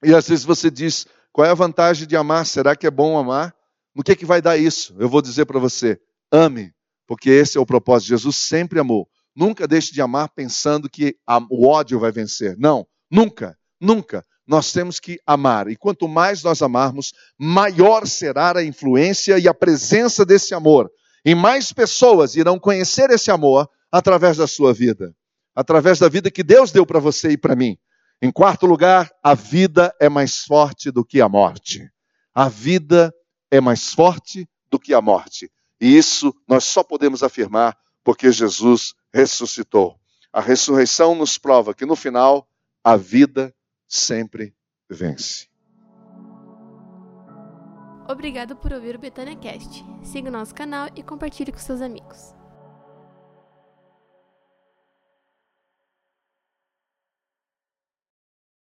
E 0.02 0.14
às 0.14 0.28
vezes 0.28 0.44
você 0.44 0.70
diz: 0.70 1.06
qual 1.36 1.46
é 1.46 1.50
a 1.50 1.54
vantagem 1.54 2.06
de 2.06 2.16
amar? 2.16 2.46
Será 2.46 2.74
que 2.74 2.86
é 2.86 2.90
bom 2.90 3.18
amar? 3.18 3.54
No 3.94 4.02
que, 4.02 4.12
é 4.12 4.16
que 4.16 4.24
vai 4.24 4.40
dar 4.40 4.56
isso? 4.56 4.96
Eu 4.98 5.06
vou 5.06 5.20
dizer 5.20 5.44
para 5.44 5.58
você: 5.58 6.00
ame, 6.32 6.72
porque 7.06 7.28
esse 7.28 7.58
é 7.58 7.60
o 7.60 7.66
propósito. 7.66 8.08
Jesus 8.08 8.36
sempre 8.36 8.80
amou. 8.80 9.06
Nunca 9.36 9.68
deixe 9.68 9.92
de 9.92 10.00
amar 10.00 10.30
pensando 10.30 10.88
que 10.88 11.14
o 11.50 11.68
ódio 11.68 12.00
vai 12.00 12.10
vencer. 12.10 12.56
Não, 12.56 12.86
nunca, 13.10 13.54
nunca. 13.78 14.24
Nós 14.46 14.72
temos 14.72 14.98
que 14.98 15.20
amar. 15.26 15.68
E 15.68 15.76
quanto 15.76 16.08
mais 16.08 16.42
nós 16.42 16.62
amarmos, 16.62 17.12
maior 17.38 18.06
será 18.06 18.56
a 18.56 18.64
influência 18.64 19.38
e 19.38 19.46
a 19.46 19.52
presença 19.52 20.24
desse 20.24 20.54
amor. 20.54 20.90
E 21.22 21.34
mais 21.34 21.70
pessoas 21.70 22.34
irão 22.34 22.58
conhecer 22.58 23.10
esse 23.10 23.30
amor 23.30 23.68
através 23.92 24.38
da 24.38 24.46
sua 24.46 24.72
vida, 24.72 25.14
através 25.54 25.98
da 25.98 26.08
vida 26.08 26.30
que 26.30 26.42
Deus 26.42 26.72
deu 26.72 26.86
para 26.86 26.98
você 26.98 27.32
e 27.32 27.36
para 27.36 27.54
mim. 27.54 27.76
Em 28.20 28.32
quarto 28.32 28.66
lugar, 28.66 29.10
a 29.22 29.34
vida 29.34 29.94
é 30.00 30.08
mais 30.08 30.44
forte 30.44 30.90
do 30.90 31.04
que 31.04 31.20
a 31.20 31.28
morte. 31.28 31.90
A 32.34 32.48
vida 32.48 33.14
é 33.50 33.60
mais 33.60 33.92
forte 33.92 34.48
do 34.70 34.78
que 34.78 34.94
a 34.94 35.00
morte. 35.00 35.50
E 35.80 35.96
isso 35.96 36.34
nós 36.48 36.64
só 36.64 36.82
podemos 36.82 37.22
afirmar 37.22 37.76
porque 38.02 38.32
Jesus 38.32 38.94
ressuscitou. 39.12 39.98
A 40.32 40.40
ressurreição 40.40 41.14
nos 41.14 41.38
prova 41.38 41.74
que 41.74 41.86
no 41.86 41.96
final 41.96 42.48
a 42.82 42.96
vida 42.96 43.54
sempre 43.86 44.54
vence. 44.88 45.48
Obrigado 48.08 48.54
por 48.56 48.72
ouvir 48.72 48.94
o 48.94 48.98
Betânia 48.98 49.36
Cast. 49.36 49.84
Siga 50.02 50.28
o 50.28 50.32
nosso 50.32 50.54
canal 50.54 50.88
e 50.94 51.02
compartilhe 51.02 51.50
com 51.50 51.58
seus 51.58 51.80
amigos. 51.80 52.35